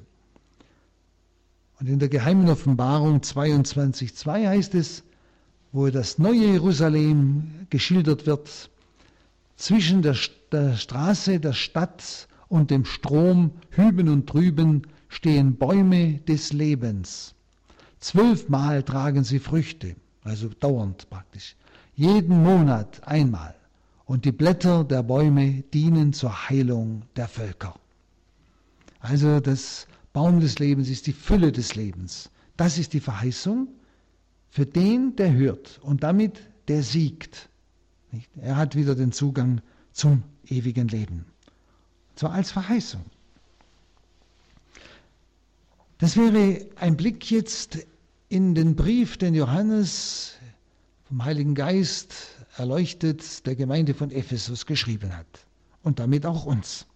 Und 1.80 1.88
in 1.88 1.98
der 1.98 2.08
geheimen 2.08 2.48
Offenbarung 2.48 3.20
22.2 3.20 4.48
heißt 4.48 4.74
es, 4.74 5.02
wo 5.72 5.88
das 5.88 6.18
neue 6.18 6.52
Jerusalem 6.52 7.66
geschildert 7.70 8.26
wird, 8.26 8.70
zwischen 9.56 10.02
der 10.02 10.16
der 10.52 10.76
Straße 10.76 11.40
der 11.40 11.52
Stadt 11.52 12.28
und 12.48 12.70
dem 12.70 12.84
Strom 12.84 13.52
hüben 13.70 14.08
und 14.08 14.26
drüben 14.26 14.82
stehen 15.08 15.56
Bäume 15.56 16.18
des 16.28 16.52
Lebens. 16.52 17.34
Zwölfmal 18.00 18.82
tragen 18.82 19.24
sie 19.24 19.38
Früchte, 19.38 19.94
also 20.24 20.48
dauernd 20.48 21.08
praktisch. 21.10 21.56
Jeden 21.94 22.42
Monat 22.42 23.06
einmal. 23.06 23.54
Und 24.06 24.24
die 24.24 24.32
Blätter 24.32 24.82
der 24.84 25.02
Bäume 25.02 25.62
dienen 25.72 26.12
zur 26.12 26.48
Heilung 26.48 27.02
der 27.14 27.28
Völker. 27.28 27.74
Also 29.00 29.38
das 29.38 29.86
Baum 30.12 30.40
des 30.40 30.58
Lebens 30.58 30.88
ist 30.88 31.06
die 31.06 31.12
Fülle 31.12 31.52
des 31.52 31.74
Lebens. 31.74 32.30
Das 32.56 32.78
ist 32.78 32.92
die 32.92 33.00
Verheißung 33.00 33.68
für 34.50 34.66
den, 34.66 35.14
der 35.16 35.32
hört 35.32 35.78
und 35.82 36.02
damit 36.02 36.40
der 36.68 36.82
siegt. 36.82 37.48
Er 38.36 38.56
hat 38.56 38.74
wieder 38.74 38.94
den 38.94 39.12
Zugang 39.12 39.60
zum 39.92 40.22
ewigen 40.46 40.88
Leben. 40.88 41.26
Zwar 42.16 42.32
als 42.32 42.50
Verheißung. 42.50 43.04
Das 45.98 46.16
wäre 46.16 46.66
ein 46.76 46.96
Blick 46.96 47.30
jetzt 47.30 47.86
in 48.28 48.54
den 48.54 48.74
Brief, 48.74 49.16
den 49.16 49.34
Johannes 49.34 50.34
vom 51.04 51.24
Heiligen 51.24 51.54
Geist 51.54 52.14
erleuchtet 52.56 53.46
der 53.46 53.54
Gemeinde 53.56 53.94
von 53.94 54.10
Ephesus 54.10 54.66
geschrieben 54.66 55.16
hat. 55.16 55.26
Und 55.82 55.98
damit 55.98 56.26
auch 56.26 56.44
uns. 56.46 56.86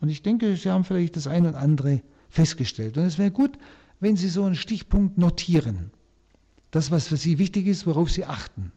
Und 0.00 0.08
ich 0.08 0.22
denke, 0.22 0.56
Sie 0.56 0.70
haben 0.70 0.84
vielleicht 0.84 1.16
das 1.16 1.26
eine 1.26 1.48
und 1.48 1.54
andere 1.54 2.02
festgestellt. 2.28 2.96
Und 2.96 3.04
es 3.04 3.18
wäre 3.18 3.30
gut, 3.30 3.58
wenn 4.00 4.16
Sie 4.16 4.28
so 4.28 4.44
einen 4.44 4.54
Stichpunkt 4.54 5.18
notieren. 5.18 5.90
Das, 6.70 6.90
was 6.90 7.08
für 7.08 7.16
Sie 7.16 7.38
wichtig 7.38 7.66
ist, 7.66 7.86
worauf 7.86 8.10
Sie 8.10 8.24
achten 8.24 8.72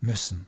müssen. 0.00 0.46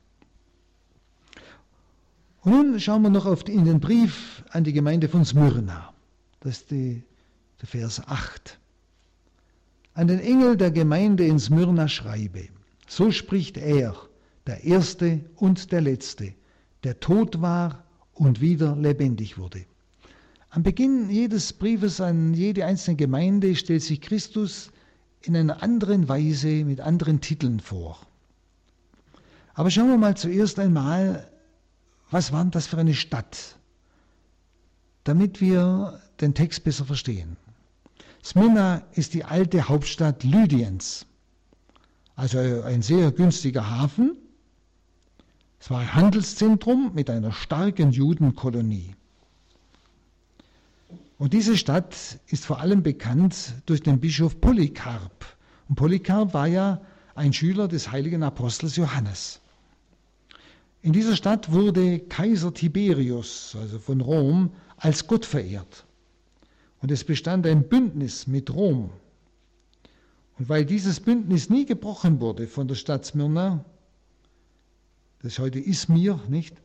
Und 2.41 2.51
nun 2.51 2.79
schauen 2.79 3.03
wir 3.03 3.09
noch 3.09 3.25
auf 3.25 3.43
die, 3.43 3.53
in 3.53 3.65
den 3.65 3.79
Brief 3.79 4.43
an 4.49 4.63
die 4.63 4.73
Gemeinde 4.73 5.07
von 5.07 5.25
Smyrna. 5.25 5.93
Das 6.39 6.57
ist 6.57 6.71
die, 6.71 7.03
der 7.61 7.67
Vers 7.67 8.01
8. 8.07 8.59
An 9.93 10.07
den 10.07 10.19
Engel 10.19 10.57
der 10.57 10.71
Gemeinde 10.71 11.25
in 11.25 11.39
Smyrna 11.39 11.87
schreibe, 11.87 12.47
so 12.87 13.11
spricht 13.11 13.57
er, 13.57 13.95
der 14.47 14.63
Erste 14.63 15.21
und 15.35 15.71
der 15.71 15.81
Letzte, 15.81 16.33
der 16.83 16.99
tot 16.99 17.41
war 17.41 17.83
und 18.13 18.41
wieder 18.41 18.75
lebendig 18.75 19.37
wurde. 19.37 19.65
Am 20.53 20.63
Beginn 20.63 21.09
jedes 21.09 21.53
Briefes 21.53 22.01
an 22.01 22.33
jede 22.33 22.65
einzelne 22.65 22.97
Gemeinde 22.97 23.55
stellt 23.55 23.83
sich 23.83 24.01
Christus 24.01 24.69
in 25.21 25.33
einer 25.37 25.63
anderen 25.63 26.09
Weise 26.09 26.65
mit 26.65 26.81
anderen 26.81 27.21
Titeln 27.21 27.61
vor. 27.61 27.97
Aber 29.53 29.71
schauen 29.71 29.87
wir 29.87 29.97
mal 29.97 30.17
zuerst 30.17 30.59
einmal, 30.59 31.31
was 32.09 32.33
war 32.33 32.43
das 32.43 32.67
für 32.67 32.77
eine 32.77 32.93
Stadt, 32.93 33.55
damit 35.05 35.39
wir 35.39 36.01
den 36.19 36.33
Text 36.33 36.65
besser 36.65 36.83
verstehen. 36.83 37.37
Smyrna 38.21 38.83
ist 38.91 39.13
die 39.13 39.23
alte 39.23 39.69
Hauptstadt 39.69 40.25
Lydiens, 40.25 41.05
also 42.17 42.37
ein 42.39 42.81
sehr 42.81 43.13
günstiger 43.13 43.69
Hafen. 43.69 44.17
Es 45.61 45.69
war 45.69 45.79
ein 45.79 45.95
Handelszentrum 45.95 46.91
mit 46.93 47.09
einer 47.09 47.31
starken 47.31 47.91
Judenkolonie. 47.91 48.95
Und 51.21 51.33
diese 51.33 51.55
Stadt 51.55 52.19
ist 52.29 52.47
vor 52.47 52.61
allem 52.61 52.81
bekannt 52.81 53.53
durch 53.67 53.83
den 53.83 53.99
Bischof 53.99 54.41
Polycarp. 54.41 55.23
Und 55.69 55.75
Polycarp 55.75 56.33
war 56.33 56.47
ja 56.47 56.81
ein 57.13 57.31
Schüler 57.31 57.67
des 57.67 57.91
heiligen 57.91 58.23
Apostels 58.23 58.75
Johannes. 58.75 59.39
In 60.81 60.93
dieser 60.93 61.15
Stadt 61.15 61.51
wurde 61.51 61.99
Kaiser 61.99 62.51
Tiberius, 62.55 63.55
also 63.55 63.77
von 63.77 64.01
Rom, 64.01 64.51
als 64.77 65.05
Gott 65.05 65.23
verehrt. 65.23 65.85
Und 66.81 66.89
es 66.89 67.03
bestand 67.03 67.45
ein 67.45 67.69
Bündnis 67.69 68.25
mit 68.25 68.51
Rom. 68.51 68.89
Und 70.39 70.49
weil 70.49 70.65
dieses 70.65 70.99
Bündnis 70.99 71.51
nie 71.51 71.67
gebrochen 71.67 72.19
wurde 72.19 72.47
von 72.47 72.67
der 72.67 72.73
Stadt 72.73 73.05
Smyrna, 73.05 73.63
das 75.21 75.33
ist 75.33 75.39
heute 75.39 75.59
Izmir, 75.59 76.19
nicht, 76.29 76.55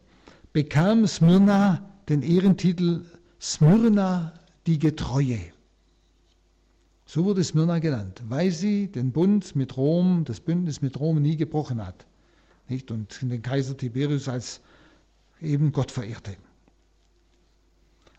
bekam 0.54 1.07
Smyrna 1.07 1.84
den 2.09 2.22
Ehrentitel 2.22 3.04
Smyrna 3.38 4.32
die 4.67 4.79
Getreue. 4.79 5.41
So 7.05 7.25
wurde 7.25 7.45
Smyrna 7.45 7.79
genannt, 7.79 8.23
weil 8.29 8.51
sie 8.51 8.89
den 8.89 9.12
Bund 9.12 9.55
mit 9.55 9.77
Rom, 9.77 10.25
das 10.25 10.41
Bündnis 10.41 10.83
mit 10.83 10.99
Rom 10.99 11.23
nie 11.23 11.37
gebrochen 11.37 11.85
hat. 11.85 12.05
Nicht? 12.69 12.91
Und 12.91 13.21
den 13.23 13.43
Kaiser 13.43 13.77
Tiberius 13.77 14.29
als 14.29 14.61
eben 15.41 15.71
Gott 15.71 15.93
verehrte. 15.93 16.37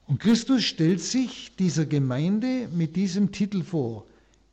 Und 0.08 0.22
Christus 0.22 0.64
stellt 0.64 1.02
sich 1.02 1.54
dieser 1.58 1.86
Gemeinde 1.86 2.70
mit 2.72 2.96
diesem 2.96 3.34
Titel 3.34 3.62
vor. 3.62 4.06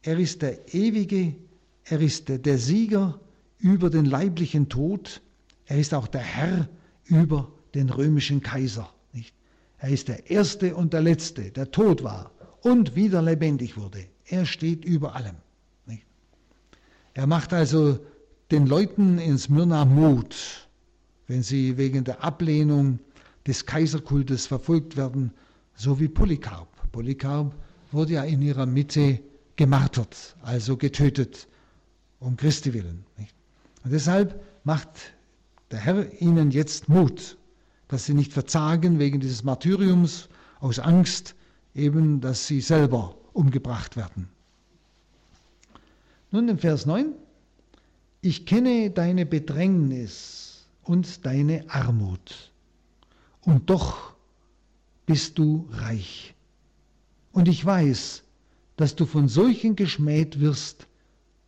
Er 0.02 0.18
ist 0.18 0.42
der 0.42 0.74
ewige, 0.74 1.36
er 1.84 2.00
ist 2.00 2.28
der, 2.28 2.38
der 2.38 2.58
Sieger 2.58 3.20
über 3.58 3.88
den 3.88 4.04
leiblichen 4.04 4.68
Tod, 4.68 5.22
er 5.66 5.78
ist 5.78 5.94
auch 5.94 6.08
der 6.08 6.22
Herr 6.22 6.68
über 7.04 7.52
den 7.74 7.88
römischen 7.88 8.40
Kaiser. 8.40 8.92
Er 9.84 9.90
ist 9.90 10.08
der 10.08 10.30
Erste 10.30 10.74
und 10.74 10.94
der 10.94 11.02
Letzte, 11.02 11.50
der 11.50 11.70
tot 11.70 12.02
war 12.02 12.30
und 12.62 12.96
wieder 12.96 13.20
lebendig 13.20 13.76
wurde. 13.76 14.06
Er 14.24 14.46
steht 14.46 14.82
über 14.82 15.14
allem. 15.14 15.36
Nicht? 15.84 16.06
Er 17.12 17.26
macht 17.26 17.52
also 17.52 17.98
den 18.50 18.66
Leuten 18.66 19.18
in 19.18 19.36
Smyrna 19.36 19.84
Mut, 19.84 20.66
wenn 21.26 21.42
sie 21.42 21.76
wegen 21.76 22.02
der 22.02 22.24
Ablehnung 22.24 22.98
des 23.46 23.66
Kaiserkultes 23.66 24.46
verfolgt 24.46 24.96
werden, 24.96 25.34
so 25.74 26.00
wie 26.00 26.08
Polycarp. 26.08 26.68
Polycarp 26.90 27.54
wurde 27.92 28.14
ja 28.14 28.24
in 28.24 28.40
ihrer 28.40 28.64
Mitte 28.64 29.20
gemartert, 29.56 30.34
also 30.40 30.78
getötet, 30.78 31.46
um 32.20 32.38
Christi 32.38 32.72
willen. 32.72 33.04
Nicht? 33.18 33.34
Und 33.84 33.92
deshalb 33.92 34.42
macht 34.64 35.12
der 35.70 35.80
Herr 35.80 36.22
ihnen 36.22 36.52
jetzt 36.52 36.88
Mut 36.88 37.36
dass 37.94 38.06
sie 38.06 38.14
nicht 38.14 38.32
verzagen 38.32 38.98
wegen 38.98 39.20
dieses 39.20 39.44
Martyriums 39.44 40.28
aus 40.58 40.80
Angst, 40.80 41.36
eben, 41.76 42.20
dass 42.20 42.48
sie 42.48 42.60
selber 42.60 43.14
umgebracht 43.32 43.96
werden. 43.96 44.28
Nun 46.32 46.48
im 46.48 46.58
Vers 46.58 46.86
9. 46.86 47.12
Ich 48.20 48.46
kenne 48.46 48.90
deine 48.90 49.24
Bedrängnis 49.24 50.66
und 50.82 51.24
deine 51.24 51.66
Armut, 51.68 52.50
und 53.42 53.70
doch 53.70 54.16
bist 55.06 55.38
du 55.38 55.68
reich. 55.70 56.34
Und 57.30 57.46
ich 57.46 57.64
weiß, 57.64 58.24
dass 58.74 58.96
du 58.96 59.06
von 59.06 59.28
solchen 59.28 59.76
geschmäht 59.76 60.40
wirst, 60.40 60.88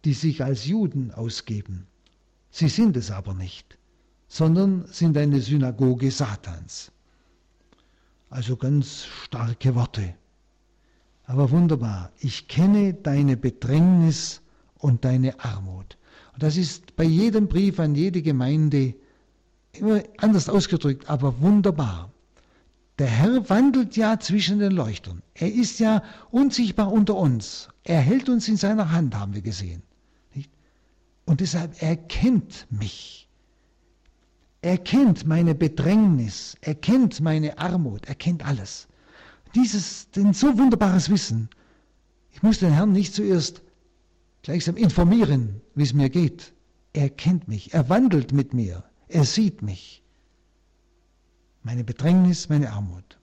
die 0.04 0.12
sich 0.12 0.44
als 0.44 0.64
Juden 0.64 1.10
ausgeben. 1.10 1.88
Sie 2.52 2.68
sind 2.68 2.96
es 2.96 3.10
aber 3.10 3.34
nicht 3.34 3.76
sondern 4.28 4.86
sind 4.86 5.16
eine 5.16 5.40
Synagoge 5.40 6.10
Satans. 6.10 6.90
Also 8.30 8.56
ganz 8.56 9.04
starke 9.04 9.74
Worte. 9.74 10.14
Aber 11.24 11.50
wunderbar. 11.50 12.12
Ich 12.18 12.48
kenne 12.48 12.94
deine 12.94 13.36
Bedrängnis 13.36 14.42
und 14.78 15.04
deine 15.04 15.40
Armut. 15.40 15.96
Und 16.32 16.42
das 16.42 16.56
ist 16.56 16.96
bei 16.96 17.04
jedem 17.04 17.48
Brief 17.48 17.80
an 17.80 17.94
jede 17.94 18.22
Gemeinde 18.22 18.94
immer 19.72 20.02
anders 20.18 20.48
ausgedrückt, 20.48 21.08
aber 21.08 21.40
wunderbar. 21.40 22.10
Der 22.98 23.08
Herr 23.08 23.48
wandelt 23.50 23.96
ja 23.96 24.18
zwischen 24.18 24.58
den 24.58 24.72
Leuchtern. 24.72 25.22
Er 25.34 25.52
ist 25.52 25.80
ja 25.80 26.02
unsichtbar 26.30 26.90
unter 26.90 27.14
uns. 27.14 27.68
Er 27.84 28.00
hält 28.00 28.28
uns 28.28 28.48
in 28.48 28.56
seiner 28.56 28.90
Hand, 28.90 29.14
haben 29.14 29.34
wir 29.34 29.42
gesehen. 29.42 29.82
Und 31.26 31.40
deshalb 31.40 31.82
erkennt 31.82 32.66
mich. 32.70 33.25
Er 34.62 34.78
kennt 34.78 35.26
meine 35.26 35.54
Bedrängnis, 35.54 36.56
er 36.60 36.74
kennt 36.74 37.20
meine 37.20 37.58
Armut, 37.58 38.06
er 38.06 38.14
kennt 38.14 38.44
alles. 38.44 38.88
Dieses, 39.54 40.08
ein 40.16 40.32
so 40.32 40.58
wunderbares 40.58 41.10
Wissen. 41.10 41.48
Ich 42.32 42.42
muss 42.42 42.58
den 42.58 42.72
Herrn 42.72 42.92
nicht 42.92 43.14
zuerst 43.14 43.62
gleichsam 44.42 44.76
informieren, 44.76 45.60
wie 45.74 45.82
es 45.82 45.94
mir 45.94 46.10
geht. 46.10 46.52
Er 46.92 47.10
kennt 47.10 47.48
mich, 47.48 47.74
er 47.74 47.88
wandelt 47.88 48.32
mit 48.32 48.54
mir, 48.54 48.84
er 49.08 49.24
sieht 49.24 49.62
mich. 49.62 50.02
Meine 51.62 51.84
Bedrängnis, 51.84 52.48
meine 52.48 52.72
Armut. 52.72 53.18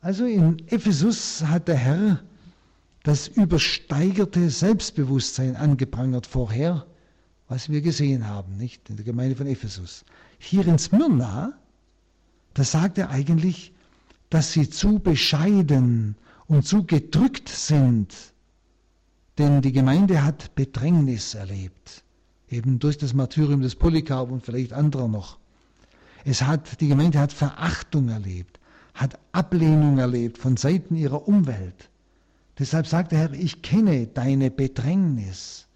Also 0.00 0.26
in 0.26 0.66
Ephesus 0.68 1.42
hat 1.42 1.68
der 1.68 1.76
Herr 1.76 2.22
das 3.02 3.28
übersteigerte 3.28 4.50
Selbstbewusstsein 4.50 5.56
angeprangert 5.56 6.26
vorher, 6.26 6.86
was 7.48 7.68
wir 7.68 7.80
gesehen 7.80 8.26
haben, 8.26 8.56
nicht? 8.56 8.88
In 8.88 8.96
der 8.96 9.04
Gemeinde 9.04 9.36
von 9.36 9.46
Ephesus. 9.46 10.04
Hier 10.38 10.66
in 10.66 10.78
Smyrna, 10.78 11.52
da 12.54 12.64
sagt 12.64 12.98
er 12.98 13.10
eigentlich, 13.10 13.72
dass 14.30 14.52
sie 14.52 14.70
zu 14.70 14.98
bescheiden 14.98 16.16
und 16.46 16.66
zu 16.66 16.84
gedrückt 16.84 17.48
sind, 17.48 18.14
denn 19.38 19.62
die 19.62 19.72
Gemeinde 19.72 20.24
hat 20.24 20.54
Bedrängnis 20.54 21.34
erlebt, 21.34 22.04
eben 22.48 22.78
durch 22.78 22.98
das 22.98 23.14
Martyrium 23.14 23.60
des 23.60 23.74
Polycarp 23.74 24.30
und 24.30 24.44
vielleicht 24.44 24.72
anderer 24.72 25.08
noch. 25.08 25.38
Es 26.24 26.42
hat, 26.42 26.80
die 26.80 26.88
Gemeinde 26.88 27.18
hat 27.18 27.32
Verachtung 27.32 28.08
erlebt, 28.08 28.58
hat 28.94 29.18
Ablehnung 29.32 29.98
erlebt 29.98 30.38
von 30.38 30.56
Seiten 30.56 30.96
ihrer 30.96 31.28
Umwelt. 31.28 31.90
Deshalb 32.58 32.86
sagt 32.86 33.12
der 33.12 33.18
Herr, 33.18 33.32
ich 33.32 33.62
kenne 33.62 34.06
deine 34.06 34.50
Bedrängnis 34.50 35.66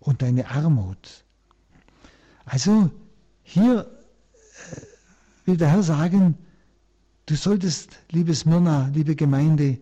und 0.00 0.22
deine 0.22 0.50
Armut. 0.50 1.24
Also 2.44 2.90
hier 3.42 3.80
äh, 3.82 4.80
will 5.46 5.56
der 5.56 5.68
Herr 5.68 5.82
sagen, 5.82 6.36
du 7.26 7.36
solltest, 7.36 7.90
liebes 8.10 8.44
Myrna, 8.44 8.90
liebe 8.92 9.14
Gemeinde, 9.14 9.78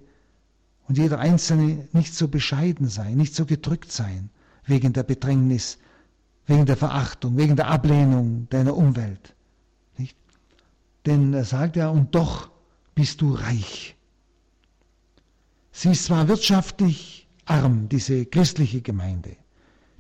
und 0.89 0.97
jeder 0.97 1.19
Einzelne 1.19 1.87
nicht 1.93 2.15
so 2.15 2.29
bescheiden 2.29 2.89
sein, 2.89 3.17
nicht 3.17 3.35
so 3.35 3.45
gedrückt 3.45 3.93
sein 3.93 4.31
wegen 4.65 4.93
der 4.93 5.03
Bedrängnis, 5.03 5.79
wegen 6.47 6.67
der 6.67 6.77
Verachtung, 6.77 7.37
wegen 7.37 7.57
der 7.57 7.69
Ablehnung 7.69 8.49
deiner 8.49 8.75
Umwelt. 8.75 9.35
Nicht? 9.99 10.17
Denn 11.05 11.35
er 11.35 11.45
sagt 11.45 11.77
ja, 11.77 11.91
und 11.91 12.15
doch 12.15 12.51
bist 12.95 13.21
du 13.21 13.35
reich. 13.35 13.97
Sie 15.73 15.91
ist 15.91 16.07
zwar 16.07 16.27
wirtschaftlich 16.27 17.29
arm, 17.45 17.89
diese 17.89 18.27
christliche 18.27 18.81
Gemeinde. 18.81 19.37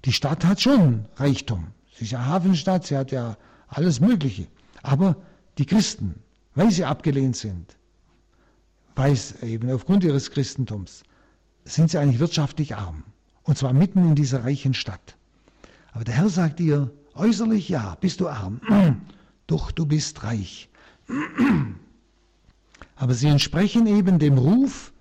Die 0.05 0.13
Stadt 0.13 0.45
hat 0.45 0.61
schon 0.61 1.07
Reichtum. 1.17 1.69
Sie 1.97 2.05
ist 2.05 2.13
ja 2.13 2.25
Hafenstadt, 2.25 2.87
sie 2.87 2.97
hat 2.97 3.11
ja 3.11 3.37
alles 3.69 4.01
Mögliche. 4.01 4.47
Aber 4.83 5.17
die 5.59 5.67
Christen, 5.67 6.15
weil 6.55 6.71
sie 6.71 6.85
abgelehnt 6.85 7.37
sind, 7.37 7.77
weiß 8.95 9.43
eben 9.43 9.71
aufgrund 9.71 10.05
ihres 10.05 10.31
Christentums, 10.31 11.03
sind 11.65 11.91
sie 11.91 11.99
eigentlich 11.99 12.21
wirtschaftlich 12.21 12.77
arm. 12.77 13.03
Und 13.43 13.59
zwar 13.59 13.73
mitten 13.73 14.07
in 14.09 14.15
dieser 14.15 14.45
reichen 14.45 14.75
Stadt. 14.75 15.17
Aber 15.93 16.05
der 16.05 16.15
Herr 16.15 16.29
sagt 16.29 16.61
ihr, 16.61 16.91
äußerlich 17.15 17.69
ja, 17.69 17.97
bist 18.01 18.21
du 18.21 18.29
arm, 18.29 18.61
doch 19.47 19.71
du 19.73 19.87
bist 19.87 20.23
reich. 20.23 20.69
Aber 22.97 23.15
sie 23.15 23.29
entsprechen 23.29 23.87
eben 23.87 24.19
dem 24.19 24.39
Ruf, 24.39 24.93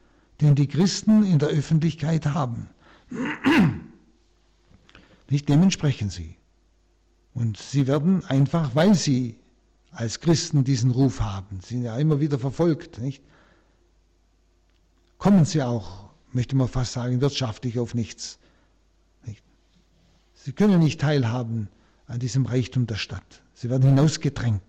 den 0.42 0.56
die 0.56 0.68
Christen 0.68 1.24
in 1.24 1.40
der 1.40 1.50
Öffentlichkeit 1.50 2.26
haben. 2.26 2.70
Nicht 5.30 5.50
dem 5.50 5.64
entsprechen 5.64 6.10
sie. 6.10 6.36
Und 7.34 7.58
sie 7.58 7.88
werden 7.88 8.24
einfach, 8.26 8.76
weil 8.76 8.96
sie 8.96 9.38
als 9.92 10.20
Christen 10.20 10.64
diesen 10.64 10.92
Ruf 10.92 11.22
haben, 11.22 11.60
sind 11.62 11.84
ja 11.84 11.98
immer 11.98 12.20
wieder 12.20 12.40
verfolgt, 12.40 13.00
nicht? 13.00 13.24
kommen 15.18 15.46
sie 15.46 15.64
auch, 15.64 16.10
möchte 16.32 16.56
man 16.56 16.68
fast 16.68 16.94
sagen, 16.94 17.22
wirtschaftlich 17.22 17.80
auf 17.80 17.94
nichts. 17.94 18.40
Sie 20.34 20.54
können 20.54 20.80
nicht 20.80 21.02
teilhaben 21.02 21.68
an 22.06 22.20
diesem 22.20 22.46
Reichtum 22.46 22.88
der 22.88 22.96
Stadt. 22.96 23.42
Sie 23.54 23.70
werden 23.70 23.84
hinausgedrängt. 23.84 24.62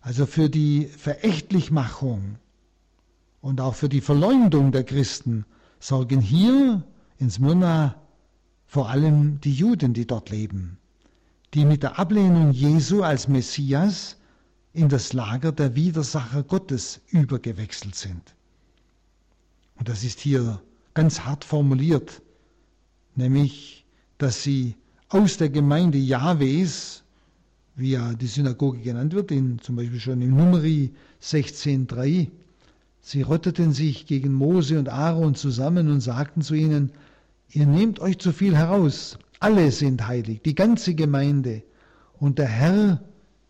Also 0.00 0.26
für 0.26 0.48
die 0.48 0.86
Verächtlichmachung 0.86 2.36
und 3.40 3.60
auch 3.60 3.74
für 3.74 3.88
die 3.88 4.00
Verleumdung 4.00 4.72
der 4.72 4.82
Christen 4.82 5.44
sorgen 5.78 6.20
hier 6.20 6.82
in 7.18 7.30
Smyrna 7.30 7.94
vor 8.66 8.88
allem 8.90 9.40
die 9.40 9.54
Juden, 9.54 9.94
die 9.94 10.06
dort 10.06 10.30
leben, 10.30 10.78
die 11.54 11.64
mit 11.64 11.82
der 11.82 11.98
Ablehnung 11.98 12.52
Jesu 12.52 13.02
als 13.02 13.28
Messias 13.28 14.16
in 14.72 14.88
das 14.88 15.12
Lager 15.12 15.52
der 15.52 15.74
Widersacher 15.74 16.42
Gottes 16.42 17.00
übergewechselt 17.08 17.94
sind. 17.94 18.34
Und 19.76 19.88
das 19.88 20.04
ist 20.04 20.20
hier 20.20 20.60
ganz 20.94 21.20
hart 21.20 21.44
formuliert, 21.44 22.22
nämlich, 23.14 23.84
dass 24.18 24.42
sie 24.42 24.74
aus 25.08 25.36
der 25.36 25.50
Gemeinde 25.50 25.98
Jahwes, 25.98 27.04
wie 27.76 27.92
ja 27.92 28.14
die 28.14 28.26
Synagoge 28.26 28.78
genannt 28.80 29.12
wird, 29.14 29.30
in, 29.30 29.58
zum 29.60 29.76
Beispiel 29.76 30.00
schon 30.00 30.22
im 30.22 30.36
Numeri 30.36 30.92
16,3, 31.22 32.28
sie 33.00 33.22
rotteten 33.22 33.72
sich 33.72 34.06
gegen 34.06 34.32
Mose 34.32 34.78
und 34.78 34.88
Aaron 34.88 35.34
zusammen 35.34 35.90
und 35.90 36.00
sagten 36.00 36.42
zu 36.42 36.54
ihnen, 36.54 36.90
ihr 37.50 37.66
nehmt 37.66 38.00
euch 38.00 38.18
zu 38.18 38.32
viel 38.32 38.56
heraus, 38.56 39.18
alle 39.40 39.70
sind 39.70 40.06
heilig, 40.06 40.42
die 40.42 40.54
ganze 40.54 40.94
Gemeinde, 40.94 41.62
und 42.18 42.38
der 42.38 42.48
Herr 42.48 43.02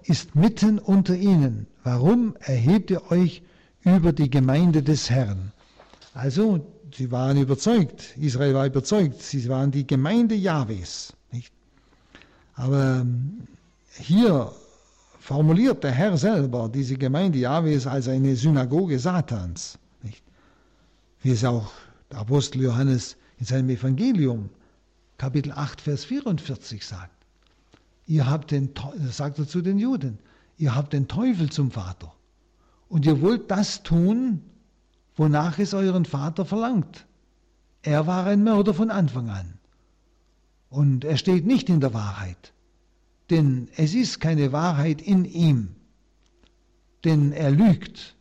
ist 0.03 0.35
mitten 0.35 0.79
unter 0.79 1.15
ihnen. 1.15 1.67
Warum 1.85 2.37
erhebt 2.41 2.91
ihr 2.91 3.11
euch 3.11 3.43
über 3.85 4.13
die 4.13 4.31
Gemeinde 4.31 4.83
des 4.83 5.11
Herrn? 5.11 5.53
Also, 6.15 6.67
sie 6.95 7.11
waren 7.11 7.37
überzeugt, 7.37 8.17
Israel 8.17 8.55
war 8.55 8.67
überzeugt, 8.67 9.23
sie 9.23 9.49
waren 9.49 9.71
die 9.71 9.87
Gemeinde 9.87 10.35
Jahwes. 10.35 11.13
Nicht? 11.31 11.53
Aber 12.55 13.01
ähm, 13.01 13.47
hier 13.91 14.53
formuliert 15.21 15.85
der 15.85 15.93
Herr 15.93 16.17
selber 16.17 16.69
diese 16.73 16.97
Gemeinde 16.97 17.39
Jahwes 17.39 17.87
als 17.87 18.09
eine 18.09 18.35
Synagoge 18.37 18.99
Satans. 18.99 19.79
Nicht? 20.03 20.23
Wie 21.23 21.31
es 21.31 21.45
auch 21.45 21.71
der 22.11 22.19
Apostel 22.19 22.63
Johannes 22.63 23.17
in 23.39 23.47
seinem 23.47 23.71
Evangelium, 23.71 24.51
Kapitel 25.19 25.53
8, 25.53 25.81
Vers 25.81 26.05
44 26.05 26.85
sagt. 26.85 27.13
Ihr 28.07 28.29
habt 28.31 28.51
den, 28.51 28.71
sagt 29.11 29.39
er 29.39 29.49
zu 29.49 29.63
den 29.63 29.79
Juden, 29.79 30.19
ihr 30.59 30.75
habt 30.75 30.93
den 30.93 31.09
Teufel 31.09 31.51
zum 31.51 31.71
Vater. 31.71 32.13
Und 32.89 33.05
ihr 33.05 33.21
wollt 33.21 33.51
das 33.51 33.83
tun, 33.83 34.43
wonach 35.17 35.59
es 35.59 35.75
euren 35.75 36.05
Vater 36.05 36.45
verlangt. 36.45 37.07
Er 37.83 38.07
war 38.07 38.27
ein 38.27 38.45
Mörder 38.45 38.75
von 38.75 38.91
Anfang 38.91 39.31
an. 39.31 39.59
Und 40.69 41.05
er 41.05 41.17
steht 41.17 41.47
nicht 41.47 41.69
in 41.69 41.81
der 41.81 41.95
Wahrheit, 41.95 42.53
denn 43.31 43.69
es 43.77 43.95
ist 43.95 44.21
keine 44.21 44.53
Wahrheit 44.53 45.01
in 45.01 45.25
ihm, 45.25 45.75
denn 47.05 47.33
er 47.33 47.51
lügt. 47.51 48.15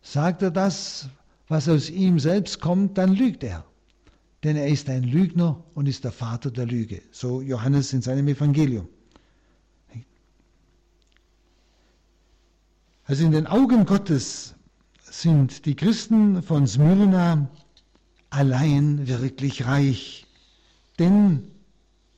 Sagt 0.00 0.42
er 0.42 0.50
das, 0.50 1.08
was 1.54 1.68
aus 1.68 1.88
ihm 1.88 2.18
selbst 2.18 2.60
kommt, 2.60 2.98
dann 2.98 3.14
lügt 3.14 3.44
er. 3.44 3.64
Denn 4.42 4.56
er 4.56 4.66
ist 4.66 4.90
ein 4.90 5.04
Lügner 5.04 5.62
und 5.74 5.86
ist 5.86 6.02
der 6.02 6.10
Vater 6.10 6.50
der 6.50 6.66
Lüge. 6.66 7.00
So 7.12 7.40
Johannes 7.40 7.92
in 7.92 8.02
seinem 8.02 8.26
Evangelium. 8.26 8.88
Also 13.04 13.24
in 13.24 13.30
den 13.30 13.46
Augen 13.46 13.86
Gottes 13.86 14.54
sind 15.04 15.64
die 15.64 15.76
Christen 15.76 16.42
von 16.42 16.66
Smyrna 16.66 17.48
allein 18.30 19.06
wirklich 19.06 19.64
reich, 19.64 20.26
denn 20.98 21.52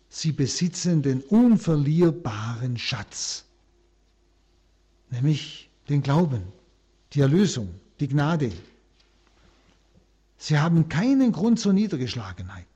sie 0.08 0.32
besitzen 0.32 1.02
den 1.02 1.20
unverlierbaren 1.20 2.78
Schatz, 2.78 3.44
nämlich 5.10 5.68
den 5.90 6.02
Glauben, 6.02 6.42
die 7.12 7.20
Erlösung, 7.20 7.68
die 8.00 8.08
Gnade. 8.08 8.50
Sie 10.36 10.58
haben 10.58 10.88
keinen 10.88 11.32
Grund 11.32 11.58
zur 11.58 11.72
Niedergeschlagenheit. 11.72 12.66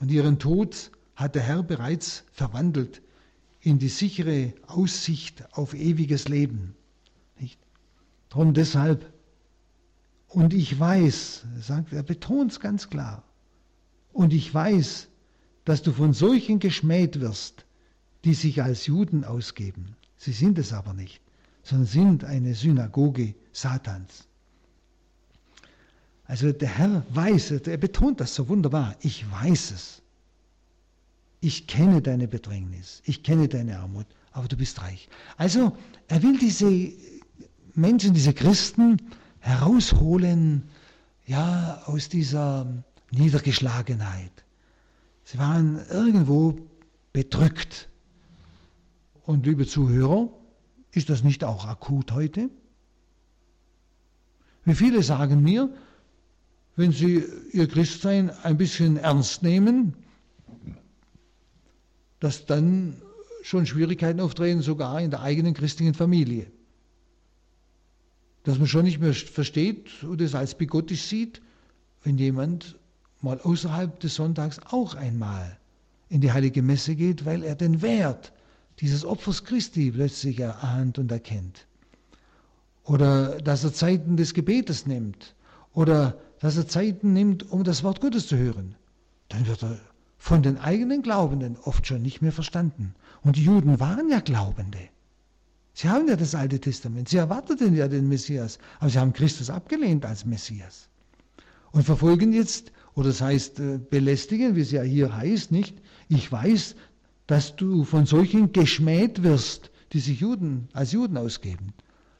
Und 0.00 0.10
ihren 0.10 0.38
Tod 0.38 0.90
hat 1.14 1.34
der 1.34 1.42
Herr 1.42 1.62
bereits 1.62 2.24
verwandelt 2.32 3.02
in 3.60 3.78
die 3.78 3.88
sichere 3.88 4.52
Aussicht 4.66 5.44
auf 5.52 5.74
ewiges 5.74 6.28
Leben. 6.28 6.74
Drum 8.28 8.54
deshalb, 8.54 9.12
und 10.26 10.54
ich 10.54 10.80
weiß, 10.80 11.44
sagt, 11.60 11.92
er 11.92 12.02
betont 12.02 12.52
es 12.52 12.60
ganz 12.60 12.88
klar, 12.88 13.22
und 14.12 14.32
ich 14.32 14.52
weiß, 14.52 15.08
dass 15.66 15.82
du 15.82 15.92
von 15.92 16.14
solchen 16.14 16.58
geschmäht 16.58 17.20
wirst, 17.20 17.66
die 18.24 18.32
sich 18.32 18.62
als 18.62 18.86
Juden 18.86 19.24
ausgeben. 19.24 19.96
Sie 20.16 20.32
sind 20.32 20.58
es 20.58 20.72
aber 20.72 20.94
nicht, 20.94 21.20
sondern 21.62 21.86
sind 21.86 22.24
eine 22.24 22.54
Synagoge 22.54 23.34
Satans. 23.52 24.26
Also 26.32 26.50
der 26.50 26.78
Herr 26.78 27.04
weiß 27.10 27.50
es, 27.50 27.66
er 27.66 27.76
betont 27.76 28.18
das 28.18 28.34
so 28.34 28.48
wunderbar, 28.48 28.96
ich 29.02 29.30
weiß 29.30 29.70
es. 29.72 30.00
Ich 31.42 31.66
kenne 31.66 32.00
deine 32.00 32.26
Bedrängnis, 32.26 33.02
ich 33.04 33.22
kenne 33.22 33.48
deine 33.48 33.78
Armut, 33.78 34.06
aber 34.30 34.48
du 34.48 34.56
bist 34.56 34.80
reich. 34.80 35.10
Also 35.36 35.76
er 36.08 36.22
will 36.22 36.38
diese 36.38 36.90
Menschen, 37.74 38.14
diese 38.14 38.32
Christen 38.32 38.96
herausholen, 39.40 40.62
ja, 41.26 41.82
aus 41.84 42.08
dieser 42.08 42.66
Niedergeschlagenheit. 43.10 44.32
Sie 45.24 45.36
waren 45.36 45.86
irgendwo 45.90 46.56
bedrückt. 47.12 47.90
Und 49.26 49.44
liebe 49.44 49.66
Zuhörer, 49.66 50.30
ist 50.92 51.10
das 51.10 51.24
nicht 51.24 51.44
auch 51.44 51.66
akut 51.66 52.10
heute? 52.12 52.48
Wie 54.64 54.74
viele 54.74 55.02
sagen 55.02 55.42
mir, 55.42 55.68
wenn 56.76 56.92
sie 56.92 57.24
ihr 57.52 57.68
Christsein 57.68 58.30
ein 58.42 58.56
bisschen 58.56 58.96
ernst 58.96 59.42
nehmen, 59.42 59.94
dass 62.20 62.46
dann 62.46 62.96
schon 63.42 63.66
Schwierigkeiten 63.66 64.20
auftreten, 64.20 64.62
sogar 64.62 65.00
in 65.00 65.10
der 65.10 65.22
eigenen 65.22 65.54
christlichen 65.54 65.94
Familie 65.94 66.46
dass 68.44 68.58
man 68.58 68.66
schon 68.66 68.84
nicht 68.84 69.00
mehr 69.00 69.14
versteht 69.14 70.02
und 70.02 70.20
es 70.20 70.34
als 70.34 70.56
bigottisch 70.56 71.02
sieht, 71.02 71.40
wenn 72.02 72.18
jemand 72.18 72.76
mal 73.20 73.40
außerhalb 73.40 74.00
des 74.00 74.16
Sonntags 74.16 74.58
auch 74.70 74.94
einmal 74.94 75.58
in 76.08 76.20
die 76.20 76.32
heilige 76.32 76.62
Messe 76.62 76.96
geht, 76.96 77.24
weil 77.24 77.44
er 77.44 77.54
den 77.54 77.82
Wert 77.82 78.32
dieses 78.80 79.04
Opfers 79.04 79.44
Christi 79.44 79.92
plötzlich 79.92 80.40
erahnt 80.40 80.98
und 80.98 81.12
erkennt. 81.12 81.66
Oder 82.84 83.40
dass 83.40 83.62
er 83.62 83.72
Zeiten 83.72 84.16
des 84.16 84.34
Gebetes 84.34 84.86
nimmt. 84.86 85.36
Oder 85.72 86.18
dass 86.42 86.56
er 86.56 86.66
Zeiten 86.66 87.12
nimmt, 87.12 87.52
um 87.52 87.62
das 87.62 87.84
Wort 87.84 88.00
Gottes 88.00 88.26
zu 88.26 88.36
hören. 88.36 88.74
Dann 89.28 89.46
wird 89.46 89.62
er 89.62 89.78
von 90.18 90.42
den 90.42 90.58
eigenen 90.58 91.02
Glaubenden 91.02 91.56
oft 91.62 91.86
schon 91.86 92.02
nicht 92.02 92.20
mehr 92.20 92.32
verstanden. 92.32 92.96
Und 93.22 93.36
die 93.36 93.44
Juden 93.44 93.78
waren 93.78 94.10
ja 94.10 94.18
Glaubende. 94.18 94.80
Sie 95.72 95.88
haben 95.88 96.08
ja 96.08 96.16
das 96.16 96.34
Alte 96.34 96.58
Testament, 96.58 97.08
sie 97.08 97.18
erwarteten 97.18 97.76
ja 97.76 97.86
den 97.86 98.08
Messias, 98.08 98.58
aber 98.80 98.90
sie 98.90 98.98
haben 98.98 99.12
Christus 99.12 99.50
abgelehnt 99.50 100.04
als 100.04 100.26
Messias. 100.26 100.88
Und 101.70 101.84
verfolgen 101.84 102.32
jetzt, 102.32 102.72
oder 102.94 103.08
das 103.08 103.20
heißt 103.20 103.60
äh, 103.60 103.78
belästigen, 103.78 104.56
wie 104.56 104.62
es 104.62 104.72
ja 104.72 104.82
hier 104.82 105.16
heißt, 105.16 105.52
nicht? 105.52 105.80
Ich 106.08 106.30
weiß, 106.30 106.74
dass 107.28 107.54
du 107.54 107.84
von 107.84 108.04
solchen 108.04 108.52
geschmäht 108.52 109.22
wirst, 109.22 109.70
die 109.92 110.00
sich 110.00 110.18
Juden 110.18 110.68
als 110.72 110.90
Juden 110.90 111.16
ausgeben. 111.16 111.72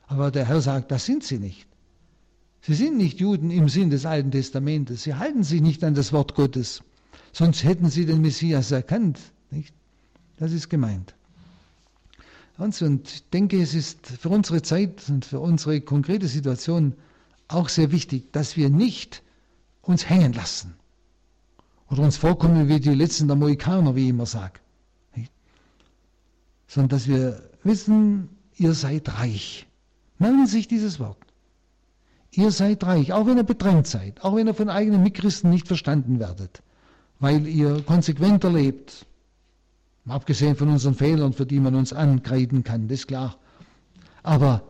Aber 0.07 0.31
der 0.31 0.47
Herr 0.47 0.61
sagt, 0.61 0.93
das 0.93 1.07
sind 1.07 1.25
sie 1.25 1.41
nicht. 1.41 1.67
Sie 2.65 2.75
sind 2.75 2.97
nicht 2.97 3.19
Juden 3.19 3.51
im 3.51 3.69
Sinn 3.69 3.91
des 3.91 4.07
Alten 4.07 4.31
Testamentes. 4.31 5.03
Sie 5.03 5.15
halten 5.15 5.43
sich 5.43 5.61
nicht 5.61 5.83
an 5.83 5.95
das 5.95 6.13
Wort 6.13 6.35
Gottes. 6.37 6.83
Sonst 7.33 7.65
hätten 7.65 7.91
sie 7.91 8.07
den 8.07 8.21
Messias 8.21 8.71
erkannt. 8.71 9.19
Nicht? 9.51 9.75
Das 10.37 10.53
ist 10.53 10.69
gemeint. 10.69 11.15
Und 12.59 12.81
ich 12.81 13.29
denke, 13.31 13.61
es 13.61 13.75
ist 13.75 14.07
für 14.07 14.29
unsere 14.29 14.63
Zeit 14.63 15.09
und 15.09 15.25
für 15.25 15.41
unsere 15.41 15.81
konkrete 15.81 16.29
Situation 16.29 16.95
auch 17.49 17.69
sehr 17.69 17.91
wichtig, 17.91 18.33
dass 18.33 18.57
wir 18.57 18.71
nicht 18.71 19.23
uns 19.81 20.09
hängen 20.09 20.33
lassen 20.33 20.75
oder 21.91 22.03
uns 22.03 22.17
vorkommen 22.17 22.69
wie 22.69 22.79
die 22.79 22.95
letzten 22.95 23.27
der 23.27 23.37
Mohikaner, 23.37 23.97
wie 23.97 24.05
ich 24.05 24.09
immer 24.11 24.27
sage. 24.27 24.61
Sondern 26.69 26.91
dass 26.91 27.09
wir 27.09 27.43
wissen, 27.65 28.29
ihr 28.57 28.75
seid 28.75 29.19
reich. 29.19 29.67
Sie 30.21 30.47
sich 30.47 30.69
dieses 30.69 31.01
Wort. 31.01 31.19
Ihr 32.35 32.51
seid 32.51 32.83
reich, 32.85 33.13
auch 33.13 33.27
wenn 33.27 33.37
ihr 33.37 33.45
bedrängt 33.45 33.87
seid, 33.87 34.25
auch 34.25 34.35
wenn 34.35 34.47
ihr 34.47 34.55
von 34.55 34.71
eigenen 34.71 35.03
Mitchristen 35.03 35.51
nicht 35.51 35.69
verstanden 35.69 36.19
werdet, 36.19 36.63
weil 37.21 37.47
ihr 37.47 37.83
konsequenter 37.83 38.51
lebt, 38.51 39.07
abgesehen 40.09 40.57
von 40.57 40.71
unseren 40.71 40.95
Fehlern, 40.95 41.35
für 41.35 41.45
die 41.45 41.61
man 41.61 41.75
uns 41.75 41.93
ankreiden 41.93 42.65
kann, 42.65 42.89
das 42.89 43.01
ist 43.01 43.09
klar. 43.09 43.37
Aber 44.23 44.63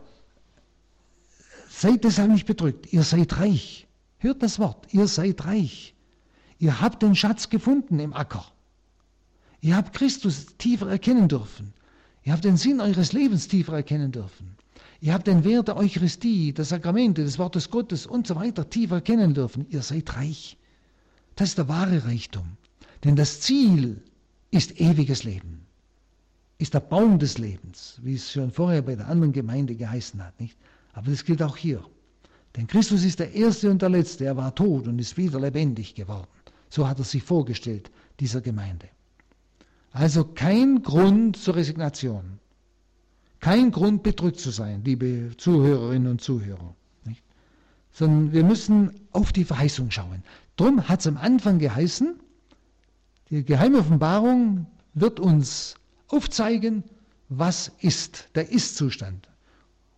seid 1.69 2.03
deshalb 2.03 2.31
nicht 2.31 2.45
bedrückt, 2.45 2.91
ihr 2.91 3.03
seid 3.03 3.37
reich. 3.37 3.87
Hört 4.17 4.43
das 4.43 4.59
Wort, 4.59 4.93
ihr 4.93 5.07
seid 5.07 5.45
reich. 5.45 5.95
Ihr 6.59 6.81
habt 6.81 7.01
den 7.01 7.15
Schatz 7.15 7.49
gefunden 7.49 7.99
im 7.99 8.13
Acker. 8.13 8.45
Ihr 9.61 9.77
habt 9.77 9.93
Christus 9.93 10.57
tiefer 10.57 10.89
erkennen 10.89 11.29
dürfen. 11.29 11.73
Ihr 12.23 12.33
habt 12.33 12.43
den 12.43 12.57
Sinn 12.57 12.81
eures 12.81 13.13
Lebens 13.13 13.47
tiefer 13.47 13.73
erkennen 13.73 14.11
dürfen. 14.11 14.52
Ihr 15.03 15.13
habt 15.13 15.27
den 15.27 15.43
Wert 15.43 15.67
der 15.67 15.75
Eucharistie, 15.75 16.53
der 16.53 16.63
Sakramente, 16.63 17.25
des 17.25 17.37
Wortes 17.37 17.69
Gottes 17.69 18.05
und 18.07 18.25
so 18.25 18.37
weiter 18.37 18.69
tiefer 18.69 18.95
erkennen 18.95 19.33
dürfen. 19.33 19.65
Ihr 19.69 19.81
seid 19.81 20.15
reich. 20.15 20.55
Das 21.35 21.49
ist 21.49 21.57
der 21.57 21.67
wahre 21.67 22.05
Reichtum. 22.05 22.55
Denn 23.03 23.17
das 23.17 23.41
Ziel 23.41 24.01
ist 24.49 24.79
ewiges 24.79 25.25
Leben. 25.25 25.65
Ist 26.57 26.73
der 26.73 26.79
Baum 26.79 27.19
des 27.19 27.37
Lebens, 27.37 27.99
wie 28.01 28.13
es 28.13 28.31
schon 28.31 28.49
vorher 28.49 28.81
bei 28.81 28.95
der 28.95 29.09
anderen 29.09 29.33
Gemeinde 29.33 29.75
geheißen 29.75 30.23
hat. 30.23 30.39
Nicht? 30.39 30.57
Aber 30.93 31.11
das 31.11 31.25
gilt 31.25 31.43
auch 31.43 31.57
hier. 31.57 31.83
Denn 32.55 32.67
Christus 32.67 33.03
ist 33.03 33.19
der 33.19 33.33
Erste 33.33 33.69
und 33.69 33.81
der 33.81 33.89
Letzte. 33.89 34.23
Er 34.23 34.37
war 34.37 34.55
tot 34.55 34.87
und 34.87 34.99
ist 34.99 35.17
wieder 35.17 35.37
lebendig 35.37 35.95
geworden. 35.95 36.27
So 36.69 36.87
hat 36.87 36.99
er 36.99 37.03
sich 37.03 37.23
vorgestellt, 37.23 37.91
dieser 38.21 38.39
Gemeinde. 38.39 38.87
Also 39.91 40.23
kein 40.23 40.81
Grund 40.81 41.35
zur 41.35 41.57
Resignation. 41.57 42.39
Kein 43.43 43.71
Grund, 43.71 44.03
bedrückt 44.03 44.39
zu 44.39 44.51
sein, 44.51 44.85
liebe 44.85 45.31
Zuhörerinnen 45.35 46.09
und 46.09 46.21
Zuhörer. 46.21 46.77
Nicht? 47.03 47.21
Sondern 47.91 48.31
wir 48.31 48.45
müssen 48.45 48.91
auf 49.11 49.33
die 49.33 49.43
Verheißung 49.43 49.91
schauen. 49.91 50.23
Drum 50.55 50.87
hat 50.87 51.01
es 51.01 51.07
am 51.07 51.17
Anfang 51.17 51.59
geheißen, 51.59 52.21
die 53.29 53.43
geheime 53.43 53.79
Offenbarung 53.79 54.67
wird 54.93 55.19
uns 55.19 55.75
aufzeigen, 56.07 56.85
was 57.27 57.73
ist, 57.81 58.29
der 58.33 58.49
Ist-Zustand. 58.49 59.27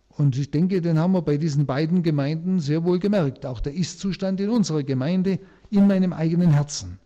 Und 0.08 0.36
ich 0.36 0.50
denke, 0.50 0.80
den 0.80 0.98
haben 0.98 1.12
wir 1.12 1.22
bei 1.22 1.36
diesen 1.36 1.66
beiden 1.66 2.02
Gemeinden 2.02 2.58
sehr 2.58 2.82
wohl 2.82 2.98
gemerkt. 2.98 3.46
Auch 3.46 3.60
der 3.60 3.74
Ist-Zustand 3.74 4.40
in 4.40 4.50
unserer 4.50 4.82
Gemeinde, 4.82 5.38
in 5.70 5.86
meinem 5.86 6.12
eigenen 6.12 6.50
Herzen. 6.50 6.98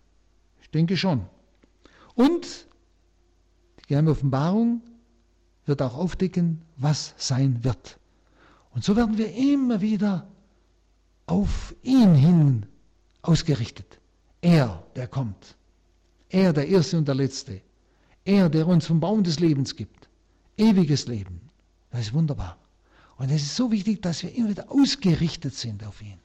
Ich 0.62 0.70
denke 0.70 0.96
schon. 0.96 1.26
Und 2.14 2.66
die 3.80 3.88
geheime 3.88 4.12
Offenbarung 4.12 4.80
wird 5.70 5.80
auch 5.80 5.94
aufdecken, 5.94 6.60
was 6.76 7.14
sein 7.16 7.64
wird. 7.64 7.98
Und 8.72 8.84
so 8.84 8.96
werden 8.96 9.16
wir 9.16 9.32
immer 9.34 9.80
wieder 9.80 10.26
auf 11.26 11.74
ihn 11.82 12.14
hin 12.14 12.66
ausgerichtet. 13.22 13.98
Er, 14.42 14.82
der 14.96 15.06
kommt. 15.06 15.56
Er, 16.28 16.52
der 16.52 16.66
Erste 16.68 16.98
und 16.98 17.06
der 17.06 17.14
Letzte. 17.14 17.62
Er, 18.24 18.48
der 18.48 18.66
uns 18.66 18.86
vom 18.86 19.00
Baum 19.00 19.22
des 19.22 19.38
Lebens 19.38 19.76
gibt. 19.76 20.08
Ewiges 20.56 21.06
Leben. 21.06 21.40
Das 21.90 22.00
ist 22.00 22.12
wunderbar. 22.12 22.58
Und 23.16 23.30
es 23.30 23.42
ist 23.42 23.56
so 23.56 23.70
wichtig, 23.70 24.02
dass 24.02 24.22
wir 24.22 24.34
immer 24.34 24.50
wieder 24.50 24.70
ausgerichtet 24.70 25.54
sind 25.54 25.84
auf 25.84 26.02
ihn. 26.02 26.18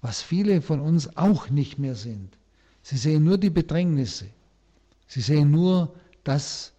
Was 0.00 0.22
viele 0.22 0.62
von 0.62 0.80
uns 0.80 1.16
auch 1.16 1.50
nicht 1.50 1.78
mehr 1.78 1.94
sind. 1.94 2.36
Sie 2.82 2.96
sehen 2.96 3.24
nur 3.24 3.38
die 3.38 3.50
Bedrängnisse. 3.50 4.28
Sie 5.06 5.20
sehen 5.20 5.50
nur 5.50 5.94
das, 6.24 6.72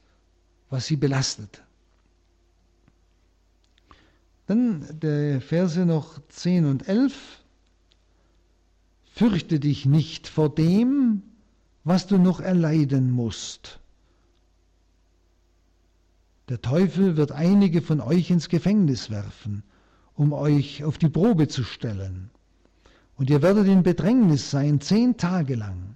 was 0.69 0.87
sie 0.87 0.95
belastet. 0.95 1.62
Dann 4.45 4.85
der 4.99 5.39
Verse 5.41 5.85
noch 5.85 6.19
10 6.27 6.65
und 6.65 6.87
11. 6.87 7.43
Fürchte 9.13 9.59
dich 9.59 9.85
nicht 9.85 10.27
vor 10.27 10.53
dem, 10.53 11.21
was 11.83 12.07
du 12.07 12.17
noch 12.17 12.39
erleiden 12.39 13.11
musst. 13.11 13.79
Der 16.49 16.61
Teufel 16.61 17.15
wird 17.15 17.31
einige 17.31 17.81
von 17.81 18.01
euch 18.01 18.29
ins 18.29 18.49
Gefängnis 18.49 19.09
werfen, 19.09 19.63
um 20.13 20.33
euch 20.33 20.83
auf 20.83 20.97
die 20.97 21.09
Probe 21.09 21.47
zu 21.47 21.63
stellen. 21.63 22.29
Und 23.15 23.29
ihr 23.29 23.41
werdet 23.41 23.67
in 23.67 23.83
Bedrängnis 23.83 24.51
sein 24.51 24.81
zehn 24.81 25.15
Tage 25.15 25.55
lang. 25.55 25.95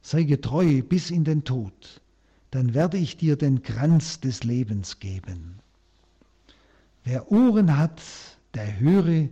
Sei 0.00 0.22
getreu 0.22 0.82
bis 0.82 1.10
in 1.10 1.24
den 1.24 1.42
Tod, 1.42 2.00
dann 2.52 2.74
werde 2.74 2.98
ich 2.98 3.16
dir 3.16 3.36
den 3.36 3.62
Kranz 3.62 4.20
des 4.20 4.44
Lebens 4.44 5.00
geben. 5.00 5.58
Wer 7.06 7.30
Ohren 7.30 7.78
hat, 7.78 8.02
der 8.54 8.80
höre, 8.80 9.28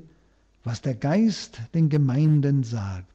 was 0.63 0.81
der 0.81 0.95
Geist 0.95 1.59
den 1.75 1.89
Gemeinden 1.89 2.63
sagt. 2.63 3.09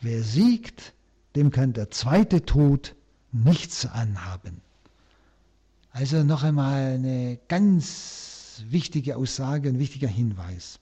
Wer 0.00 0.22
siegt, 0.22 0.94
dem 1.36 1.50
kann 1.50 1.74
der 1.74 1.90
zweite 1.90 2.46
Tod 2.46 2.94
nichts 3.30 3.84
anhaben. 3.84 4.62
Also 5.90 6.24
noch 6.24 6.44
einmal 6.44 6.94
eine 6.94 7.38
ganz 7.48 8.62
wichtige 8.70 9.18
Aussage, 9.18 9.68
ein 9.68 9.78
wichtiger 9.78 10.08
Hinweis. 10.08 10.80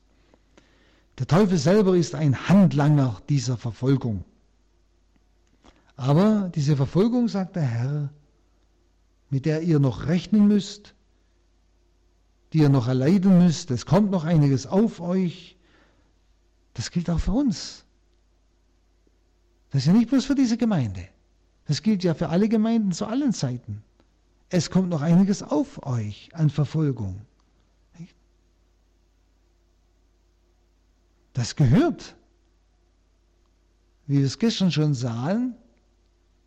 Der 1.18 1.26
Teufel 1.26 1.59
selber 1.59 1.97
ist 1.97 2.14
ein 2.14 2.49
Handlanger 2.49 3.20
dieser 3.28 3.57
Verfolgung. 3.57 4.24
Aber 5.97 6.53
diese 6.55 6.76
Verfolgung, 6.76 7.26
sagt 7.26 7.57
der 7.57 7.62
Herr, 7.62 8.11
mit 9.28 9.45
der 9.45 9.62
ihr 9.62 9.80
noch 9.80 10.07
rechnen 10.07 10.47
müsst, 10.47 10.95
die 12.57 12.62
ihr 12.62 12.70
noch 12.70 12.88
erleiden 12.88 13.36
müsst. 13.36 13.70
Es 13.70 13.84
kommt 13.84 14.11
noch 14.11 14.24
einiges 14.24 14.66
auf 14.66 15.00
euch. 15.00 15.59
Das 16.72 16.90
gilt 16.90 17.11
auch 17.11 17.20
für 17.20 17.32
uns. 17.32 17.84
Das 19.68 19.82
ist 19.82 19.88
ja 19.88 19.92
nicht 19.92 20.09
bloß 20.09 20.24
für 20.24 20.34
diese 20.34 20.57
Gemeinde. 20.57 21.07
Das 21.66 21.82
gilt 21.82 22.02
ja 22.02 22.14
für 22.14 22.30
alle 22.30 22.48
Gemeinden 22.48 22.92
zu 22.92 23.04
allen 23.04 23.34
Zeiten. 23.34 23.82
Es 24.48 24.70
kommt 24.70 24.88
noch 24.88 25.02
einiges 25.02 25.42
auf 25.42 25.84
euch 25.84 26.30
an 26.32 26.48
Verfolgung. 26.48 27.26
Das 31.34 31.57
gehört, 31.57 32.16
wie 34.07 34.20
wir 34.20 34.24
es 34.24 34.38
gestern 34.38 34.72
schon 34.72 34.94
sahen, 34.94 35.54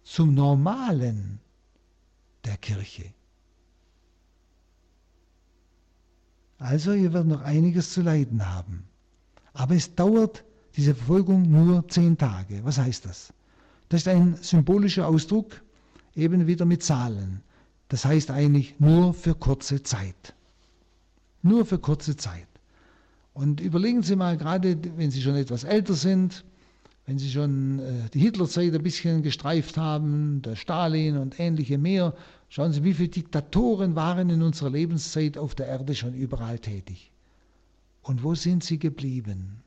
zum 0.02 0.34
Normalen 0.34 1.40
der 2.46 2.58
Kirche. 2.58 3.14
Also 6.60 6.92
ihr 6.92 7.14
werdet 7.14 7.30
noch 7.30 7.42
einiges 7.42 7.94
zu 7.94 8.02
leiden 8.02 8.48
haben. 8.48 8.84
Aber 9.54 9.76
es 9.76 9.96
dauert 9.96 10.44
diese 10.76 10.94
Verfolgung 10.94 11.50
nur 11.50 11.88
zehn 11.88 12.18
Tage. 12.18 12.60
Was 12.64 12.78
heißt 12.78 13.06
das? 13.06 13.34
Das 13.88 14.02
ist 14.02 14.08
ein 14.08 14.36
symbolischer 14.42 15.08
Ausdruck, 15.08 15.62
eben 16.16 16.46
wieder 16.48 16.66
mit 16.66 16.84
Zahlen. 16.84 17.42
Das 17.88 18.06
heißt 18.06 18.30
eigentlich 18.30 18.80
nur 18.80 19.14
für 19.14 19.34
kurze 19.34 19.82
Zeit. 19.82 20.36
Nur 21.42 21.66
für 21.66 21.80
kurze 21.80 22.16
Zeit. 22.16 22.48
Und 23.34 23.62
überlegen 23.62 24.04
Sie 24.04 24.16
mal, 24.16 24.38
gerade 24.38 24.78
wenn 24.98 25.12
Sie 25.12 25.22
schon 25.22 25.36
etwas 25.36 25.64
älter 25.64 25.94
sind, 25.94 26.44
wenn 27.06 27.18
Sie 27.18 27.32
schon 27.32 27.80
äh, 27.80 28.10
die 28.14 28.20
Hitlerzeit 28.20 28.76
ein 28.76 28.84
bisschen 28.84 29.24
gestreift 29.24 29.78
haben, 29.78 30.42
der 30.42 30.56
Stalin 30.56 31.18
und 31.18 31.40
ähnliche 31.40 31.78
mehr, 31.78 32.14
schauen 32.50 32.74
Sie, 32.74 32.84
wie 32.84 32.94
viele 32.94 33.10
Diktatoren 33.10 33.96
waren 33.96 34.30
in 34.30 34.42
unserer 34.42 34.72
Lebenszeit 34.72 35.38
auf 35.38 35.56
der 35.56 35.68
Erde 35.68 35.96
schon 35.96 36.14
überall 36.14 36.60
tätig. 36.60 37.12
Und 38.02 38.24
wo 38.24 38.36
sind 38.36 38.64
sie 38.64 38.80
geblieben? 38.80 39.62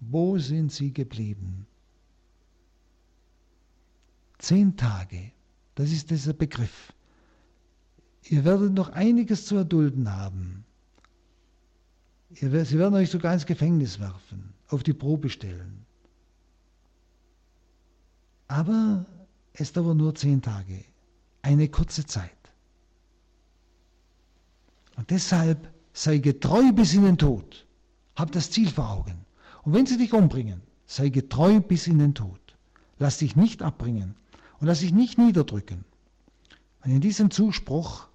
Wo 0.00 0.38
sind 0.38 0.72
sie 0.72 0.92
geblieben? 0.92 1.66
Zehn 4.38 4.76
Tage, 4.76 5.32
das 5.74 5.92
ist 5.92 6.10
dieser 6.10 6.32
Begriff. 6.32 6.92
Ihr 8.24 8.44
werdet 8.44 8.72
noch 8.72 8.88
einiges 8.90 9.46
zu 9.46 9.56
erdulden 9.56 10.10
haben. 10.10 10.64
Sie 12.30 12.50
werden 12.52 12.94
euch 12.94 13.10
sogar 13.10 13.34
ins 13.34 13.44
Gefängnis 13.44 13.98
werfen, 13.98 14.54
auf 14.68 14.82
die 14.82 14.92
Probe 14.92 15.28
stellen. 15.28 15.84
Aber 18.46 19.04
es 19.52 19.72
dauert 19.72 19.96
nur 19.96 20.14
zehn 20.14 20.40
Tage, 20.40 20.84
eine 21.42 21.68
kurze 21.68 22.06
Zeit. 22.06 22.30
Und 24.96 25.10
deshalb 25.10 25.72
sei 25.92 26.18
getreu 26.18 26.72
bis 26.72 26.94
in 26.94 27.04
den 27.04 27.18
Tod. 27.18 27.66
Hab 28.16 28.32
das 28.32 28.50
Ziel 28.50 28.68
vor 28.68 28.90
Augen. 28.90 29.24
Und 29.62 29.72
wenn 29.72 29.86
sie 29.86 29.96
dich 29.96 30.12
umbringen, 30.12 30.62
sei 30.86 31.08
getreu 31.08 31.60
bis 31.60 31.86
in 31.86 31.98
den 31.98 32.14
Tod. 32.14 32.40
Lass 32.98 33.18
dich 33.18 33.36
nicht 33.36 33.62
abbringen 33.62 34.14
und 34.58 34.66
lass 34.66 34.80
dich 34.80 34.92
nicht 34.92 35.18
niederdrücken. 35.18 35.84
Und 36.84 36.90
in 36.90 37.00
diesem 37.00 37.30
Zuspruch, 37.30 38.08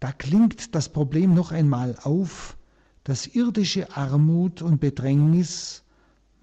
da 0.00 0.12
klingt 0.12 0.74
das 0.74 0.88
Problem 0.88 1.34
noch 1.34 1.52
einmal 1.52 1.96
auf, 2.02 2.56
dass 3.04 3.26
irdische 3.26 3.96
Armut 3.96 4.62
und 4.62 4.80
Bedrängnis, 4.80 5.82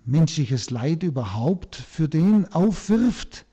menschliches 0.05 0.71
Leid 0.71 1.03
überhaupt 1.03 1.75
für 1.75 2.09
den 2.09 2.51
aufwirft, 2.51 3.45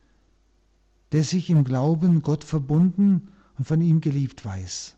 der 1.17 1.25
sich 1.25 1.49
im 1.49 1.65
Glauben 1.65 2.21
Gott 2.21 2.45
verbunden 2.45 3.29
und 3.57 3.65
von 3.65 3.81
ihm 3.81 4.03
geliebt 4.03 4.45
weiß. 4.45 4.97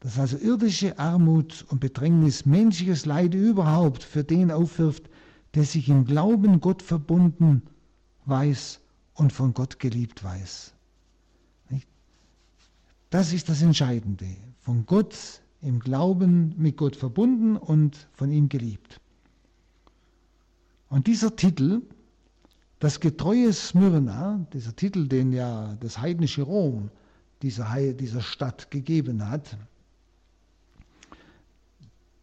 Dass 0.00 0.18
also 0.18 0.36
irdische 0.36 0.98
Armut 0.98 1.64
und 1.70 1.80
Bedrängnis, 1.80 2.44
menschliches 2.44 3.06
Leid 3.06 3.32
überhaupt 3.32 4.02
für 4.02 4.22
den 4.22 4.50
aufwirft, 4.50 5.08
der 5.54 5.64
sich 5.64 5.88
im 5.88 6.04
Glauben 6.04 6.60
Gott 6.60 6.82
verbunden 6.82 7.62
weiß 8.26 8.80
und 9.14 9.32
von 9.32 9.54
Gott 9.54 9.78
geliebt 9.78 10.22
weiß. 10.22 10.74
Das 13.08 13.32
ist 13.32 13.48
das 13.48 13.62
Entscheidende. 13.62 14.26
Von 14.58 14.84
Gott 14.84 15.40
im 15.62 15.80
Glauben 15.80 16.54
mit 16.58 16.76
Gott 16.76 16.96
verbunden 16.96 17.56
und 17.56 18.08
von 18.12 18.30
ihm 18.30 18.50
geliebt. 18.50 19.00
Und 20.90 21.06
dieser 21.06 21.34
Titel, 21.34 21.80
das 22.80 22.98
getreue 22.98 23.52
Smyrna, 23.52 24.46
dieser 24.52 24.74
Titel, 24.74 25.06
den 25.06 25.32
ja 25.32 25.76
das 25.80 25.98
heidnische 25.98 26.42
Rom 26.42 26.90
dieser, 27.42 27.92
dieser 27.92 28.22
Stadt 28.22 28.70
gegeben 28.70 29.28
hat, 29.28 29.56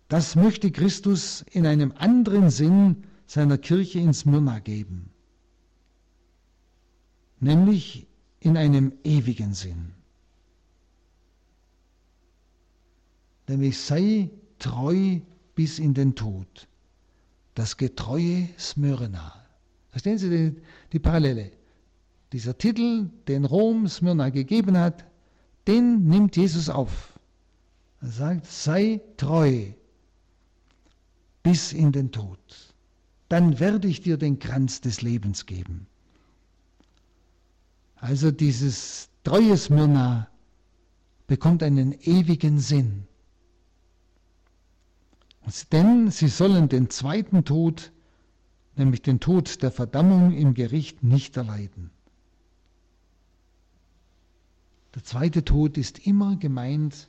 das 0.07 0.35
möchte 0.35 0.71
Christus 0.71 1.45
in 1.51 1.67
einem 1.67 1.93
anderen 1.97 2.49
Sinn 2.49 3.03
seiner 3.27 3.57
Kirche 3.57 3.99
in 3.99 4.13
Smyrna 4.13 4.59
geben, 4.59 5.11
nämlich 7.39 8.07
in 8.39 8.57
einem 8.57 8.93
ewigen 9.03 9.53
Sinn. 9.53 9.93
Nämlich 13.47 13.79
sei 13.79 14.31
treu 14.57 15.19
bis 15.55 15.77
in 15.77 15.93
den 15.93 16.15
Tod. 16.15 16.67
Das 17.53 17.77
getreue 17.77 18.49
Smyrna. 18.57 19.36
Verstehen 19.97 20.19
Sie 20.19 20.29
die, 20.29 20.61
die 20.93 20.99
Parallele? 20.99 21.51
Dieser 22.31 22.55
Titel, 22.55 23.09
den 23.27 23.45
Rom 23.45 23.87
Smyrna 23.87 24.29
gegeben 24.29 24.77
hat, 24.77 25.03
den 25.65 26.03
nimmt 26.07 26.37
Jesus 26.37 26.69
auf. 26.69 27.17
Er 28.01 28.09
sagt, 28.09 28.45
sei 28.45 29.01
treu 29.17 29.71
bis 31.41 31.73
in 31.73 31.91
den 31.91 32.11
Tod. 32.11 32.37
Dann 33.27 33.59
werde 33.59 33.87
ich 33.87 34.01
dir 34.01 34.17
den 34.17 34.37
Kranz 34.37 34.81
des 34.81 35.01
Lebens 35.01 35.47
geben. 35.47 35.87
Also 37.95 38.29
dieses 38.29 39.09
treue 39.23 39.57
Smyrna 39.57 40.29
bekommt 41.25 41.63
einen 41.63 41.93
ewigen 42.01 42.59
Sinn. 42.59 43.07
Denn 45.71 46.11
sie 46.11 46.27
sollen 46.27 46.69
den 46.69 46.91
zweiten 46.91 47.45
Tod, 47.45 47.91
nämlich 48.77 49.01
den 49.01 49.19
Tod 49.19 49.61
der 49.63 49.71
Verdammung 49.71 50.33
im 50.33 50.53
Gericht, 50.53 51.03
nicht 51.03 51.37
erleiden. 51.37 51.91
Der 54.95 55.03
zweite 55.03 55.45
Tod 55.45 55.77
ist 55.77 56.07
immer 56.07 56.37
gemeint 56.37 57.07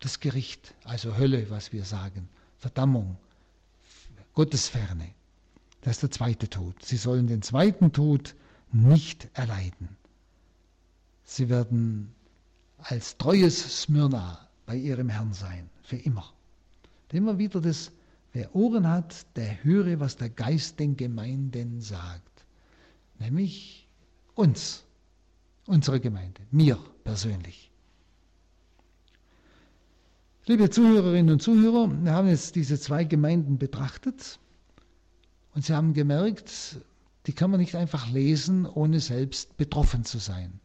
das 0.00 0.20
Gericht, 0.20 0.74
also 0.84 1.16
Hölle, 1.16 1.48
was 1.50 1.72
wir 1.72 1.84
sagen. 1.84 2.28
Verdammung, 2.58 3.16
Gottesferne. 4.34 5.08
Das 5.82 5.96
ist 5.96 6.02
der 6.02 6.10
zweite 6.10 6.48
Tod. 6.48 6.74
Sie 6.84 6.96
sollen 6.96 7.26
den 7.26 7.42
zweiten 7.42 7.92
Tod 7.92 8.34
nicht 8.72 9.28
erleiden. 9.34 9.96
Sie 11.24 11.48
werden 11.48 12.14
als 12.78 13.16
treues 13.16 13.82
Smyrna 13.82 14.48
bei 14.66 14.76
ihrem 14.76 15.08
Herrn 15.08 15.32
sein, 15.32 15.70
für 15.82 15.96
immer. 15.96 16.32
Immer 17.10 17.38
wieder 17.38 17.60
das, 17.60 17.92
wer 18.32 18.54
Ohren 18.54 18.88
hat, 18.88 19.26
der 19.36 19.62
höre, 19.64 20.00
was 20.00 20.16
der 20.16 20.30
Geist 20.30 20.80
den 20.80 20.96
Gemeinden 20.96 21.80
sagt. 21.80 22.44
Nämlich 23.18 23.86
uns, 24.34 24.84
unsere 25.66 26.00
Gemeinde, 26.00 26.40
mir 26.50 26.78
persönlich. 27.04 27.70
Liebe 30.46 30.70
Zuhörerinnen 30.70 31.34
und 31.34 31.42
Zuhörer, 31.42 31.88
wir 32.02 32.12
haben 32.12 32.28
jetzt 32.28 32.56
diese 32.56 32.80
zwei 32.80 33.04
Gemeinden 33.04 33.58
betrachtet 33.58 34.40
und 35.54 35.64
Sie 35.64 35.72
haben 35.72 35.94
gemerkt, 35.94 36.80
die 37.26 37.32
kann 37.32 37.50
man 37.50 37.60
nicht 37.60 37.76
einfach 37.76 38.10
lesen, 38.10 38.66
ohne 38.66 38.98
selbst 38.98 39.56
betroffen 39.56 40.04
zu 40.04 40.18
sein. 40.18 40.58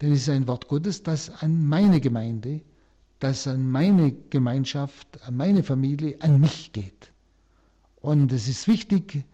Denn 0.00 0.12
es 0.12 0.22
ist 0.22 0.28
ein 0.28 0.46
Wort 0.46 0.68
Gottes, 0.68 1.02
das 1.02 1.30
an 1.30 1.66
meine 1.66 2.00
Gemeinde, 2.00 2.60
das 3.24 3.46
an 3.46 3.70
meine 3.70 4.12
Gemeinschaft, 4.12 5.08
an 5.26 5.38
meine 5.38 5.62
Familie, 5.62 6.16
an 6.20 6.40
mich 6.40 6.72
geht. 6.72 7.10
Und 8.02 8.32
es 8.32 8.48
ist 8.48 8.68
wichtig, 8.68 9.24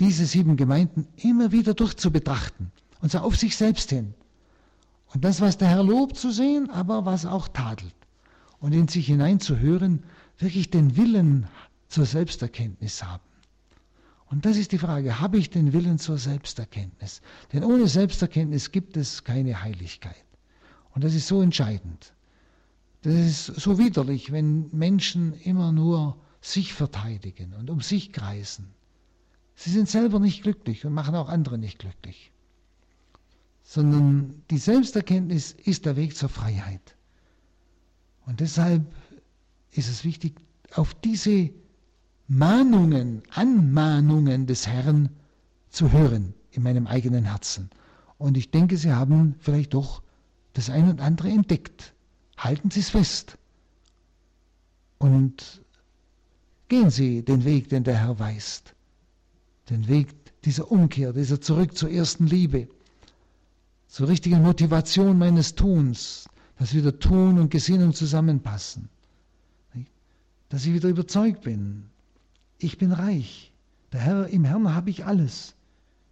diese 0.00 0.26
sieben 0.26 0.56
Gemeinden 0.56 1.06
immer 1.16 1.52
wieder 1.52 1.72
durchzubetrachten, 1.72 2.72
und 3.00 3.12
zwar 3.12 3.22
auf 3.22 3.36
sich 3.36 3.56
selbst 3.56 3.90
hin. 3.90 4.14
Und 5.14 5.24
das, 5.24 5.40
was 5.40 5.58
der 5.58 5.68
Herr 5.68 5.84
lobt, 5.84 6.16
zu 6.16 6.32
sehen, 6.32 6.70
aber 6.70 7.04
was 7.06 7.24
auch 7.24 7.46
tadelt 7.46 7.94
und 8.58 8.72
in 8.72 8.88
sich 8.88 9.06
hineinzuhören, 9.06 10.02
wirklich 10.38 10.70
den 10.70 10.96
Willen 10.96 11.46
zur 11.88 12.04
Selbsterkenntnis 12.04 13.04
haben. 13.04 13.22
Und 14.28 14.44
das 14.44 14.56
ist 14.56 14.72
die 14.72 14.78
Frage, 14.78 15.20
habe 15.20 15.38
ich 15.38 15.50
den 15.50 15.72
Willen 15.72 16.00
zur 16.00 16.18
Selbsterkenntnis? 16.18 17.22
Denn 17.52 17.62
ohne 17.62 17.86
Selbsterkenntnis 17.86 18.72
gibt 18.72 18.96
es 18.96 19.22
keine 19.22 19.62
Heiligkeit. 19.62 20.24
Und 20.90 21.04
das 21.04 21.14
ist 21.14 21.28
so 21.28 21.42
entscheidend. 21.42 22.12
Das 23.06 23.14
ist 23.14 23.46
so 23.60 23.78
widerlich, 23.78 24.32
wenn 24.32 24.68
Menschen 24.72 25.32
immer 25.34 25.70
nur 25.70 26.16
sich 26.40 26.74
verteidigen 26.74 27.54
und 27.54 27.70
um 27.70 27.80
sich 27.80 28.12
kreisen. 28.12 28.74
Sie 29.54 29.70
sind 29.70 29.88
selber 29.88 30.18
nicht 30.18 30.42
glücklich 30.42 30.84
und 30.84 30.92
machen 30.92 31.14
auch 31.14 31.28
andere 31.28 31.56
nicht 31.56 31.78
glücklich. 31.78 32.32
Sondern 33.62 34.42
die 34.50 34.58
Selbsterkenntnis 34.58 35.52
ist 35.52 35.86
der 35.86 35.94
Weg 35.94 36.16
zur 36.16 36.28
Freiheit. 36.30 36.96
Und 38.26 38.40
deshalb 38.40 38.92
ist 39.70 39.88
es 39.88 40.02
wichtig, 40.02 40.40
auf 40.74 40.92
diese 40.94 41.50
Mahnungen, 42.26 43.22
Anmahnungen 43.30 44.48
des 44.48 44.66
Herrn 44.66 45.10
zu 45.70 45.92
hören 45.92 46.34
in 46.50 46.64
meinem 46.64 46.88
eigenen 46.88 47.26
Herzen. 47.26 47.70
Und 48.18 48.36
ich 48.36 48.50
denke, 48.50 48.76
Sie 48.76 48.92
haben 48.92 49.36
vielleicht 49.38 49.74
doch 49.74 50.02
das 50.54 50.70
ein 50.70 50.90
und 50.90 51.00
andere 51.00 51.28
entdeckt. 51.28 51.92
Halten 52.36 52.70
Sie 52.70 52.80
es 52.80 52.90
fest. 52.90 53.38
Und 54.98 55.62
gehen 56.68 56.90
Sie 56.90 57.22
den 57.22 57.44
Weg, 57.44 57.68
den 57.68 57.84
der 57.84 57.96
Herr 57.98 58.18
weist. 58.18 58.74
Den 59.70 59.88
Weg 59.88 60.08
dieser 60.44 60.70
Umkehr, 60.70 61.12
dieser 61.12 61.40
Zurück 61.40 61.76
zur 61.76 61.90
ersten 61.90 62.26
Liebe, 62.26 62.68
zur 63.88 64.08
richtigen 64.08 64.42
Motivation 64.42 65.18
meines 65.18 65.54
Tuns, 65.54 66.28
dass 66.58 66.74
wieder 66.74 66.98
Tun 66.98 67.38
und 67.38 67.50
Gesinnung 67.50 67.92
zusammenpassen. 67.94 68.88
Dass 70.48 70.64
ich 70.64 70.72
wieder 70.72 70.88
überzeugt 70.88 71.42
bin, 71.42 71.90
ich 72.58 72.78
bin 72.78 72.92
reich. 72.92 73.52
Der 73.92 74.00
Herr, 74.00 74.28
Im 74.28 74.44
Herrn 74.44 74.74
habe 74.74 74.90
ich 74.90 75.04
alles. 75.04 75.54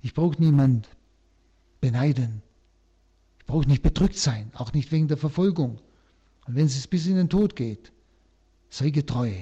Ich 0.03 0.15
brauche 0.15 0.41
niemand 0.41 0.89
beneiden. 1.81 2.43
Ich 3.39 3.47
brauche 3.47 3.69
nicht 3.69 3.83
bedrückt 3.83 4.19
sein, 4.19 4.51
auch 4.55 4.73
nicht 4.73 4.91
wegen 4.91 5.09
der 5.09 5.17
Verfolgung. 5.17 5.79
Und 6.47 6.57
wenn 6.57 6.67
es 6.67 6.87
bis 6.87 7.07
in 7.07 7.17
den 7.17 7.29
Tod 7.29 7.57
geht, 7.57 7.93
sei 8.71 8.91
getreu. 8.91 9.33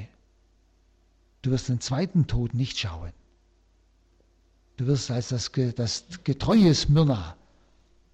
Du 1.43 1.51
wirst 1.51 1.69
den 1.69 1.81
zweiten 1.81 2.27
Tod 2.27 2.55
nicht 2.55 2.79
schauen. 2.79 3.13
Du 4.77 4.87
wirst 4.87 5.11
als 5.11 5.29
das, 5.29 5.51
das 5.77 6.05
getreue 6.25 6.75
Smyrna 6.75 7.37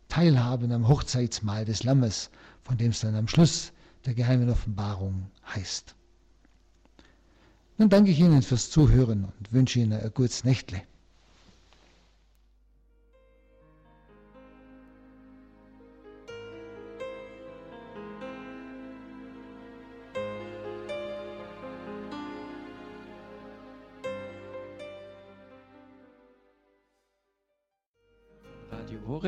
teilhaben 0.09 0.73
am 0.73 0.89
Hochzeitsmahl 0.89 1.65
des 1.65 1.83
Lammes, 1.85 2.31
von 2.65 2.79
dem 2.79 2.91
es 2.91 3.01
dann 3.01 3.15
am 3.15 3.29
Schluss 3.29 3.73
der 4.07 4.15
geheimen 4.15 4.49
Offenbarung 4.49 5.31
heißt. 5.55 5.95
Nun 7.77 7.91
danke 7.91 8.11
ich 8.11 8.19
Ihnen 8.19 8.43
fürs 8.43 8.71
Zuhören 8.71 9.25
und 9.25 9.53
wünsche 9.53 9.79
Ihnen 9.81 9.93
ein 9.93 10.13
gutes 10.15 10.45
Nächtle. 10.45 10.83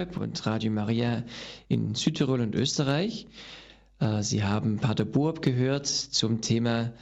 Horeb 0.01 0.17
und 0.17 0.47
Radio 0.47 0.71
Maria 0.71 1.25
in 1.69 1.95
Südtirol 1.95 2.41
und 2.41 2.55
Österreich. 2.55 3.27
Äh, 3.99 4.23
Sie 4.23 4.43
haben 4.43 4.79
Pater 4.79 5.05
Burb 5.05 5.43
gehört 5.43 5.87
zum 5.87 6.41
Thema 6.41 6.95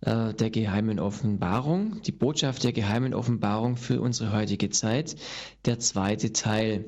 äh, 0.00 0.32
der 0.32 0.48
geheimen 0.48 0.98
Offenbarung, 0.98 2.00
die 2.00 2.12
Botschaft 2.12 2.64
der 2.64 2.72
geheimen 2.72 3.12
Offenbarung 3.12 3.76
für 3.76 4.00
unsere 4.00 4.32
heutige 4.32 4.70
Zeit, 4.70 5.16
der 5.66 5.80
zweite 5.80 6.32
Teil. 6.32 6.86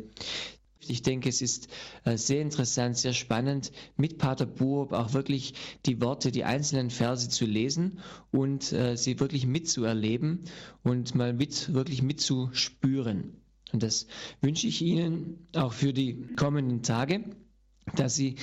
Ich 0.81 1.03
denke, 1.03 1.29
es 1.29 1.43
ist 1.43 1.69
äh, 2.05 2.17
sehr 2.17 2.41
interessant, 2.41 2.97
sehr 2.97 3.13
spannend, 3.13 3.71
mit 3.99 4.17
Pater 4.17 4.47
Buob 4.47 4.95
auch 4.95 5.13
wirklich 5.13 5.53
die 5.85 6.01
Worte, 6.01 6.33
die 6.33 6.45
einzelnen 6.45 6.89
Verse 6.89 7.29
zu 7.29 7.45
lesen 7.45 7.99
und 8.31 8.63
sie 8.63 9.21
wirklich 9.21 9.47
mitzuerleben 9.47 10.45
und 10.83 11.15
mal 11.15 11.35
mit, 11.35 11.75
wirklich 11.75 12.03
mitzuspüren. 12.03 13.38
Und 13.73 13.83
das 13.83 14.07
wünsche 14.41 14.67
ich 14.67 14.83
Ihnen 14.83 15.47
auch 15.55 15.73
für 15.73 15.93
die 15.93 16.27
kommenden 16.37 16.83
Tage 16.83 17.25
dass 17.95 18.17
Sie 18.17 18.37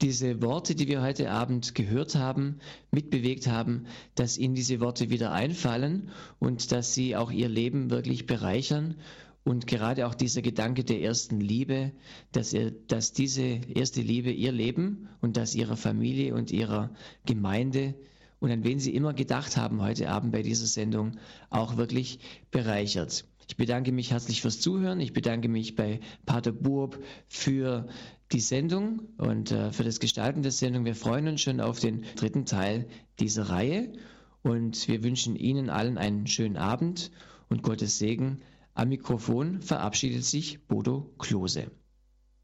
diese 0.00 0.42
Worte, 0.42 0.74
die 0.74 0.88
wir 0.88 1.02
heute 1.02 1.30
Abend 1.30 1.74
gehört 1.74 2.14
haben, 2.14 2.58
mitbewegt 2.90 3.46
haben, 3.46 3.86
dass 4.14 4.38
Ihnen 4.38 4.54
diese 4.54 4.80
Worte 4.80 5.10
wieder 5.10 5.32
einfallen 5.32 6.10
und 6.38 6.72
dass 6.72 6.94
Sie 6.94 7.16
auch 7.16 7.30
Ihr 7.30 7.48
Leben 7.48 7.90
wirklich 7.90 8.26
bereichern. 8.26 8.96
Und 9.44 9.66
gerade 9.66 10.06
auch 10.06 10.14
dieser 10.14 10.40
Gedanke 10.40 10.84
der 10.84 11.02
ersten 11.02 11.38
Liebe, 11.38 11.92
dass, 12.32 12.54
er, 12.54 12.70
dass 12.70 13.12
diese 13.12 13.42
erste 13.42 14.00
Liebe 14.00 14.30
Ihr 14.30 14.52
Leben 14.52 15.08
und 15.20 15.36
das 15.36 15.54
Ihrer 15.54 15.76
Familie 15.76 16.34
und 16.34 16.50
Ihrer 16.50 16.90
Gemeinde 17.26 17.94
und 18.40 18.50
an 18.50 18.64
wen 18.64 18.78
Sie 18.78 18.94
immer 18.94 19.14
gedacht 19.14 19.56
haben 19.56 19.80
heute 19.82 20.08
Abend 20.10 20.32
bei 20.32 20.42
dieser 20.42 20.66
Sendung 20.66 21.12
auch 21.50 21.76
wirklich 21.76 22.18
bereichert. 22.50 23.24
Ich 23.46 23.56
bedanke 23.56 23.92
mich 23.92 24.10
herzlich 24.10 24.40
fürs 24.40 24.60
Zuhören. 24.60 25.00
Ich 25.00 25.12
bedanke 25.12 25.48
mich 25.48 25.74
bei 25.74 26.00
Pater 26.26 26.52
Burb 26.52 27.02
für 27.28 27.86
die 28.32 28.40
Sendung 28.40 29.02
und 29.18 29.52
äh, 29.52 29.70
für 29.72 29.84
das 29.84 30.00
Gestalten 30.00 30.42
der 30.42 30.52
Sendung. 30.52 30.84
Wir 30.84 30.94
freuen 30.94 31.28
uns 31.28 31.42
schon 31.42 31.60
auf 31.60 31.78
den 31.78 32.04
dritten 32.16 32.46
Teil 32.46 32.88
dieser 33.20 33.50
Reihe 33.50 33.92
und 34.42 34.88
wir 34.88 35.04
wünschen 35.04 35.36
Ihnen 35.36 35.70
allen 35.70 35.98
einen 35.98 36.26
schönen 36.26 36.56
Abend 36.56 37.10
und 37.48 37.62
Gottes 37.62 37.98
Segen. 37.98 38.40
Am 38.74 38.88
Mikrofon 38.88 39.60
verabschiedet 39.60 40.24
sich 40.24 40.66
Bodo 40.66 41.14
Klose. 41.18 41.70